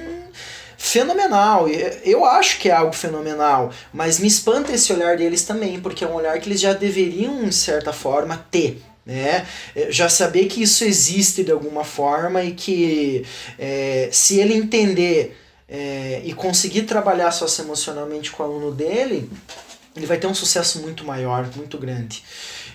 fenomenal. 0.76 1.66
Eu 2.04 2.24
acho 2.24 2.58
que 2.58 2.68
é 2.68 2.72
algo 2.72 2.94
fenomenal, 2.94 3.72
mas 3.92 4.18
me 4.18 4.28
espanta 4.28 4.72
esse 4.72 4.92
olhar 4.92 5.16
deles 5.16 5.42
também, 5.42 5.80
porque 5.80 6.04
é 6.04 6.06
um 6.06 6.14
olhar 6.14 6.38
que 6.40 6.48
eles 6.48 6.60
já 6.60 6.72
deveriam, 6.72 7.44
de 7.44 7.54
certa 7.54 7.92
forma, 7.92 8.46
ter. 8.50 8.80
Né? 9.04 9.46
É, 9.74 9.90
já 9.90 10.08
saber 10.08 10.46
que 10.46 10.62
isso 10.62 10.84
existe 10.84 11.42
de 11.42 11.50
alguma 11.50 11.82
forma 11.82 12.42
e 12.44 12.52
que 12.52 13.24
é, 13.58 14.10
se 14.12 14.38
ele 14.38 14.54
entender 14.54 15.34
é, 15.66 16.20
e 16.24 16.34
conseguir 16.34 16.82
trabalhar 16.82 17.30
socioemocionalmente 17.30 18.30
com 18.30 18.42
o 18.42 18.46
aluno 18.46 18.70
dele, 18.70 19.30
ele 19.98 20.06
vai 20.06 20.16
ter 20.16 20.26
um 20.26 20.34
sucesso 20.34 20.80
muito 20.80 21.04
maior, 21.04 21.48
muito 21.56 21.76
grande. 21.76 22.22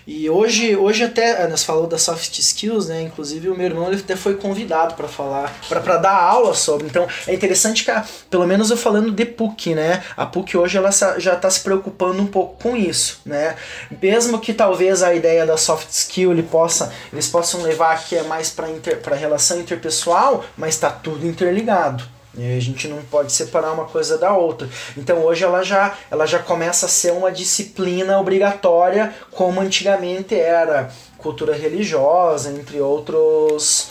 E 0.06 0.28
hoje, 0.28 0.76
hoje 0.76 1.02
até, 1.02 1.48
nós 1.48 1.64
falou 1.64 1.86
das 1.86 2.02
soft 2.02 2.38
skills, 2.38 2.88
né? 2.88 3.00
Inclusive 3.02 3.48
o 3.48 3.56
meu 3.56 3.64
irmão 3.64 3.88
ele 3.88 4.00
até 4.00 4.14
foi 4.14 4.34
convidado 4.34 4.94
para 4.94 5.08
falar, 5.08 5.50
para 5.66 5.96
dar 5.96 6.14
aula 6.14 6.54
sobre. 6.54 6.86
Então 6.86 7.08
é 7.26 7.32
interessante 7.32 7.84
que, 7.84 7.90
pelo 8.28 8.46
menos 8.46 8.70
eu 8.70 8.76
falando 8.76 9.10
de 9.10 9.24
PUC, 9.24 9.74
né? 9.74 10.04
A 10.14 10.26
PUC 10.26 10.58
hoje 10.58 10.76
ela 10.76 10.90
já 10.90 11.32
está 11.32 11.48
se 11.48 11.60
preocupando 11.60 12.20
um 12.20 12.26
pouco 12.26 12.62
com 12.62 12.76
isso, 12.76 13.22
né? 13.24 13.56
Mesmo 14.02 14.38
que 14.38 14.52
talvez 14.52 15.02
a 15.02 15.14
ideia 15.14 15.46
da 15.46 15.56
soft 15.56 15.88
skill 15.90 16.32
ele 16.32 16.42
possa, 16.42 16.92
eles 17.10 17.26
possam 17.26 17.62
levar 17.62 18.04
que 18.04 18.14
é 18.14 18.22
mais 18.24 18.50
para 18.50 19.16
relação 19.16 19.58
interpessoal, 19.58 20.44
mas 20.54 20.74
está 20.74 20.90
tudo 20.90 21.26
interligado. 21.26 22.13
E 22.36 22.56
a 22.56 22.60
gente 22.60 22.88
não 22.88 23.02
pode 23.02 23.32
separar 23.32 23.72
uma 23.72 23.84
coisa 23.84 24.18
da 24.18 24.36
outra. 24.36 24.68
Então 24.96 25.24
hoje 25.24 25.44
ela 25.44 25.62
já, 25.62 25.96
ela 26.10 26.26
já 26.26 26.38
começa 26.38 26.86
a 26.86 26.88
ser 26.88 27.12
uma 27.12 27.30
disciplina 27.30 28.18
obrigatória, 28.18 29.14
como 29.30 29.60
antigamente 29.60 30.34
era 30.34 30.90
cultura 31.18 31.54
religiosa, 31.54 32.50
entre 32.50 32.80
outros. 32.80 33.88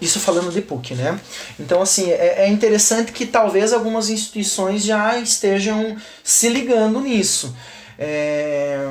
Isso 0.00 0.20
falando 0.20 0.52
de 0.52 0.62
PUC, 0.62 0.94
né? 0.94 1.18
Então, 1.58 1.82
assim, 1.82 2.10
é, 2.10 2.44
é 2.44 2.48
interessante 2.48 3.12
que 3.12 3.26
talvez 3.26 3.72
algumas 3.72 4.08
instituições 4.08 4.84
já 4.84 5.18
estejam 5.18 5.96
se 6.22 6.48
ligando 6.48 7.00
nisso. 7.00 7.56
É, 7.98 8.88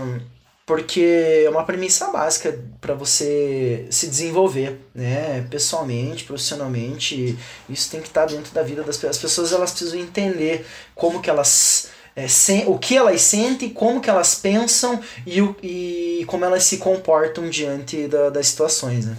porque 0.66 1.44
é 1.46 1.50
uma 1.50 1.64
premissa 1.64 2.12
básica 2.12 2.60
para 2.82 2.96
você 2.96 3.86
se 3.92 4.08
desenvolver, 4.08 4.80
né, 4.96 5.46
pessoalmente, 5.50 6.24
profissionalmente, 6.24 7.38
isso 7.70 7.92
tem 7.92 8.02
que 8.02 8.08
estar 8.08 8.26
tá 8.26 8.34
dentro 8.34 8.54
da 8.54 8.64
vida 8.64 8.84
das 8.84 8.98
pessoas. 8.98 9.16
As 9.16 9.22
pessoas 9.22 9.54
elas 9.54 9.72
precisam 9.72 10.00
entender 10.00 10.66
como 10.96 11.22
que 11.22 11.30
elas 11.30 11.92
é, 12.16 12.26
o 12.66 12.80
que 12.80 12.96
elas 12.96 13.22
sentem, 13.22 13.70
como 13.70 14.00
que 14.02 14.10
elas 14.10 14.36
pensam 14.36 15.02
e, 15.26 15.42
o, 15.42 15.56
e 15.62 16.24
como 16.28 16.46
elas 16.46 16.64
se 16.64 16.78
comportam 16.78 17.50
diante 17.50 18.08
da, 18.08 18.30
das 18.30 18.48
situações, 18.48 19.06
né? 19.06 19.18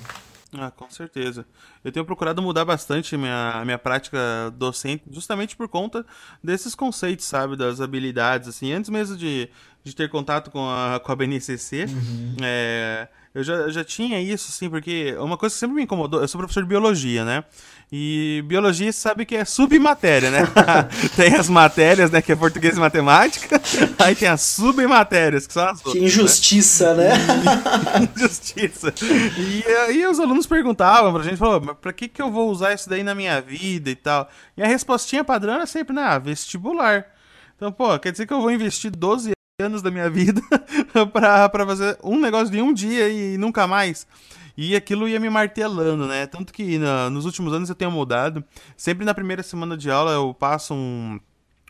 Ah, 0.58 0.70
com 0.70 0.88
certeza. 0.88 1.44
Eu 1.84 1.92
tenho 1.92 2.04
procurado 2.04 2.40
mudar 2.40 2.64
bastante 2.64 3.16
minha, 3.16 3.62
minha 3.64 3.78
prática 3.78 4.18
docente, 4.56 5.04
justamente 5.10 5.54
por 5.54 5.68
conta 5.68 6.06
desses 6.42 6.74
conceitos, 6.74 7.26
sabe? 7.26 7.56
Das 7.56 7.80
habilidades, 7.80 8.48
assim. 8.48 8.72
Antes 8.72 8.88
mesmo 8.88 9.16
de, 9.16 9.50
de 9.86 9.94
ter 9.94 10.08
contato 10.08 10.50
com 10.50 10.68
a, 10.68 10.98
com 10.98 11.12
a 11.12 11.16
BNCC, 11.16 11.84
uhum. 11.84 12.36
é, 12.42 13.06
eu 13.32 13.44
já, 13.44 13.68
já 13.68 13.84
tinha 13.84 14.20
isso, 14.20 14.48
assim, 14.50 14.68
porque 14.68 15.14
uma 15.20 15.36
coisa 15.36 15.54
que 15.54 15.60
sempre 15.60 15.76
me 15.76 15.82
incomodou, 15.84 16.20
eu 16.20 16.26
sou 16.26 16.40
professor 16.40 16.64
de 16.64 16.68
biologia, 16.68 17.24
né? 17.24 17.44
E 17.92 18.42
biologia 18.48 18.92
sabe 18.92 19.24
que 19.24 19.36
é 19.36 19.44
submatéria, 19.44 20.28
né? 20.28 20.40
tem 21.14 21.36
as 21.36 21.48
matérias, 21.48 22.10
né, 22.10 22.20
que 22.20 22.32
é 22.32 22.34
português 22.34 22.76
e 22.76 22.80
matemática, 22.80 23.62
aí 24.04 24.16
tem 24.16 24.26
as 24.26 24.40
submatérias, 24.40 25.46
que 25.46 25.52
são 25.52 25.62
as 25.62 25.78
outras, 25.78 25.92
Que 25.92 26.04
injustiça, 26.04 26.94
né? 26.94 27.10
né? 27.10 28.08
injustiça. 28.16 28.92
E 29.38 29.62
aí 29.86 30.04
os 30.04 30.18
alunos 30.18 30.48
perguntavam 30.48 31.12
pra 31.12 31.22
gente, 31.22 31.36
falou, 31.36 31.60
mas 31.60 31.76
pra 31.80 31.92
que 31.92 32.08
que 32.08 32.20
eu 32.20 32.32
vou 32.32 32.50
usar 32.50 32.74
isso 32.74 32.90
daí 32.90 33.04
na 33.04 33.14
minha 33.14 33.40
vida 33.40 33.88
e 33.88 33.94
tal? 33.94 34.28
E 34.56 34.62
a 34.64 34.66
respostinha 34.66 35.22
padrão 35.22 35.54
era 35.54 35.66
sempre, 35.66 35.94
né, 35.94 36.02
ah, 36.02 36.18
vestibular. 36.18 37.06
Então, 37.54 37.70
pô, 37.70 37.98
quer 37.98 38.12
dizer 38.12 38.26
que 38.26 38.32
eu 38.32 38.40
vou 38.40 38.50
investir 38.50 38.90
12 38.90 39.35
anos 39.58 39.80
da 39.80 39.90
minha 39.90 40.10
vida 40.10 40.42
pra, 41.14 41.48
pra 41.48 41.66
fazer 41.66 41.96
um 42.04 42.20
negócio 42.20 42.50
de 42.50 42.60
um 42.60 42.74
dia 42.74 43.08
e 43.08 43.38
nunca 43.38 43.66
mais. 43.66 44.06
E 44.54 44.76
aquilo 44.76 45.08
ia 45.08 45.18
me 45.18 45.30
martelando, 45.30 46.06
né? 46.06 46.26
Tanto 46.26 46.52
que 46.52 46.76
na, 46.76 47.08
nos 47.08 47.24
últimos 47.24 47.54
anos 47.54 47.70
eu 47.70 47.74
tenho 47.74 47.90
mudado. 47.90 48.44
Sempre 48.76 49.06
na 49.06 49.14
primeira 49.14 49.42
semana 49.42 49.74
de 49.74 49.90
aula 49.90 50.12
eu 50.12 50.34
passo 50.34 50.74
um, 50.74 51.18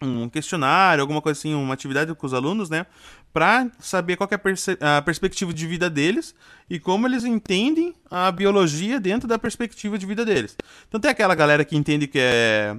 um 0.02 0.28
questionário, 0.28 1.00
alguma 1.00 1.22
coisa 1.22 1.38
assim, 1.38 1.54
uma 1.54 1.74
atividade 1.74 2.12
com 2.12 2.26
os 2.26 2.34
alunos, 2.34 2.68
né? 2.68 2.86
Para 3.32 3.70
saber 3.78 4.16
qual 4.16 4.28
é 4.32 4.34
a, 4.80 4.96
a, 4.96 5.02
perspectiva 5.02 5.54
de 5.54 5.64
vida 5.64 5.88
deles 5.88 6.34
e 6.68 6.80
como 6.80 7.06
eles 7.06 7.24
entendem 7.24 7.94
a 8.10 8.32
biologia 8.32 8.98
dentro 8.98 9.28
da 9.28 9.38
perspectiva 9.38 9.96
de 9.96 10.06
vida 10.06 10.24
deles. 10.24 10.56
Então 10.88 10.98
tem 10.98 11.08
aquela 11.08 11.36
galera 11.36 11.64
que 11.64 11.76
entende 11.76 12.08
que 12.08 12.18
é 12.18 12.76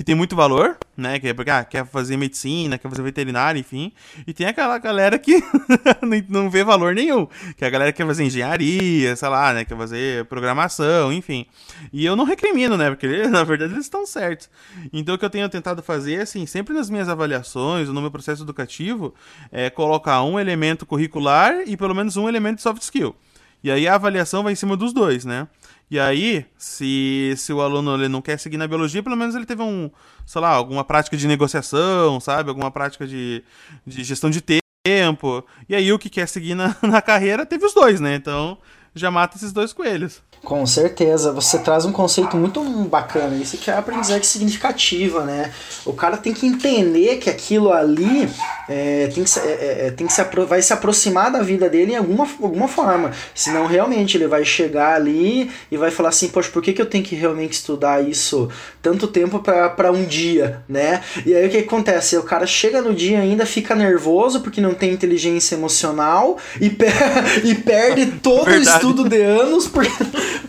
que 0.00 0.04
tem 0.04 0.14
muito 0.14 0.34
valor, 0.34 0.78
né? 0.96 1.20
Que 1.20 1.28
é 1.28 1.34
porque 1.34 1.50
ah, 1.50 1.62
quer 1.62 1.84
fazer 1.84 2.16
medicina, 2.16 2.78
quer 2.78 2.88
fazer 2.88 3.02
veterinária, 3.02 3.60
enfim. 3.60 3.92
E 4.26 4.32
tem 4.32 4.46
aquela 4.46 4.78
galera 4.78 5.18
que 5.18 5.42
não 6.26 6.48
vê 6.48 6.64
valor 6.64 6.94
nenhum. 6.94 7.28
Que 7.54 7.64
é 7.64 7.66
a 7.66 7.70
galera 7.70 7.92
que 7.92 7.98
quer 7.98 8.06
fazer 8.06 8.24
engenharia, 8.24 9.14
sei 9.14 9.28
lá, 9.28 9.52
né? 9.52 9.62
Quer 9.62 9.76
fazer 9.76 10.24
programação, 10.24 11.12
enfim. 11.12 11.44
E 11.92 12.02
eu 12.06 12.16
não 12.16 12.24
recrimino, 12.24 12.78
né? 12.78 12.88
Porque 12.88 13.24
na 13.28 13.44
verdade 13.44 13.74
eles 13.74 13.84
estão 13.84 14.06
certos. 14.06 14.48
Então 14.90 15.16
o 15.16 15.18
que 15.18 15.24
eu 15.26 15.28
tenho 15.28 15.46
tentado 15.50 15.82
fazer, 15.82 16.22
assim, 16.22 16.46
sempre 16.46 16.72
nas 16.72 16.88
minhas 16.88 17.10
avaliações, 17.10 17.90
no 17.90 18.00
meu 18.00 18.10
processo 18.10 18.42
educativo, 18.42 19.14
é 19.52 19.68
colocar 19.68 20.22
um 20.22 20.40
elemento 20.40 20.86
curricular 20.86 21.60
e 21.66 21.76
pelo 21.76 21.94
menos 21.94 22.16
um 22.16 22.26
elemento 22.26 22.62
soft 22.62 22.80
skill. 22.80 23.14
E 23.62 23.70
aí 23.70 23.86
a 23.86 23.94
avaliação 23.94 24.42
vai 24.42 24.52
em 24.52 24.56
cima 24.56 24.76
dos 24.76 24.92
dois, 24.92 25.24
né? 25.24 25.46
E 25.90 25.98
aí, 25.98 26.46
se, 26.56 27.34
se 27.36 27.52
o 27.52 27.60
aluno 27.60 27.94
ele 27.94 28.08
não 28.08 28.22
quer 28.22 28.38
seguir 28.38 28.56
na 28.56 28.68
biologia, 28.68 29.02
pelo 29.02 29.16
menos 29.16 29.34
ele 29.34 29.44
teve 29.44 29.62
um, 29.62 29.90
sei 30.24 30.40
lá, 30.40 30.50
alguma 30.50 30.84
prática 30.84 31.16
de 31.16 31.26
negociação, 31.26 32.20
sabe? 32.20 32.48
Alguma 32.48 32.70
prática 32.70 33.06
de, 33.06 33.42
de 33.86 34.04
gestão 34.04 34.30
de 34.30 34.40
tempo. 34.40 35.44
E 35.68 35.74
aí 35.74 35.92
o 35.92 35.98
que 35.98 36.08
quer 36.08 36.28
seguir 36.28 36.54
na, 36.54 36.76
na 36.82 37.02
carreira 37.02 37.44
teve 37.44 37.66
os 37.66 37.74
dois, 37.74 38.00
né? 38.00 38.14
Então 38.14 38.56
já 38.94 39.10
mata 39.10 39.36
esses 39.36 39.52
dois 39.52 39.72
coelhos. 39.72 40.22
Com 40.42 40.64
certeza, 40.66 41.32
você 41.32 41.58
traz 41.58 41.84
um 41.84 41.92
conceito 41.92 42.34
muito 42.34 42.62
bacana, 42.84 43.36
isso 43.36 43.58
que 43.58 43.70
é 43.70 43.74
a 43.74 43.78
aprendizagem 43.78 44.22
significativa, 44.22 45.22
né? 45.22 45.52
O 45.84 45.92
cara 45.92 46.16
tem 46.16 46.32
que 46.32 46.46
entender 46.46 47.18
que 47.18 47.28
aquilo 47.28 47.70
ali 47.70 48.26
é, 48.66 49.10
tem 49.14 49.22
que, 49.22 49.38
é, 49.38 49.86
é, 49.86 49.90
tem 49.90 50.06
que 50.06 50.12
se, 50.12 50.24
vai 50.48 50.62
se 50.62 50.72
aproximar 50.72 51.30
da 51.30 51.42
vida 51.42 51.68
dele 51.68 51.92
em 51.92 51.96
alguma, 51.96 52.26
alguma 52.40 52.68
forma, 52.68 53.10
senão 53.34 53.66
realmente 53.66 54.16
ele 54.16 54.26
vai 54.26 54.42
chegar 54.42 54.94
ali 54.94 55.50
e 55.70 55.76
vai 55.76 55.90
falar 55.90 56.08
assim, 56.08 56.28
poxa, 56.28 56.50
por 56.50 56.62
que, 56.62 56.72
que 56.72 56.80
eu 56.80 56.86
tenho 56.86 57.04
que 57.04 57.14
realmente 57.14 57.52
estudar 57.52 58.02
isso 58.02 58.48
tanto 58.80 59.08
tempo 59.08 59.40
para 59.40 59.92
um 59.92 60.04
dia, 60.04 60.62
né? 60.66 61.02
E 61.26 61.34
aí 61.34 61.48
o 61.48 61.50
que 61.50 61.58
acontece? 61.58 62.16
O 62.16 62.22
cara 62.22 62.46
chega 62.46 62.80
no 62.80 62.94
dia 62.94 63.20
ainda, 63.20 63.44
fica 63.44 63.74
nervoso 63.74 64.40
porque 64.40 64.60
não 64.60 64.72
tem 64.72 64.90
inteligência 64.90 65.54
emocional 65.54 66.38
e, 66.58 66.70
per 66.70 66.94
e 67.44 67.54
perde 67.56 68.06
todo 68.22 68.46
Verdade. 68.46 68.70
o 68.70 68.72
estudo 68.72 69.08
de 69.08 69.20
anos 69.20 69.68
por 69.68 69.84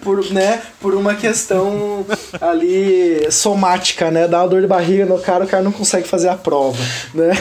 por, 0.01 0.23
né, 0.31 0.61
por 0.79 0.93
uma 0.93 1.15
questão 1.15 2.05
ali 2.39 3.31
somática, 3.31 4.09
né? 4.09 4.27
Dá 4.27 4.39
uma 4.39 4.47
dor 4.47 4.61
de 4.61 4.67
barriga 4.67 5.05
no 5.05 5.19
cara, 5.19 5.45
o 5.45 5.47
cara 5.47 5.63
não 5.63 5.71
consegue 5.71 6.07
fazer 6.07 6.29
a 6.29 6.35
prova, 6.35 6.81
né? 7.13 7.31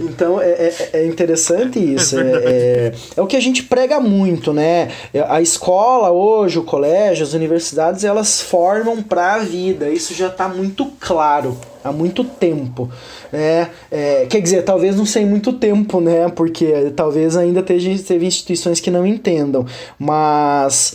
Então 0.00 0.40
é, 0.40 0.50
é, 0.50 0.90
é 0.94 1.06
interessante 1.06 1.78
isso. 1.78 2.18
É, 2.18 2.22
é, 2.22 2.92
é, 3.16 3.22
o 3.22 3.26
que 3.26 3.36
a 3.36 3.40
gente 3.40 3.62
prega 3.62 4.00
muito, 4.00 4.52
né? 4.52 4.88
A 5.28 5.40
escola 5.40 6.10
hoje, 6.10 6.58
o 6.58 6.62
colégio, 6.62 7.24
as 7.24 7.32
universidades, 7.32 8.04
elas 8.04 8.40
formam 8.40 9.02
para 9.02 9.34
a 9.34 9.38
vida. 9.38 9.90
Isso 9.90 10.14
já 10.14 10.28
está 10.28 10.48
muito 10.48 10.86
claro 11.00 11.56
há 11.84 11.92
muito 11.92 12.24
tempo. 12.24 12.90
Né? 13.30 13.70
É, 13.90 14.26
quer 14.26 14.40
dizer, 14.40 14.62
talvez 14.62 14.96
não 14.96 15.06
sei 15.06 15.24
muito 15.24 15.52
tempo, 15.52 16.00
né? 16.00 16.28
Porque 16.28 16.92
talvez 16.94 17.36
ainda 17.36 17.62
teve 17.62 18.26
instituições 18.26 18.80
que 18.80 18.90
não 18.90 19.06
entendam. 19.06 19.66
Mas 19.98 20.94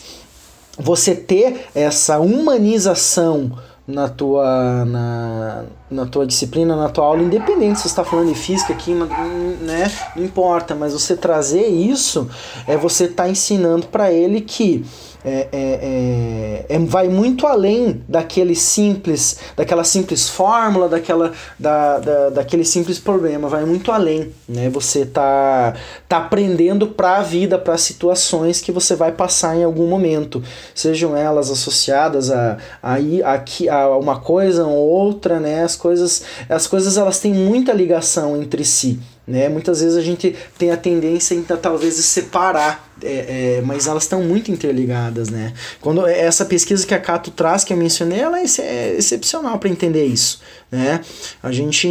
você 0.77 1.15
ter 1.15 1.67
essa 1.73 2.19
humanização 2.19 3.51
na 3.87 4.09
tua, 4.09 4.83
na, 4.85 5.63
na 5.89 6.05
tua 6.05 6.27
disciplina, 6.27 6.75
na 6.75 6.89
tua 6.89 7.05
aula, 7.05 7.23
independente 7.23 7.77
se 7.77 7.83
você 7.83 7.87
está 7.87 8.03
falando 8.03 8.27
de 8.27 8.35
física, 8.35 8.73
química, 8.73 9.15
né? 9.61 9.89
Não 10.15 10.25
importa, 10.25 10.75
mas 10.75 10.91
você 10.91 11.15
trazer 11.15 11.65
isso 11.67 12.29
é 12.67 12.75
você 12.75 13.05
estar 13.05 13.23
tá 13.23 13.29
ensinando 13.29 13.87
para 13.87 14.11
ele 14.11 14.41
que 14.41 14.85
é, 15.27 15.49
é, 15.51 16.65
é, 16.69 16.75
é, 16.75 16.79
vai 16.79 17.09
muito 17.09 17.45
além 17.45 18.01
daquele 18.07 18.55
simples, 18.55 19.37
daquela 19.57 19.83
simples 19.83 20.29
fórmula, 20.29 20.87
daquela, 20.87 21.33
da, 21.59 21.99
da, 21.99 22.29
daquele 22.29 22.63
simples 22.63 22.97
problema, 22.97 23.49
vai 23.49 23.65
muito 23.65 23.91
além, 23.91 24.31
né? 24.47 24.69
Você 24.69 25.05
tá, 25.05 25.73
tá 26.07 26.17
aprendendo 26.17 26.87
para 26.87 27.17
a 27.17 27.21
vida, 27.21 27.57
para 27.57 27.77
situações 27.77 28.61
que 28.61 28.71
você 28.71 28.95
vai 28.95 29.11
passar 29.11 29.57
em 29.57 29.65
algum 29.65 29.87
momento, 29.87 30.41
sejam 30.73 31.15
elas 31.15 31.51
associadas 31.51 32.31
a, 32.31 32.57
a, 32.81 32.95
a, 32.95 33.75
a 33.75 33.97
uma 33.97 34.21
coisa 34.21 34.65
ou 34.65 34.77
outra, 34.77 35.41
né? 35.41 35.61
As 35.61 35.75
coisas, 35.75 36.23
as 36.47 36.67
coisas 36.67 36.97
elas 36.97 37.19
têm 37.19 37.33
muita 37.33 37.73
ligação 37.73 38.41
entre 38.41 38.63
si. 38.63 38.97
Né? 39.27 39.49
Muitas 39.49 39.81
vezes 39.81 39.97
a 39.97 40.01
gente 40.01 40.33
tem 40.57 40.71
a 40.71 40.77
tendência 40.77 41.35
em 41.35 41.43
talvez 41.43 41.95
separar, 41.95 42.89
é, 43.03 43.57
é, 43.57 43.61
mas 43.61 43.85
elas 43.85 44.03
estão 44.03 44.23
muito 44.23 44.49
interligadas. 44.49 45.27
Né? 45.27 45.53
Quando 45.81 46.07
essa 46.07 46.45
pesquisa 46.45 46.87
que 46.87 46.93
a 46.93 46.99
Cato 46.99 47.29
traz, 47.31 47.65
que 47.65 47.73
eu 47.73 47.77
mencionei, 47.77 48.21
ela 48.21 48.39
é, 48.39 48.45
é 48.59 48.95
excepcional 48.97 49.59
para 49.59 49.67
entender 49.67 50.05
isso. 50.05 50.39
Né? 50.71 51.01
A 51.43 51.51
gente 51.51 51.87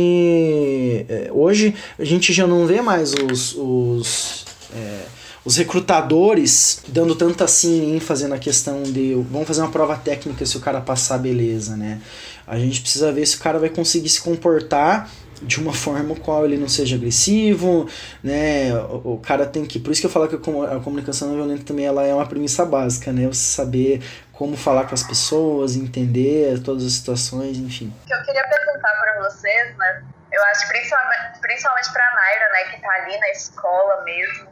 é, 1.08 1.30
hoje 1.30 1.74
a 1.98 2.04
gente 2.04 2.32
já 2.32 2.46
não 2.46 2.66
vê 2.66 2.80
mais 2.80 3.12
os, 3.12 3.54
os 3.54 4.46
é, 4.74 5.02
os 5.44 5.56
recrutadores 5.56 6.80
dando 6.88 7.14
tanto 7.14 7.44
assim 7.44 7.94
ênfase 7.94 8.26
na 8.26 8.36
questão 8.36 8.82
de 8.82 9.14
vamos 9.30 9.46
fazer 9.46 9.60
uma 9.60 9.70
prova 9.70 9.96
técnica 9.96 10.44
se 10.44 10.56
o 10.56 10.60
cara 10.60 10.80
passar 10.80 11.18
beleza, 11.18 11.76
né? 11.76 12.00
A 12.46 12.58
gente 12.58 12.80
precisa 12.80 13.12
ver 13.12 13.26
se 13.26 13.36
o 13.36 13.38
cara 13.38 13.58
vai 13.58 13.68
conseguir 13.68 14.08
se 14.08 14.20
comportar 14.20 15.08
de 15.42 15.60
uma 15.60 15.72
forma 15.72 16.14
qual 16.16 16.44
ele 16.44 16.56
não 16.56 16.68
seja 16.68 16.96
agressivo, 16.96 17.88
né? 18.22 18.74
O, 18.74 19.14
o, 19.14 19.20
cara 19.20 19.46
tem 19.46 19.64
que, 19.64 19.78
por 19.78 19.92
isso 19.92 20.00
que 20.00 20.06
eu 20.06 20.10
falo 20.10 20.28
que 20.28 20.36
a 20.36 20.80
comunicação 20.80 21.28
não 21.28 21.36
violenta 21.36 21.64
também 21.64 21.86
ela 21.86 22.04
é 22.04 22.14
uma 22.14 22.26
premissa 22.26 22.64
básica, 22.64 23.12
né? 23.12 23.26
Você 23.26 23.54
saber 23.56 24.02
como 24.32 24.56
falar 24.56 24.86
com 24.86 24.94
as 24.94 25.02
pessoas, 25.02 25.76
entender 25.76 26.62
todas 26.62 26.84
as 26.84 26.92
situações, 26.92 27.56
enfim. 27.56 27.92
O 28.04 28.06
que 28.06 28.14
eu 28.14 28.22
queria 28.24 28.44
perguntar 28.44 28.92
para 29.00 29.22
vocês, 29.24 29.76
né? 29.76 30.04
Eu 30.32 30.44
acho 30.44 30.68
principalmente, 30.68 31.40
principalmente 31.40 31.92
para 31.92 32.04
a 32.04 32.14
Naira, 32.14 32.52
né, 32.52 32.64
que 32.70 32.76
está 32.76 32.92
ali 32.94 33.18
na 33.18 33.28
escola 33.30 34.04
mesmo, 34.04 34.48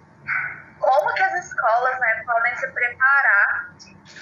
como 0.84 1.14
que 1.14 1.22
as 1.22 1.44
escolas, 1.44 1.98
né, 1.98 2.22
podem 2.26 2.56
se 2.56 2.68
preparar 2.68 3.74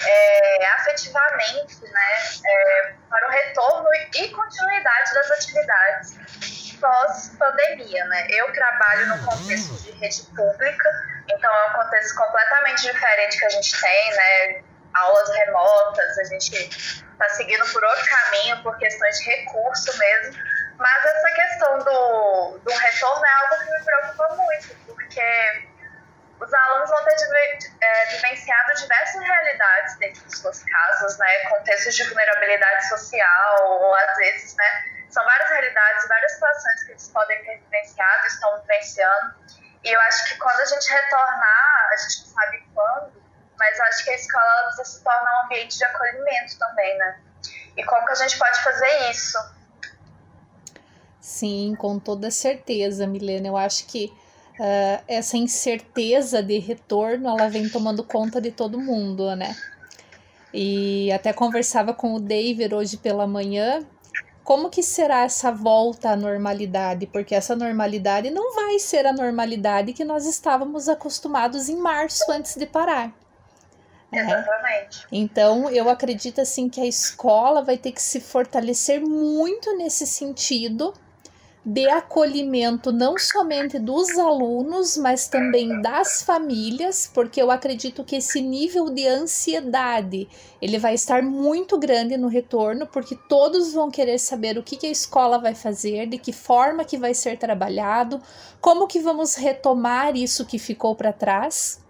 é, 0.07 0.67
afetivamente, 0.79 1.83
né, 1.83 2.19
é, 2.47 2.95
para 3.09 3.29
o 3.29 3.31
retorno 3.31 3.89
e 4.15 4.29
continuidade 4.29 5.15
das 5.15 5.31
atividades 5.33 6.63
pós-pandemia, 6.83 8.05
né? 8.07 8.27
Eu 8.29 8.53
trabalho 8.53 9.07
no 9.07 9.25
contexto 9.25 9.73
de 9.85 9.93
rede 9.93 10.23
pública, 10.35 10.91
então 11.31 11.55
é 11.55 11.71
um 11.71 11.73
contexto 11.75 12.17
completamente 12.17 12.83
diferente 12.83 13.39
que 13.39 13.45
a 13.45 13.51
gente 13.51 13.81
tem, 13.81 14.11
né? 14.11 14.65
Aulas 14.93 15.31
remotas, 15.31 16.19
a 16.19 16.25
gente 16.25 16.55
está 16.57 17.29
seguindo 17.31 17.65
por 17.73 17.83
outro 17.85 18.05
caminho, 18.05 18.63
por 18.65 18.77
questões 18.79 19.17
de 19.21 19.25
recurso 19.31 19.97
mesmo. 19.97 20.43
Mas 20.77 21.05
essa 21.05 21.31
questão 21.31 21.79
do, 21.79 22.59
do 22.59 22.73
retorno 22.73 23.25
é 23.25 23.33
algo 23.45 23.65
que 23.65 23.71
me 23.71 23.85
preocupa 23.85 24.35
muito, 24.35 24.75
porque 24.87 25.69
os 26.43 26.53
alunos 26.53 26.91
vão 26.91 27.05
ter 27.05 27.15
é, 27.81 28.07
vivenciado 28.07 28.75
diversas 28.75 29.23
realidades 29.23 29.97
dentro 29.99 30.27
de 30.27 30.37
suas 30.37 30.65
casas, 30.65 31.17
né? 31.19 31.49
Contextos 31.49 31.95
de 31.95 32.05
vulnerabilidade 32.05 32.89
social, 32.89 33.71
ou 33.71 33.95
às 33.95 34.17
vezes, 34.17 34.57
né? 34.57 35.05
São 35.09 35.25
várias 35.25 35.51
realidades, 35.51 36.09
várias 36.09 36.33
situações 36.33 36.85
que 36.85 36.91
eles 36.93 37.09
podem 37.09 37.45
ter 37.45 37.59
vivenciado, 37.59 38.27
estão 38.27 38.61
vivenciando. 38.61 39.35
E 39.85 39.91
eu 39.91 40.01
acho 40.01 40.29
que 40.29 40.39
quando 40.39 40.61
a 40.61 40.65
gente 40.65 40.93
retornar, 40.93 41.89
a 41.93 41.97
gente 41.97 42.21
não 42.21 42.35
sabe 42.35 42.69
quando, 42.75 43.23
mas 43.59 43.79
eu 43.79 43.85
acho 43.85 44.05
que 44.05 44.11
a 44.11 44.15
escola 44.15 44.63
precisa 44.65 44.85
se 44.85 45.05
tornar 45.05 45.43
um 45.43 45.45
ambiente 45.47 45.79
de 45.79 45.85
acolhimento 45.85 46.59
também, 46.59 46.99
né? 46.99 47.21
E 47.77 47.85
como 47.85 48.05
que 48.07 48.13
a 48.13 48.17
gente 48.17 48.37
pode 48.37 48.61
fazer 48.63 49.11
isso? 49.11 49.39
Sim, 51.21 51.77
com 51.79 52.01
toda 52.01 52.33
certeza, 52.33 53.07
Milena. 53.07 53.47
Eu 53.47 53.57
acho 53.57 53.87
que 53.87 54.13
uh, 54.59 55.03
essa 55.09 55.37
incerteza 55.37 56.43
de 56.43 56.59
retorno 56.59 57.29
ela 57.29 57.49
vem 57.49 57.69
tomando 57.69 58.03
conta 58.05 58.41
de 58.41 58.51
todo 58.51 58.81
mundo, 58.81 59.35
né? 59.37 59.57
E 60.53 61.11
até 61.13 61.33
conversava 61.33 61.95
com 61.95 62.15
o 62.15 62.21
David 62.21 62.75
hoje 62.75 62.97
pela 62.97 63.27
manhã. 63.27 63.87
Como 64.45 64.69
que 64.69 64.83
será 64.83 65.23
essa 65.23 65.51
volta 65.53 66.11
à 66.11 66.17
normalidade? 66.17 67.07
Porque 67.07 67.35
essa 67.35 67.55
normalidade 67.55 68.29
não 68.31 68.55
vai 68.55 68.79
ser 68.79 69.07
a 69.07 69.13
normalidade 69.13 69.93
que 69.93 70.05
nós 70.05 70.27
estávamos 70.27 70.89
acostumados 70.89 71.69
em 71.69 71.77
março 71.77 72.31
antes 72.31 72.57
de 72.57 72.67
parar. 72.67 73.09
Né? 74.11 74.21
Exatamente. 74.21 75.07
Então, 75.11 75.71
eu 75.71 75.89
acredito 75.89 76.41
assim 76.41 76.69
que 76.69 76.81
a 76.81 76.87
escola 76.87 77.63
vai 77.63 77.79
ter 77.79 77.93
que 77.93 78.03
se 78.03 78.21
fortalecer 78.21 79.01
muito 79.01 79.75
nesse 79.79 80.07
sentido 80.07 80.93
de 81.65 81.89
acolhimento 81.89 82.91
não 82.91 83.17
somente 83.17 83.79
dos 83.79 84.19
alunos, 84.19 84.97
mas 84.97 85.29
também 85.29 85.81
das 85.81 86.21
famílias, 86.21 87.09
porque 87.13 87.41
eu 87.41 87.53
acredito 87.53 88.03
que 88.03 88.17
esse 88.17 88.41
nível 88.41 88.91
de 88.91 89.07
ansiedade 89.07 90.29
ele 90.61 90.77
vai 90.77 90.95
estar 90.95 91.23
muito 91.23 91.79
grande 91.79 92.17
no 92.17 92.27
retorno, 92.27 92.87
porque 92.87 93.17
todos 93.29 93.73
vão 93.73 93.91
querer 93.91 94.19
saber 94.19 94.59
o 94.59 94.63
que, 94.63 94.77
que 94.77 94.89
a 94.89 94.91
escola 94.91 95.39
vai 95.39 95.55
fazer, 95.55 96.07
de 96.07 96.19
que 96.19 96.33
forma 96.33 96.85
que 96.85 96.99
vai 96.99 97.15
ser 97.15 97.39
trabalhado, 97.39 98.21
como 98.61 98.89
que 98.89 98.99
vamos 98.99 99.37
retomar 99.37 100.17
isso 100.17 100.45
que 100.45 100.59
ficou 100.59 100.97
para 100.97 101.13
trás. 101.13 101.81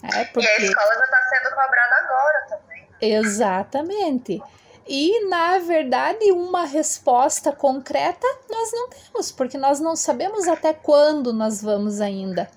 É 0.00 0.24
porque... 0.26 0.46
E 0.46 0.50
a 0.50 0.64
escola 0.64 0.94
já 0.94 1.04
está 1.04 1.18
sendo 1.28 1.54
cobrada 1.56 1.96
agora 2.04 2.46
também. 2.48 2.88
Exatamente. 3.00 4.40
E, 4.88 5.28
na 5.28 5.58
verdade, 5.58 6.32
uma 6.32 6.64
resposta 6.64 7.52
concreta 7.52 8.26
nós 8.50 8.72
não 8.72 8.88
temos, 8.88 9.30
porque 9.30 9.58
nós 9.58 9.80
não 9.80 9.94
sabemos 9.94 10.48
até 10.48 10.72
quando 10.72 11.32
nós 11.32 11.62
vamos 11.62 12.00
ainda. 12.00 12.48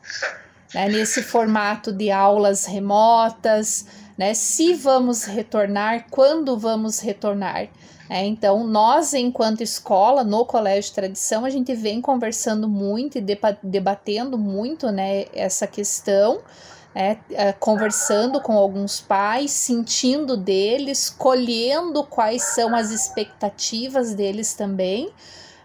Né, 0.73 0.88
nesse 0.88 1.21
formato 1.21 1.91
de 1.91 2.09
aulas 2.09 2.65
remotas, 2.65 3.86
né, 4.17 4.34
se 4.34 4.73
vamos 4.73 5.25
retornar, 5.25 6.05
quando 6.09 6.57
vamos 6.57 6.99
retornar. 6.99 7.67
É, 8.09 8.25
então, 8.25 8.65
nós, 8.65 9.13
enquanto 9.13 9.61
escola, 9.61 10.23
no 10.23 10.45
Colégio 10.45 10.93
Tradição, 10.93 11.43
a 11.43 11.49
gente 11.49 11.73
vem 11.73 12.01
conversando 12.01 12.67
muito 12.67 13.17
e 13.17 13.25
debatendo 13.63 14.38
muito 14.38 14.91
né, 14.91 15.25
essa 15.34 15.67
questão 15.67 16.41
é, 16.93 17.53
conversando 17.53 18.41
com 18.41 18.53
alguns 18.53 18.99
pais, 18.99 19.51
sentindo 19.51 20.35
deles, 20.35 21.09
colhendo 21.09 22.03
quais 22.03 22.43
são 22.43 22.75
as 22.75 22.91
expectativas 22.91 24.13
deles 24.13 24.53
também, 24.53 25.11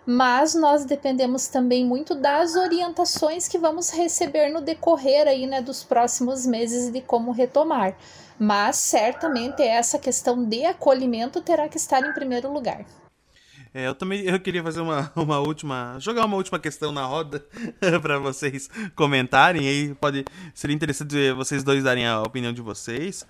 mas 0.04 0.54
nós 0.54 0.84
dependemos 0.84 1.48
também 1.48 1.84
muito 1.84 2.14
das 2.14 2.54
orientações 2.54 3.48
que 3.48 3.58
vamos 3.58 3.90
receber 3.90 4.50
no 4.50 4.60
decorrer 4.60 5.26
aí, 5.26 5.46
né, 5.46 5.60
dos 5.60 5.82
próximos 5.82 6.46
meses 6.46 6.92
de 6.92 7.00
como 7.00 7.32
retomar. 7.32 7.96
Mas 8.38 8.76
certamente 8.76 9.62
essa 9.62 9.98
questão 9.98 10.44
de 10.44 10.64
acolhimento 10.64 11.40
terá 11.40 11.68
que 11.68 11.76
estar 11.76 12.06
em 12.06 12.12
primeiro 12.12 12.52
lugar. 12.52 12.84
É, 13.76 13.88
eu 13.88 13.94
também 13.94 14.22
eu 14.22 14.40
queria 14.40 14.62
fazer 14.62 14.80
uma, 14.80 15.12
uma 15.14 15.38
última. 15.38 15.98
jogar 16.00 16.24
uma 16.24 16.38
última 16.38 16.58
questão 16.58 16.90
na 16.90 17.04
roda 17.04 17.44
para 18.00 18.18
vocês 18.18 18.70
comentarem. 18.94 19.68
Aí 19.68 19.94
pode. 19.96 20.24
Seria 20.54 20.74
interessante 20.74 21.30
vocês 21.32 21.62
dois 21.62 21.84
darem 21.84 22.06
a 22.06 22.22
opinião 22.22 22.54
de 22.54 22.62
vocês. 22.62 23.26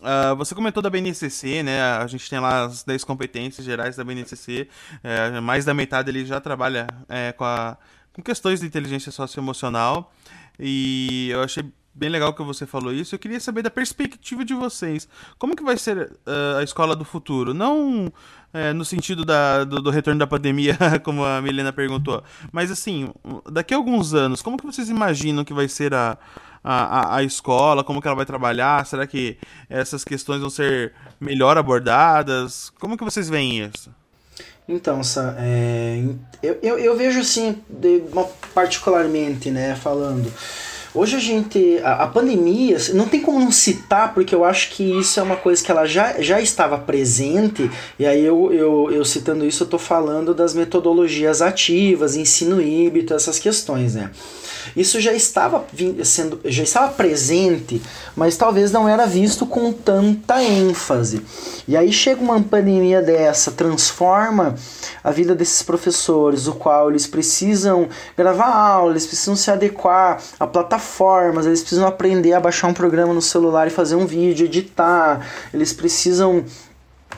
Uh, 0.00 0.36
você 0.36 0.54
comentou 0.54 0.82
da 0.82 0.90
BNCC, 0.90 1.62
né? 1.62 1.80
A 1.80 2.06
gente 2.06 2.28
tem 2.28 2.38
lá 2.38 2.66
as 2.66 2.84
10 2.84 3.02
competências 3.02 3.64
gerais 3.64 3.96
da 3.96 4.04
BNCC. 4.04 4.68
É, 5.02 5.40
mais 5.40 5.64
da 5.64 5.72
metade 5.72 6.10
ele 6.10 6.26
já 6.26 6.38
trabalha 6.38 6.86
é, 7.08 7.32
com, 7.32 7.44
a, 7.44 7.78
com 8.12 8.20
questões 8.20 8.60
de 8.60 8.66
inteligência 8.66 9.10
socioemocional. 9.10 10.12
E 10.60 11.30
eu 11.30 11.40
achei 11.42 11.64
bem 11.98 12.08
legal 12.08 12.32
que 12.32 12.42
você 12.42 12.64
falou 12.64 12.92
isso. 12.92 13.14
Eu 13.14 13.18
queria 13.18 13.40
saber 13.40 13.62
da 13.62 13.70
perspectiva 13.70 14.44
de 14.44 14.54
vocês. 14.54 15.08
Como 15.38 15.56
que 15.56 15.64
vai 15.64 15.76
ser 15.76 15.98
uh, 15.98 16.58
a 16.58 16.62
escola 16.62 16.94
do 16.94 17.04
futuro? 17.04 17.52
Não 17.52 18.12
é, 18.52 18.72
no 18.72 18.84
sentido 18.84 19.24
da, 19.24 19.64
do, 19.64 19.82
do, 19.82 19.90
retorno 19.90 20.18
da 20.18 20.26
pandemia, 20.26 20.78
como 21.02 21.24
a 21.24 21.42
Milena 21.42 21.72
perguntou, 21.72 22.22
mas 22.50 22.70
assim, 22.70 23.12
daqui 23.50 23.74
a 23.74 23.76
alguns 23.76 24.14
anos, 24.14 24.40
como 24.40 24.56
que 24.56 24.64
vocês 24.64 24.88
imaginam 24.88 25.44
que 25.44 25.52
vai 25.52 25.68
ser 25.68 25.92
a, 25.92 26.16
a, 26.64 27.16
a 27.16 27.22
escola? 27.22 27.84
Como 27.84 28.00
que 28.00 28.06
ela 28.06 28.16
vai 28.16 28.24
trabalhar? 28.24 28.86
Será 28.86 29.06
que 29.06 29.36
essas 29.68 30.04
questões 30.04 30.40
vão 30.40 30.50
ser 30.50 30.94
melhor 31.20 31.58
abordadas? 31.58 32.70
Como 32.78 32.96
que 32.96 33.04
vocês 33.04 33.28
veem 33.28 33.64
isso? 33.64 33.90
Então, 34.68 35.00
é, 35.38 36.04
eu, 36.42 36.58
eu, 36.62 36.78
eu 36.78 36.96
vejo 36.96 37.20
assim, 37.20 37.62
de, 37.68 38.02
particularmente, 38.54 39.50
né, 39.50 39.74
falando 39.74 40.30
Hoje 40.98 41.14
a 41.14 41.20
gente. 41.20 41.78
A, 41.84 42.02
a, 42.02 42.06
pandemia, 42.08 42.76
não 42.92 43.06
tem 43.06 43.20
como 43.20 43.38
não 43.38 43.52
citar, 43.52 44.12
porque 44.12 44.34
eu 44.34 44.44
acho 44.44 44.70
que 44.70 44.82
isso 44.98 45.20
é 45.20 45.22
uma 45.22 45.36
coisa 45.36 45.62
que 45.62 45.70
ela 45.70 45.86
já, 45.86 46.20
já 46.20 46.40
estava 46.40 46.76
presente, 46.76 47.70
e 47.96 48.04
aí 48.04 48.24
eu, 48.24 48.52
eu, 48.52 48.90
eu 48.90 49.04
citando 49.04 49.46
isso, 49.46 49.62
eu 49.62 49.66
estou 49.66 49.78
falando 49.78 50.34
das 50.34 50.54
metodologias 50.54 51.40
ativas, 51.40 52.16
ensino 52.16 52.60
híbrido, 52.60 53.14
essas 53.14 53.38
questões, 53.38 53.94
né? 53.94 54.10
Isso 54.76 55.00
já 55.00 55.12
estava 55.12 55.64
sendo, 56.04 56.40
já 56.44 56.62
estava 56.62 56.92
presente, 56.92 57.80
mas 58.16 58.36
talvez 58.36 58.72
não 58.72 58.88
era 58.88 59.06
visto 59.06 59.46
com 59.46 59.72
tanta 59.72 60.42
ênfase. 60.42 61.22
E 61.66 61.76
aí 61.76 61.92
chega 61.92 62.20
uma 62.20 62.40
pandemia 62.40 63.00
dessa, 63.00 63.50
transforma 63.50 64.56
a 65.02 65.10
vida 65.10 65.34
desses 65.34 65.62
professores, 65.62 66.46
o 66.46 66.54
qual 66.54 66.90
eles 66.90 67.06
precisam 67.06 67.88
gravar 68.16 68.52
aula, 68.52 68.92
eles 68.92 69.06
precisam 69.06 69.36
se 69.36 69.50
adequar 69.50 70.20
a 70.38 70.46
plataformas, 70.88 71.46
eles 71.46 71.60
precisam 71.60 71.86
aprender 71.86 72.32
a 72.32 72.40
baixar 72.40 72.68
um 72.68 72.74
programa 72.74 73.12
no 73.12 73.22
celular 73.22 73.66
e 73.66 73.70
fazer 73.70 73.94
um 73.94 74.06
vídeo, 74.06 74.46
editar, 74.46 75.26
eles 75.52 75.72
precisam 75.72 76.44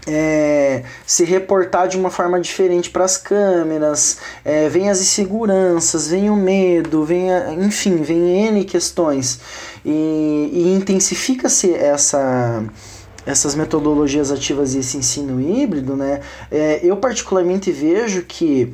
é, 0.07 0.83
se 1.07 1.25
reportar 1.25 1.89
de 1.89 1.97
uma 1.97 2.11
forma 2.11 2.41
diferente 2.41 2.91
para 2.91 3.05
as 3.05 3.17
câmeras, 3.17 4.19
é, 4.45 4.69
vem 4.69 4.91
as 4.91 5.01
inseguranças, 5.01 6.09
vem 6.09 6.29
o 6.29 6.37
medo, 6.37 7.05
vem 7.05 7.33
a, 7.33 7.53
enfim, 7.53 7.97
vem 8.03 8.47
N 8.49 8.65
questões. 8.65 9.41
E, 9.85 10.51
e 10.53 10.75
intensifica-se 10.75 11.73
essa 11.73 12.65
essas 13.27 13.55
metodologias 13.55 14.33
ativas 14.33 14.75
e 14.75 14.79
esse 14.79 14.97
ensino 14.97 15.39
híbrido, 15.39 15.95
né? 15.95 16.21
É, 16.51 16.81
eu 16.83 16.97
particularmente 16.97 17.71
vejo 17.71 18.23
que 18.23 18.73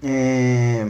é, 0.00 0.86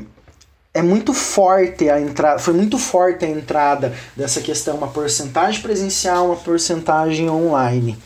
é 0.72 0.82
muito 0.82 1.12
forte 1.12 1.88
a 1.88 2.00
entrada, 2.00 2.38
foi 2.38 2.54
muito 2.54 2.78
forte 2.78 3.24
a 3.24 3.28
entrada 3.28 3.92
dessa 4.16 4.40
questão, 4.40 4.76
uma 4.76 4.88
porcentagem 4.88 5.60
presencial, 5.60 6.26
uma 6.26 6.36
porcentagem 6.36 7.28
online. 7.28 7.98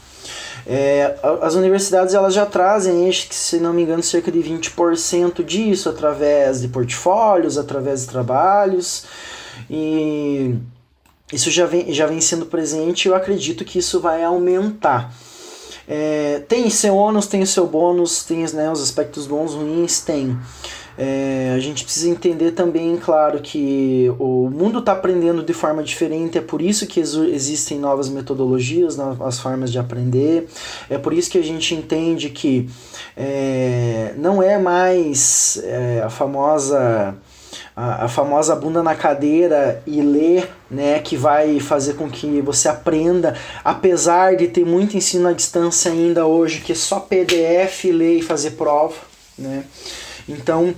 É, 0.64 1.18
as 1.40 1.54
universidades 1.54 2.14
elas 2.14 2.32
já 2.32 2.46
trazem, 2.46 3.10
se 3.12 3.58
não 3.58 3.72
me 3.72 3.82
engano, 3.82 4.02
cerca 4.02 4.30
de 4.30 4.38
20% 4.38 5.44
disso 5.44 5.88
através 5.88 6.60
de 6.60 6.68
portfólios, 6.68 7.58
através 7.58 8.02
de 8.02 8.08
trabalhos. 8.08 9.04
E 9.68 10.54
isso 11.32 11.50
já 11.50 11.66
vem, 11.66 11.92
já 11.92 12.06
vem 12.06 12.20
sendo 12.20 12.46
presente 12.46 13.08
eu 13.08 13.14
acredito 13.14 13.64
que 13.64 13.78
isso 13.78 14.00
vai 14.00 14.22
aumentar. 14.22 15.12
É, 15.88 16.42
tem 16.46 16.70
seu 16.70 16.94
ônus, 16.94 17.26
tem 17.26 17.44
seu 17.44 17.66
bônus, 17.66 18.22
tem 18.22 18.44
né, 18.52 18.70
os 18.70 18.80
aspectos 18.80 19.26
bons, 19.26 19.54
ruins, 19.54 20.00
tem. 20.00 20.38
É, 20.97 21.53
a 21.57 21.59
gente 21.59 21.84
precisa 21.84 22.09
entender 22.09 22.53
também, 22.53 22.97
claro, 22.97 23.40
que 23.40 24.12
o 24.18 24.51
mundo 24.51 24.78
está 24.78 24.93
aprendendo 24.93 25.43
de 25.43 25.53
forma 25.53 25.82
diferente, 25.82 26.38
é 26.38 26.40
por 26.40 26.61
isso 26.61 26.86
que 26.86 27.01
existem 27.01 27.78
novas 27.78 28.09
metodologias, 28.09 28.97
novas 28.97 29.38
formas 29.38 29.72
de 29.72 29.78
aprender, 29.78 30.49
é 30.90 30.99
por 30.99 31.12
isso 31.12 31.30
que 31.30 31.38
a 31.38 31.43
gente 31.43 31.74
entende 31.74 32.28
que 32.30 32.68
é, 33.16 34.14
não 34.16 34.43
é 34.43 34.59
mais 34.59 35.61
é, 35.64 36.03
a 36.05 36.11
famosa 36.11 37.16
a, 37.76 38.05
a, 38.05 38.09
famosa 38.09 38.55
bunda 38.55 38.82
na 38.82 38.95
cadeira 38.95 39.82
e 39.86 40.01
ler, 40.01 40.51
né, 40.70 40.99
que 40.99 41.16
vai 41.16 41.61
fazer 41.61 41.95
com 41.95 42.09
que 42.09 42.40
você 42.40 42.68
aprenda, 42.68 43.34
apesar 43.64 44.36
de 44.36 44.49
ter 44.49 44.64
muito 44.64 44.97
ensino 44.97 45.28
à 45.28 45.32
distância 45.32 45.90
ainda 45.90 46.26
hoje, 46.26 46.61
que 46.61 46.72
é 46.72 46.74
só 46.74 47.01
PDF, 47.01 47.84
ler 47.84 48.18
e 48.18 48.22
fazer 48.22 48.53
prova, 48.53 48.97
né? 49.38 49.64
Então, 50.29 50.75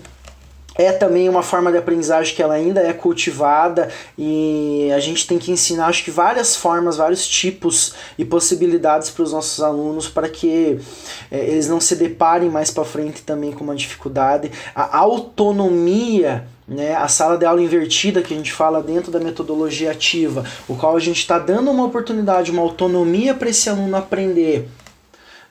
é 0.77 0.91
também 0.91 1.29
uma 1.29 1.43
forma 1.43 1.71
de 1.71 1.79
aprendizagem 1.79 2.35
que 2.35 2.43
ela 2.43 2.55
ainda 2.55 2.81
é 2.81 2.93
cultivada 2.93 3.89
e 4.19 4.91
a 4.95 4.99
gente 4.99 5.27
tem 5.27 5.39
que 5.39 5.53
ensinar 5.53 5.87
acho 5.87 6.05
que 6.05 6.11
várias 6.11 6.57
formas, 6.57 6.97
vários 6.97 7.29
tipos 7.29 7.95
e 8.19 8.25
possibilidades 8.25 9.09
para 9.09 9.23
os 9.23 9.33
nossos 9.33 9.63
alunos 9.63 10.09
para 10.09 10.29
que 10.29 10.81
é, 11.31 11.39
eles 11.39 11.69
não 11.69 11.81
se 11.81 11.95
deparem 11.95 12.51
mais 12.51 12.71
para 12.71 12.85
frente 12.85 13.23
também 13.23 13.53
com 13.53 13.63
uma 13.63 13.77
dificuldade. 13.77 14.51
A 14.75 14.99
autonomia 14.99 16.45
né, 16.67 16.95
a 16.95 17.07
sala 17.09 17.37
de 17.37 17.45
aula 17.45 17.61
invertida 17.61 18.23
que 18.23 18.33
a 18.33 18.37
gente 18.37 18.51
fala 18.51 18.83
dentro 18.83 19.13
da 19.13 19.21
metodologia 19.21 19.91
ativa, 19.91 20.45
o 20.67 20.75
qual 20.75 20.97
a 20.97 21.01
gente 21.01 21.19
está 21.19 21.39
dando 21.39 21.71
uma 21.71 21.85
oportunidade, 21.85 22.51
uma 22.51 22.63
autonomia 22.63 23.35
para 23.35 23.51
esse 23.51 23.69
aluno 23.69 23.95
aprender 23.95 24.67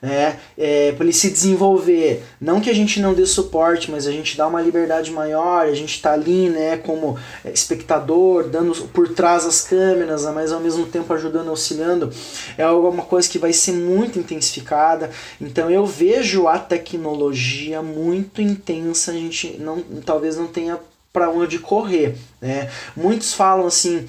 né? 0.04 0.38
É, 0.56 0.92
para 0.92 1.04
ele 1.04 1.14
se 1.14 1.30
desenvolver. 1.30 2.22
Não 2.38 2.60
que 2.60 2.68
a 2.68 2.74
gente 2.74 3.00
não 3.00 3.14
dê 3.14 3.24
suporte, 3.24 3.90
mas 3.90 4.06
a 4.06 4.12
gente 4.12 4.36
dá 4.36 4.46
uma 4.46 4.60
liberdade 4.60 5.10
maior, 5.10 5.66
a 5.66 5.74
gente 5.74 5.94
está 5.94 6.12
ali 6.12 6.50
né, 6.50 6.76
como 6.76 7.18
espectador, 7.46 8.44
dando 8.44 8.74
por 8.88 9.08
trás 9.14 9.46
as 9.46 9.62
câmeras, 9.62 10.24
mas 10.26 10.52
ao 10.52 10.60
mesmo 10.60 10.84
tempo 10.84 11.10
ajudando, 11.14 11.48
auxiliando. 11.48 12.12
É 12.58 12.62
alguma 12.62 13.02
coisa 13.02 13.26
que 13.26 13.38
vai 13.38 13.54
ser 13.54 13.72
muito 13.72 14.18
intensificada. 14.18 15.10
Então 15.40 15.70
eu 15.70 15.86
vejo 15.86 16.46
a 16.48 16.58
tecnologia 16.58 17.80
muito 17.80 18.42
intensa, 18.42 19.10
a 19.10 19.14
gente 19.14 19.56
não, 19.58 19.80
talvez 20.04 20.36
não 20.36 20.46
tenha 20.46 20.78
para 21.14 21.30
onde 21.30 21.58
correr. 21.58 22.14
Né? 22.42 22.70
Muitos 22.94 23.32
falam 23.32 23.66
assim. 23.66 24.06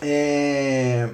É, 0.00 1.10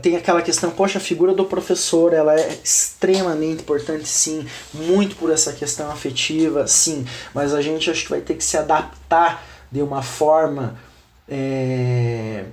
tem 0.00 0.16
aquela 0.16 0.40
questão, 0.40 0.70
poxa, 0.70 0.98
a 0.98 1.00
figura 1.00 1.34
do 1.34 1.44
professor, 1.44 2.14
ela 2.14 2.34
é 2.34 2.58
extremamente 2.64 3.62
importante, 3.62 4.08
sim, 4.08 4.46
muito 4.72 5.16
por 5.16 5.30
essa 5.30 5.52
questão 5.52 5.90
afetiva, 5.90 6.66
sim, 6.66 7.04
mas 7.34 7.52
a 7.52 7.60
gente 7.60 7.90
acho 7.90 8.04
que 8.04 8.10
vai 8.10 8.20
ter 8.20 8.34
que 8.34 8.44
se 8.44 8.56
adaptar 8.56 9.44
de 9.70 9.82
uma 9.82 10.02
forma 10.02 10.78
é, 11.28 12.44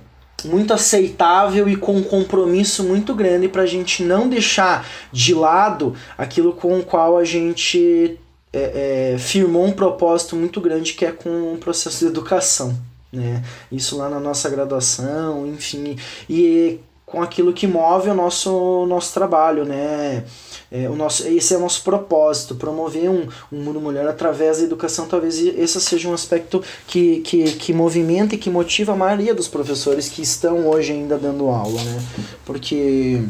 muito 0.44 0.74
aceitável 0.74 1.68
e 1.68 1.76
com 1.76 1.96
um 1.96 2.02
compromisso 2.02 2.84
muito 2.84 3.14
grande 3.14 3.48
para 3.48 3.62
a 3.62 3.66
gente 3.66 4.02
não 4.02 4.28
deixar 4.28 4.86
de 5.10 5.34
lado 5.34 5.94
aquilo 6.18 6.52
com 6.52 6.78
o 6.78 6.82
qual 6.82 7.16
a 7.16 7.24
gente 7.24 8.18
é, 8.52 9.12
é, 9.14 9.18
firmou 9.18 9.64
um 9.64 9.72
propósito 9.72 10.36
muito 10.36 10.60
grande 10.60 10.92
que 10.92 11.06
é 11.06 11.12
com 11.12 11.54
o 11.54 11.58
processo 11.58 12.00
de 12.00 12.06
educação. 12.06 12.78
Né? 13.12 13.42
Isso 13.72 13.96
lá 13.96 14.08
na 14.08 14.20
nossa 14.20 14.48
graduação, 14.48 15.46
enfim. 15.46 15.96
E 16.28 16.80
com 17.10 17.20
aquilo 17.20 17.52
que 17.52 17.66
move 17.66 18.08
o 18.08 18.14
nosso, 18.14 18.86
nosso 18.86 19.12
trabalho, 19.12 19.64
né? 19.64 20.24
É, 20.70 20.88
o 20.88 20.94
nosso, 20.94 21.26
esse 21.26 21.52
é 21.52 21.56
o 21.56 21.60
nosso 21.60 21.82
propósito, 21.82 22.54
promover 22.54 23.10
um, 23.10 23.26
um 23.52 23.60
mundo 23.60 23.80
mulher 23.80 24.06
através 24.06 24.58
da 24.58 24.64
educação. 24.64 25.08
Talvez 25.08 25.36
esse 25.40 25.80
seja 25.80 26.08
um 26.08 26.14
aspecto 26.14 26.62
que, 26.86 27.18
que, 27.20 27.52
que 27.54 27.72
movimenta 27.72 28.36
e 28.36 28.38
que 28.38 28.48
motiva 28.48 28.92
a 28.92 28.96
maioria 28.96 29.34
dos 29.34 29.48
professores 29.48 30.08
que 30.08 30.22
estão 30.22 30.68
hoje 30.68 30.92
ainda 30.92 31.18
dando 31.18 31.48
aula, 31.48 31.82
né? 31.82 32.02
Porque 32.46 33.20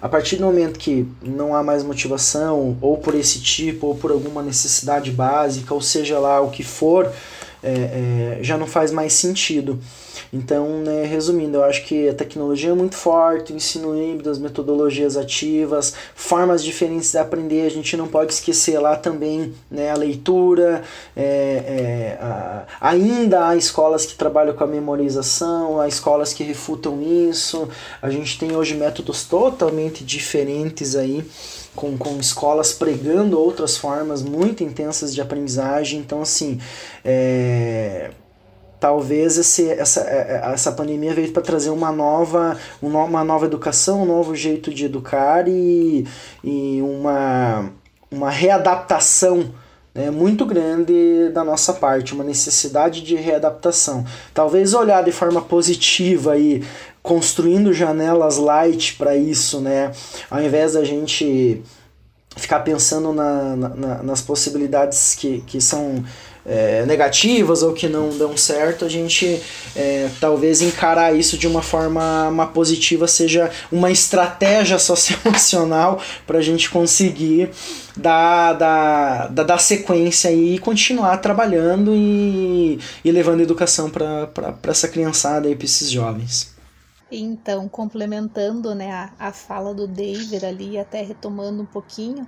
a 0.00 0.08
partir 0.08 0.34
do 0.34 0.44
momento 0.44 0.80
que 0.80 1.06
não 1.22 1.54
há 1.54 1.62
mais 1.62 1.84
motivação, 1.84 2.76
ou 2.80 2.98
por 2.98 3.14
esse 3.14 3.40
tipo, 3.40 3.86
ou 3.86 3.94
por 3.94 4.10
alguma 4.10 4.42
necessidade 4.42 5.12
básica, 5.12 5.72
ou 5.72 5.80
seja 5.80 6.18
lá 6.18 6.40
o 6.40 6.50
que 6.50 6.64
for, 6.64 7.12
é, 7.62 8.38
é, 8.38 8.42
já 8.42 8.58
não 8.58 8.66
faz 8.66 8.90
mais 8.90 9.12
sentido. 9.12 9.78
Então, 10.32 10.78
né, 10.78 11.04
resumindo, 11.04 11.58
eu 11.58 11.64
acho 11.64 11.84
que 11.84 12.08
a 12.08 12.14
tecnologia 12.14 12.70
é 12.70 12.74
muito 12.74 12.96
forte, 12.96 13.52
o 13.52 13.56
ensino 13.56 13.96
híbrido, 13.96 14.30
as 14.30 14.38
metodologias 14.38 15.16
ativas, 15.16 15.94
formas 16.14 16.64
diferentes 16.64 17.12
de 17.12 17.18
aprender, 17.18 17.66
a 17.66 17.70
gente 17.70 17.96
não 17.96 18.08
pode 18.08 18.32
esquecer 18.32 18.78
lá 18.78 18.96
também 18.96 19.54
né, 19.70 19.90
a 19.90 19.94
leitura, 19.94 20.82
é, 21.14 21.22
é, 21.22 22.18
a, 22.20 22.66
ainda 22.80 23.48
há 23.48 23.56
escolas 23.56 24.06
que 24.06 24.14
trabalham 24.14 24.54
com 24.54 24.64
a 24.64 24.66
memorização, 24.66 25.80
há 25.80 25.86
escolas 25.86 26.32
que 26.32 26.42
refutam 26.42 27.02
isso, 27.02 27.68
a 28.00 28.10
gente 28.10 28.38
tem 28.38 28.56
hoje 28.56 28.74
métodos 28.74 29.24
totalmente 29.24 30.02
diferentes 30.02 30.96
aí, 30.96 31.24
com, 31.74 31.96
com 31.96 32.18
escolas 32.18 32.72
pregando 32.72 33.38
outras 33.38 33.76
formas 33.76 34.22
muito 34.22 34.62
intensas 34.62 35.14
de 35.14 35.20
aprendizagem, 35.20 36.00
então 36.00 36.22
assim, 36.22 36.60
é 37.04 38.10
talvez 38.82 39.38
esse, 39.38 39.70
essa, 39.70 40.00
é, 40.00 40.42
é, 40.44 40.52
essa 40.52 40.72
pandemia 40.72 41.14
veio 41.14 41.30
para 41.30 41.40
trazer 41.40 41.70
uma 41.70 41.92
nova, 41.92 42.58
uma 42.82 43.22
nova 43.22 43.46
educação, 43.46 44.02
um 44.02 44.04
novo 44.04 44.34
jeito 44.34 44.74
de 44.74 44.86
educar 44.86 45.46
e, 45.46 46.04
e 46.42 46.82
uma, 46.82 47.70
uma 48.10 48.28
readaptação 48.28 49.54
né, 49.94 50.10
muito 50.10 50.44
grande 50.44 51.28
da 51.32 51.44
nossa 51.44 51.72
parte, 51.74 52.12
uma 52.12 52.24
necessidade 52.24 53.02
de 53.02 53.14
readaptação. 53.14 54.04
Talvez 54.34 54.74
olhar 54.74 55.04
de 55.04 55.12
forma 55.12 55.40
positiva 55.40 56.36
e 56.36 56.64
construindo 57.02 57.72
janelas 57.72 58.36
light 58.36 58.94
para 58.94 59.16
isso, 59.16 59.60
né, 59.60 59.92
ao 60.30 60.40
invés 60.42 60.74
da 60.74 60.84
gente 60.84 61.62
ficar 62.36 62.60
pensando 62.60 63.12
na, 63.12 63.56
na, 63.56 64.02
nas 64.02 64.22
possibilidades 64.22 65.14
que, 65.14 65.42
que 65.46 65.60
são 65.60 66.02
é, 66.44 66.84
negativas 66.86 67.62
ou 67.62 67.72
que 67.72 67.88
não 67.88 68.16
dão 68.16 68.36
certo, 68.36 68.84
a 68.84 68.88
gente 68.88 69.40
é, 69.76 70.08
talvez 70.20 70.60
encarar 70.60 71.14
isso 71.14 71.38
de 71.38 71.46
uma 71.46 71.62
forma 71.62 72.28
uma 72.28 72.46
positiva 72.46 73.06
seja 73.06 73.50
uma 73.70 73.90
estratégia 73.90 74.78
socioemocional 74.78 76.00
para 76.26 76.38
a 76.38 76.42
gente 76.42 76.68
conseguir 76.68 77.50
dar, 77.96 78.54
dar, 78.54 79.28
dar, 79.28 79.44
dar 79.44 79.58
sequência 79.58 80.32
e 80.32 80.58
continuar 80.58 81.18
trabalhando 81.18 81.94
e, 81.94 82.78
e 83.04 83.10
levando 83.10 83.40
educação 83.40 83.88
para 83.88 84.28
essa 84.64 84.88
criançada 84.88 85.48
e 85.48 85.54
para 85.54 85.64
esses 85.64 85.90
jovens. 85.90 86.51
Então, 87.14 87.68
complementando 87.68 88.74
né, 88.74 88.90
a, 88.90 89.12
a 89.18 89.32
fala 89.32 89.74
do 89.74 89.86
David 89.86 90.46
ali, 90.46 90.78
até 90.78 91.02
retomando 91.02 91.62
um 91.62 91.66
pouquinho, 91.66 92.26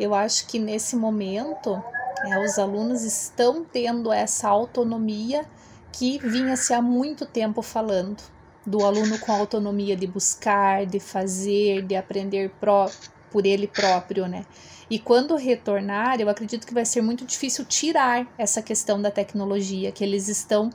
eu 0.00 0.12
acho 0.12 0.48
que 0.48 0.58
nesse 0.58 0.96
momento 0.96 1.80
é, 2.24 2.44
os 2.44 2.58
alunos 2.58 3.04
estão 3.04 3.64
tendo 3.64 4.12
essa 4.12 4.48
autonomia 4.48 5.46
que 5.92 6.18
vinha-se 6.18 6.74
há 6.74 6.82
muito 6.82 7.24
tempo 7.24 7.62
falando, 7.62 8.20
do 8.66 8.84
aluno 8.84 9.16
com 9.20 9.30
autonomia 9.30 9.96
de 9.96 10.08
buscar, 10.08 10.84
de 10.84 10.98
fazer, 10.98 11.82
de 11.82 11.94
aprender 11.94 12.50
pró 12.60 12.90
por 13.30 13.46
ele 13.46 13.68
próprio, 13.68 14.26
né? 14.26 14.44
E 14.90 14.98
quando 14.98 15.36
retornar, 15.36 16.20
eu 16.20 16.28
acredito 16.28 16.66
que 16.66 16.74
vai 16.74 16.84
ser 16.84 17.00
muito 17.00 17.24
difícil 17.24 17.64
tirar 17.64 18.26
essa 18.36 18.60
questão 18.60 19.00
da 19.00 19.10
tecnologia, 19.10 19.92
que 19.92 20.02
eles 20.02 20.28
estão 20.28 20.70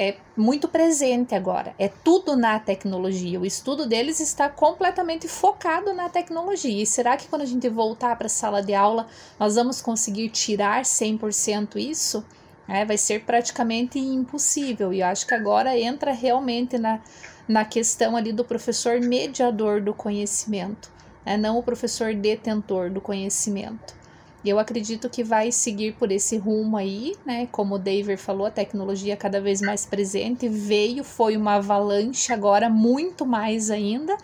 é 0.00 0.16
muito 0.34 0.66
presente 0.66 1.34
agora. 1.34 1.74
É 1.78 1.86
tudo 1.86 2.34
na 2.34 2.58
tecnologia. 2.58 3.38
O 3.38 3.44
estudo 3.44 3.84
deles 3.86 4.18
está 4.18 4.48
completamente 4.48 5.28
focado 5.28 5.92
na 5.92 6.08
tecnologia. 6.08 6.82
E 6.82 6.86
será 6.86 7.18
que 7.18 7.28
quando 7.28 7.42
a 7.42 7.46
gente 7.46 7.68
voltar 7.68 8.16
para 8.16 8.26
a 8.26 8.30
sala 8.30 8.62
de 8.62 8.72
aula, 8.72 9.06
nós 9.38 9.56
vamos 9.56 9.82
conseguir 9.82 10.30
tirar 10.30 10.84
100% 10.84 11.76
isso? 11.76 12.24
É, 12.66 12.82
vai 12.82 12.96
ser 12.96 13.24
praticamente 13.24 13.98
impossível. 13.98 14.90
E 14.90 15.00
eu 15.00 15.06
acho 15.06 15.26
que 15.26 15.34
agora 15.34 15.78
entra 15.78 16.12
realmente 16.12 16.78
na, 16.78 16.98
na 17.46 17.66
questão 17.66 18.16
ali 18.16 18.32
do 18.32 18.42
professor 18.42 18.98
mediador 19.02 19.82
do 19.82 19.92
conhecimento, 19.92 20.90
é, 21.26 21.36
não 21.36 21.58
o 21.58 21.62
professor 21.62 22.14
detentor 22.14 22.88
do 22.90 23.02
conhecimento. 23.02 23.99
Eu 24.42 24.58
acredito 24.58 25.10
que 25.10 25.22
vai 25.22 25.52
seguir 25.52 25.92
por 25.92 26.10
esse 26.10 26.38
rumo 26.38 26.78
aí, 26.78 27.14
né? 27.26 27.46
Como 27.52 27.74
o 27.74 27.78
David 27.78 28.16
falou, 28.16 28.46
a 28.46 28.50
tecnologia 28.50 29.14
cada 29.14 29.38
vez 29.38 29.60
mais 29.60 29.84
presente, 29.84 30.48
veio, 30.48 31.04
foi 31.04 31.36
uma 31.36 31.56
avalanche, 31.56 32.32
agora 32.32 32.70
muito 32.70 33.26
mais 33.26 33.70
ainda, 33.70 34.16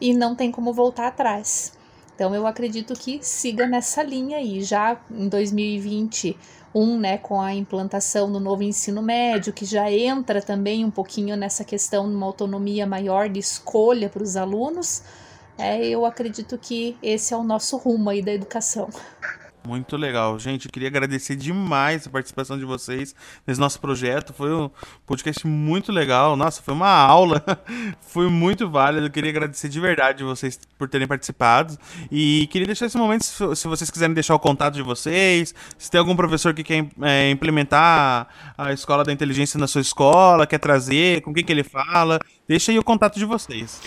e 0.00 0.14
não 0.14 0.34
tem 0.34 0.50
como 0.50 0.72
voltar 0.72 1.08
atrás. 1.08 1.76
Então 2.14 2.34
eu 2.34 2.46
acredito 2.46 2.94
que 2.94 3.20
siga 3.22 3.66
nessa 3.66 4.02
linha 4.02 4.38
aí, 4.38 4.62
já 4.62 4.98
em 5.10 5.28
2021, 5.28 6.98
né, 6.98 7.18
com 7.18 7.38
a 7.38 7.54
implantação 7.54 8.32
do 8.32 8.40
novo 8.40 8.62
ensino 8.62 9.02
médio, 9.02 9.52
que 9.52 9.66
já 9.66 9.92
entra 9.92 10.40
também 10.40 10.82
um 10.82 10.90
pouquinho 10.90 11.36
nessa 11.36 11.62
questão 11.62 12.08
de 12.08 12.16
uma 12.16 12.26
autonomia 12.26 12.86
maior 12.86 13.28
de 13.28 13.38
escolha 13.38 14.08
para 14.08 14.22
os 14.22 14.34
alunos, 14.34 15.02
é, 15.58 15.84
eu 15.86 16.06
acredito 16.06 16.56
que 16.56 16.96
esse 17.02 17.34
é 17.34 17.36
o 17.36 17.42
nosso 17.42 17.76
rumo 17.76 18.08
aí 18.08 18.22
da 18.22 18.32
educação. 18.32 18.88
Muito 19.66 19.96
legal. 19.96 20.38
Gente, 20.38 20.68
queria 20.68 20.88
agradecer 20.88 21.36
demais 21.36 22.06
a 22.06 22.10
participação 22.10 22.58
de 22.58 22.64
vocês 22.64 23.14
nesse 23.46 23.60
nosso 23.60 23.78
projeto. 23.80 24.32
Foi 24.32 24.52
um 24.54 24.70
podcast 25.04 25.46
muito 25.46 25.92
legal. 25.92 26.36
Nossa, 26.36 26.62
foi 26.62 26.72
uma 26.72 26.88
aula. 26.88 27.44
foi 28.00 28.30
muito 28.30 28.70
válido. 28.70 29.06
Eu 29.06 29.10
queria 29.10 29.30
agradecer 29.30 29.68
de 29.68 29.78
verdade 29.78 30.24
vocês 30.24 30.58
por 30.78 30.88
terem 30.88 31.06
participado. 31.06 31.76
E 32.10 32.46
queria 32.50 32.66
deixar 32.66 32.86
esse 32.86 32.96
momento, 32.96 33.24
se 33.24 33.68
vocês 33.68 33.90
quiserem 33.90 34.14
deixar 34.14 34.34
o 34.34 34.38
contato 34.38 34.74
de 34.74 34.82
vocês, 34.82 35.54
se 35.76 35.90
tem 35.90 35.98
algum 35.98 36.16
professor 36.16 36.54
que 36.54 36.62
quer 36.62 36.86
é, 37.02 37.30
implementar 37.30 38.28
a 38.56 38.72
escola 38.72 39.04
da 39.04 39.12
inteligência 39.12 39.58
na 39.58 39.66
sua 39.66 39.82
escola, 39.82 40.46
quer 40.46 40.58
trazer, 40.58 41.20
com 41.20 41.34
quem 41.34 41.44
que 41.44 41.52
ele 41.52 41.64
fala, 41.64 42.18
deixa 42.48 42.72
aí 42.72 42.78
o 42.78 42.84
contato 42.84 43.18
de 43.18 43.24
vocês. 43.24 43.80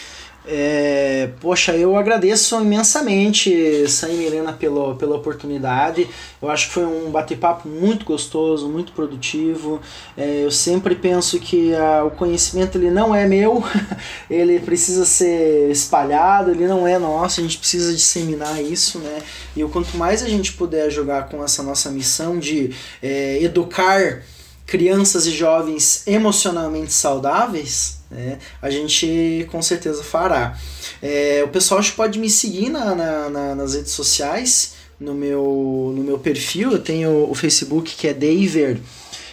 É, 0.44 1.30
poxa, 1.40 1.76
eu 1.78 1.96
agradeço 1.96 2.60
imensamente, 2.60 3.88
Sam 3.88 4.10
e 4.10 4.18
Milena, 4.18 4.54
pela, 4.54 4.96
pela 4.96 5.16
oportunidade. 5.16 6.08
Eu 6.42 6.50
acho 6.50 6.68
que 6.68 6.74
foi 6.74 6.86
um 6.86 7.12
bate-papo 7.12 7.68
muito 7.68 8.06
gostoso, 8.06 8.68
muito 8.68 8.92
produtivo. 8.92 9.80
É, 10.18 10.44
eu 10.44 10.50
sempre 10.50 10.96
penso 10.96 11.40
que 11.40 11.76
a, 11.76 12.04
o 12.04 12.12
conhecimento 12.12 12.78
ele 12.78 12.90
não 12.90 13.14
é 13.14 13.28
meu, 13.28 13.64
ele 14.30 14.60
precisa 14.60 15.06
ser 15.06 15.70
espalhado, 15.70 16.52
ele 16.52 16.68
não 16.68 16.88
é 16.88 16.98
nosso, 16.98 17.40
a 17.40 17.44
gente 17.44 17.60
precisa 17.60 17.94
disseminar 17.94 18.62
isso, 18.62 18.98
né? 19.00 19.22
E 19.56 19.64
quanto 19.66 19.96
mais 19.96 20.24
a 20.24 20.28
gente 20.28 20.54
puder 20.54 20.90
jogar 20.90 21.30
com 21.30 21.44
essa 21.44 21.62
nossa 21.62 21.92
missão 21.92 22.40
de 22.40 22.74
é, 23.02 23.42
educar 23.44 24.24
crianças 24.66 25.28
e 25.28 25.32
jovens 25.32 26.08
emocionalmente 26.08 26.94
saudáveis, 26.94 28.01
né, 28.12 28.38
a 28.62 28.70
gente 28.70 29.48
com 29.50 29.62
certeza 29.62 30.04
fará. 30.04 30.58
É, 31.02 31.42
o 31.44 31.48
pessoal 31.48 31.82
pode 31.96 32.20
me 32.20 32.30
seguir 32.30 32.70
na, 32.70 32.94
na, 32.94 33.30
na, 33.30 33.56
nas 33.56 33.74
redes 33.74 33.92
sociais, 33.92 34.74
no 35.00 35.16
meu, 35.16 35.94
no 35.96 36.04
meu 36.04 36.20
perfil, 36.20 36.74
eu 36.74 36.80
tenho 36.80 37.30
o 37.30 37.34
Facebook 37.34 37.96
que 37.96 38.08
é 38.08 38.14
Daver, 38.14 38.78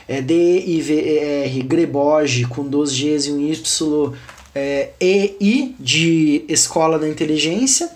é 0.07 0.23
D-I-V-E-R, 0.23 1.63
Greboge, 1.63 2.47
com 2.47 2.67
dois 2.67 2.91
Gs 2.93 3.29
e 3.29 3.33
um 3.33 3.41
Y, 3.41 4.13
é, 4.55 4.91
E-I, 4.99 5.75
de 5.79 6.45
Escola 6.49 6.99
da 6.99 7.07
Inteligência, 7.07 7.91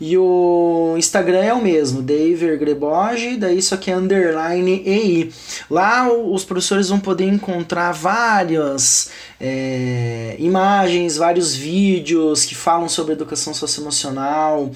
e 0.00 0.16
o 0.18 0.94
Instagram 0.98 1.38
é 1.38 1.54
o 1.54 1.62
mesmo, 1.62 2.02
David 2.02 2.56
Greboge, 2.56 3.36
daí 3.36 3.58
isso 3.58 3.74
aqui 3.74 3.90
é 3.90 3.96
underline 3.96 4.82
EI. 4.84 5.32
Lá 5.70 6.12
os 6.12 6.44
professores 6.44 6.88
vão 6.88 6.98
poder 6.98 7.26
encontrar 7.26 7.92
várias 7.92 9.10
é, 9.40 10.36
imagens, 10.38 11.16
vários 11.16 11.54
vídeos 11.54 12.44
que 12.44 12.54
falam 12.54 12.88
sobre 12.88 13.12
educação 13.12 13.54
socioemocional. 13.54 14.70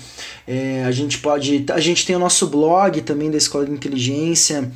É, 0.47 0.85
a 0.87 0.91
gente 0.91 1.19
pode. 1.19 1.65
A 1.73 1.81
gente 1.81 2.07
tem 2.07 2.17
o 2.17 2.19
nosso 2.19 2.47
blog 2.47 3.01
também 3.03 3.31
da 3.31 3.37
Escola 3.37 3.67
de 3.67 3.73
Inteligência 3.73 4.71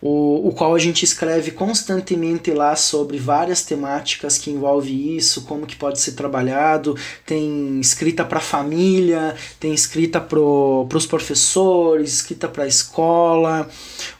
o, 0.00 0.48
o 0.48 0.52
qual 0.52 0.74
a 0.74 0.78
gente 0.78 1.04
escreve 1.04 1.52
constantemente 1.52 2.50
lá 2.50 2.74
sobre 2.74 3.18
várias 3.18 3.62
temáticas 3.62 4.36
que 4.36 4.50
envolvem 4.50 5.16
isso, 5.16 5.42
como 5.42 5.66
que 5.66 5.76
pode 5.76 6.00
ser 6.00 6.12
trabalhado, 6.12 6.96
tem 7.24 7.78
escrita 7.80 8.24
para 8.24 8.38
a 8.38 8.42
família, 8.42 9.36
tem 9.60 9.72
escrita 9.72 10.20
para 10.20 10.40
os 10.40 11.06
professores, 11.06 12.14
escrita 12.14 12.48
para 12.48 12.64
a 12.64 12.66
escola, 12.66 13.68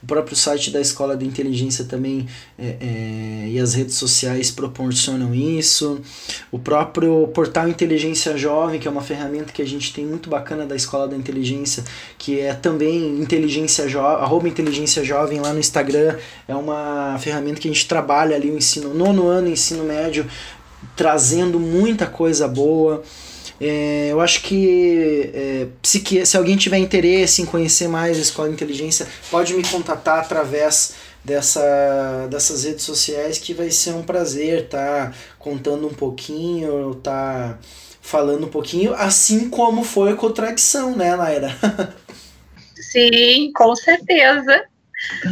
o 0.00 0.06
próprio 0.06 0.36
site 0.36 0.70
da 0.70 0.80
Escola 0.80 1.16
de 1.16 1.26
Inteligência 1.26 1.84
também 1.84 2.28
é, 2.56 2.76
é, 2.80 3.48
e 3.48 3.58
as 3.58 3.74
redes 3.74 3.96
sociais 3.96 4.50
proporcionam 4.50 5.34
isso, 5.34 6.00
o 6.52 6.58
próprio 6.58 7.26
portal 7.34 7.68
Inteligência 7.68 8.36
Jovem, 8.36 8.78
que 8.78 8.86
é 8.86 8.90
uma 8.90 9.02
ferramenta 9.02 9.52
que 9.52 9.62
a 9.62 9.66
gente 9.66 9.92
tem 9.92 10.06
muito 10.06 10.30
bacana 10.30 10.64
da 10.64 10.76
Escola 10.76 11.08
da 11.08 11.16
Inteligência, 11.16 11.82
que 12.16 12.38
é 12.38 12.54
também 12.54 13.20
inteligência 13.20 13.88
jo 13.88 13.98
arroba 14.00 14.48
inteligência 14.48 15.02
jovem 15.02 15.31
lá 15.40 15.52
no 15.52 15.60
Instagram, 15.60 16.16
é 16.46 16.54
uma 16.54 17.18
ferramenta 17.18 17.60
que 17.60 17.68
a 17.68 17.72
gente 17.72 17.86
trabalha 17.86 18.36
ali 18.36 18.50
o 18.50 18.56
ensino 18.56 18.92
nono 18.94 19.26
ano, 19.26 19.48
ensino 19.48 19.84
médio, 19.84 20.26
trazendo 20.96 21.58
muita 21.58 22.06
coisa 22.06 22.46
boa. 22.48 23.02
É, 23.60 24.08
eu 24.10 24.20
acho 24.20 24.42
que 24.42 25.30
é, 25.32 25.66
se, 25.82 26.26
se 26.26 26.36
alguém 26.36 26.56
tiver 26.56 26.78
interesse 26.78 27.42
em 27.42 27.46
conhecer 27.46 27.88
mais 27.88 28.18
a 28.18 28.20
Escola 28.20 28.48
de 28.48 28.54
Inteligência, 28.54 29.06
pode 29.30 29.54
me 29.54 29.62
contatar 29.62 30.18
através 30.18 30.94
dessa, 31.24 32.26
dessas 32.28 32.64
redes 32.64 32.84
sociais 32.84 33.38
que 33.38 33.54
vai 33.54 33.70
ser 33.70 33.92
um 33.92 34.02
prazer 34.02 34.64
estar 34.64 35.10
tá 35.10 35.14
contando 35.38 35.86
um 35.86 35.94
pouquinho, 35.94 36.94
tá 36.96 37.58
falando 38.00 38.46
um 38.46 38.50
pouquinho, 38.50 38.94
assim 38.94 39.48
como 39.48 39.84
foi 39.84 40.16
com 40.16 40.26
a 40.26 40.32
tradição, 40.32 40.96
né, 40.96 41.14
Naira? 41.14 41.56
Sim, 42.74 43.52
com 43.54 43.74
certeza. 43.76 44.64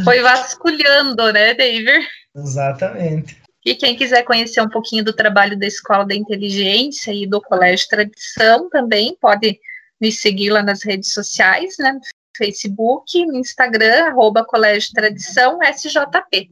Foi 0.03 0.21
vasculhando, 0.21 1.31
né, 1.31 1.53
David? 1.53 2.07
Exatamente. 2.35 3.41
E 3.65 3.75
quem 3.75 3.95
quiser 3.95 4.23
conhecer 4.23 4.61
um 4.61 4.69
pouquinho 4.69 5.03
do 5.03 5.13
trabalho 5.13 5.57
da 5.57 5.67
Escola 5.67 6.05
da 6.05 6.15
Inteligência 6.15 7.13
e 7.13 7.27
do 7.27 7.39
Colégio 7.39 7.87
Tradição 7.87 8.69
também 8.69 9.15
pode 9.21 9.59
me 9.99 10.11
seguir 10.11 10.49
lá 10.49 10.63
nas 10.63 10.83
redes 10.83 11.13
sociais, 11.13 11.75
né? 11.77 11.93
No 11.93 12.01
Facebook, 12.35 13.23
no 13.25 13.37
Instagram, 13.37 14.05
arroba 14.07 14.43
Colégio 14.43 14.91
Tradição 14.93 15.59
SJP, 15.61 16.49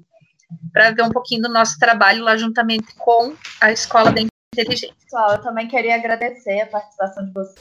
para 0.72 0.92
ver 0.92 1.02
um 1.02 1.10
pouquinho 1.10 1.44
do 1.44 1.50
nosso 1.50 1.80
trabalho 1.80 2.24
lá 2.24 2.38
juntamente 2.38 2.94
com 2.96 3.36
a 3.60 3.72
Escola 3.72 4.12
da 4.12 4.22
Inteligência. 4.22 4.39
Pessoal, 4.56 5.34
eu 5.34 5.42
também 5.44 5.68
queria 5.68 5.96
agradecer 5.96 6.62
a 6.62 6.66
participação 6.66 7.24
de 7.26 7.32
vocês. 7.32 7.56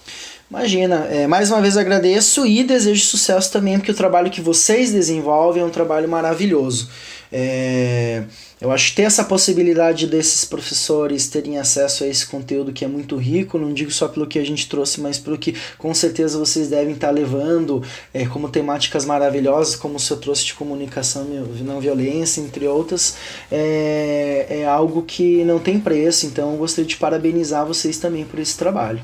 Imagina, 0.51 1.07
é, 1.11 1.27
mais 1.27 1.51
uma 1.51 1.61
vez 1.61 1.77
agradeço 1.77 2.47
e 2.47 2.65
desejo 2.65 3.05
sucesso 3.05 3.53
também, 3.53 3.79
porque 3.79 3.93
o 3.93 3.97
trabalho 3.97 4.31
que 4.31 4.41
vocês 4.41 4.91
desenvolvem 4.91 5.63
é 5.63 5.67
um 5.67 5.71
trabalho 5.71 6.09
maravilhoso. 6.09 6.91
É, 7.31 8.25
eu 8.61 8.73
acho 8.73 8.91
que 8.91 8.97
ter 8.97 9.03
essa 9.03 9.23
possibilidade 9.23 10.07
desses 10.07 10.45
professores 10.45 11.29
terem 11.29 11.59
acesso 11.59 12.05
a 12.05 12.07
esse 12.07 12.27
conteúdo 12.27 12.73
que 12.73 12.85
é 12.85 12.89
muito 12.89 13.17
rico, 13.17 13.59
não 13.59 13.73
digo 13.73 13.91
só 13.91 14.09
pelo 14.09 14.27
que 14.27 14.39
a 14.39 14.45
gente 14.45 14.69
trouxe, 14.69 15.01
mas 15.01 15.19
pelo 15.19 15.39
que 15.39 15.57
com 15.77 15.95
certeza 15.95 16.39
vocês 16.39 16.69
devem 16.69 16.95
estar 16.95 17.11
levando 17.11 17.83
é, 18.13 18.27
como 18.27 18.49
temáticas 18.49 19.05
maravilhosas, 19.05 19.77
como 19.77 19.97
o 19.97 20.01
seu 20.01 20.17
trouxe 20.17 20.47
de 20.47 20.55
comunicação 20.55 21.25
não 21.61 21.81
violência, 21.81 22.41
entre 22.41 22.67
outras, 22.67 23.17
é, 23.51 24.47
é 24.49 24.67
algo 24.67 25.03
que 25.03 25.45
não 25.45 25.59
tem 25.59 25.79
preço. 25.79 26.27
Então 26.27 26.53
eu 26.53 26.59
gostaria 26.59 26.89
de 26.89 26.97
parabenizar 26.97 27.65
vocês 27.65 27.99
também 27.99 28.25
por 28.25 28.39
esse 28.39 28.57
trabalho. 28.57 29.01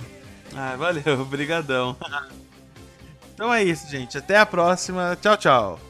Ah, 0.56 0.76
valeu, 0.76 1.02
obrigadão. 1.20 1.96
Então 3.34 3.52
é 3.52 3.62
isso, 3.62 3.88
gente. 3.88 4.16
Até 4.16 4.38
a 4.38 4.46
próxima. 4.46 5.16
Tchau, 5.20 5.36
tchau. 5.36 5.80